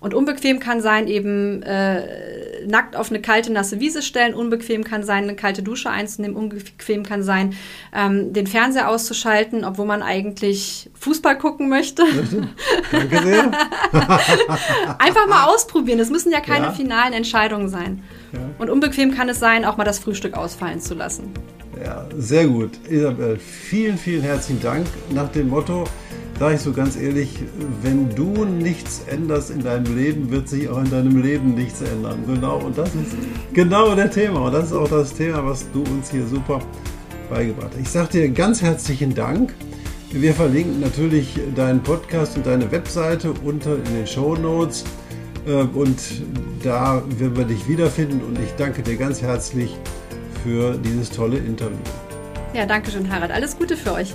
Und 0.00 0.14
unbequem 0.14 0.60
kann 0.60 0.80
sein, 0.80 1.08
eben 1.08 1.62
äh, 1.62 2.66
nackt 2.66 2.94
auf 2.94 3.10
eine 3.10 3.20
kalte, 3.20 3.52
nasse 3.52 3.80
Wiese 3.80 4.02
stellen. 4.02 4.34
Unbequem 4.34 4.84
kann 4.84 5.02
sein, 5.02 5.24
eine 5.24 5.34
kalte 5.34 5.62
Dusche 5.62 5.90
einzunehmen. 5.90 6.36
Unbequem 6.36 7.02
kann 7.02 7.22
sein, 7.22 7.54
ähm, 7.92 8.32
den 8.32 8.46
Fernseher 8.46 8.88
auszuschalten, 8.88 9.64
obwohl 9.64 9.86
man 9.86 10.02
eigentlich 10.02 10.90
Fußball 10.98 11.36
gucken 11.36 11.68
möchte. 11.68 12.04
Danke 12.92 13.22
sehr. 13.22 13.50
Einfach 14.98 15.26
mal 15.28 15.46
ausprobieren. 15.46 15.98
Es 15.98 16.10
müssen 16.10 16.30
ja 16.30 16.40
keine 16.40 16.66
ja. 16.66 16.72
finalen 16.72 17.12
Entscheidungen 17.12 17.68
sein. 17.68 18.04
Ja. 18.32 18.40
Und 18.58 18.70
unbequem 18.70 19.14
kann 19.14 19.28
es 19.28 19.40
sein, 19.40 19.64
auch 19.64 19.76
mal 19.76 19.84
das 19.84 19.98
Frühstück 19.98 20.34
ausfallen 20.34 20.80
zu 20.80 20.94
lassen. 20.94 21.32
Ja, 21.84 22.06
sehr 22.16 22.46
gut. 22.46 22.72
Isabel, 22.88 23.38
vielen, 23.38 23.98
vielen 23.98 24.22
herzlichen 24.22 24.60
Dank. 24.60 24.86
Nach 25.10 25.30
dem 25.30 25.48
Motto, 25.48 25.84
sage 26.38 26.54
ich 26.54 26.60
so 26.60 26.72
ganz 26.72 26.96
ehrlich, 26.96 27.40
wenn 27.82 28.14
du 28.14 28.44
nichts 28.44 29.02
änderst 29.10 29.50
in 29.50 29.62
deinem 29.62 29.96
Leben, 29.96 30.30
wird 30.30 30.48
sich 30.48 30.68
auch 30.68 30.78
in 30.78 30.90
deinem 30.90 31.20
Leben 31.20 31.54
nichts 31.54 31.80
ändern. 31.80 32.22
Genau, 32.26 32.58
und 32.58 32.78
das 32.78 32.90
ist 32.90 33.16
genau 33.52 33.94
der 33.94 34.10
Thema. 34.10 34.46
Und 34.46 34.52
das 34.52 34.66
ist 34.66 34.72
auch 34.72 34.88
das 34.88 35.14
Thema, 35.14 35.44
was 35.44 35.66
du 35.72 35.82
uns 35.82 36.10
hier 36.10 36.26
super 36.26 36.60
beigebracht 37.28 37.70
hast. 37.72 37.80
Ich 37.80 37.90
sage 37.90 38.08
dir 38.10 38.28
ganz 38.28 38.62
herzlichen 38.62 39.14
Dank. 39.14 39.52
Wir 40.12 40.32
verlinken 40.32 40.80
natürlich 40.80 41.38
deinen 41.54 41.82
Podcast 41.82 42.36
und 42.36 42.46
deine 42.46 42.70
Webseite 42.70 43.32
unter 43.44 43.76
in 43.76 43.94
den 43.94 44.06
Show 44.06 44.36
Notes. 44.36 44.84
Äh, 45.46 45.62
und 45.62 45.98
da 46.62 47.02
werden 47.18 47.36
wir 47.36 47.44
dich 47.44 47.68
wiederfinden. 47.68 48.20
Und 48.22 48.38
ich 48.38 48.52
danke 48.56 48.82
dir 48.82 48.96
ganz 48.96 49.20
herzlich 49.20 49.76
für 50.44 50.78
dieses 50.78 51.10
tolle 51.10 51.38
Interview. 51.38 51.76
Ja, 52.54 52.64
danke 52.64 52.90
schön, 52.90 53.12
Harald. 53.12 53.32
Alles 53.32 53.58
Gute 53.58 53.76
für 53.76 53.92
euch. 53.92 54.14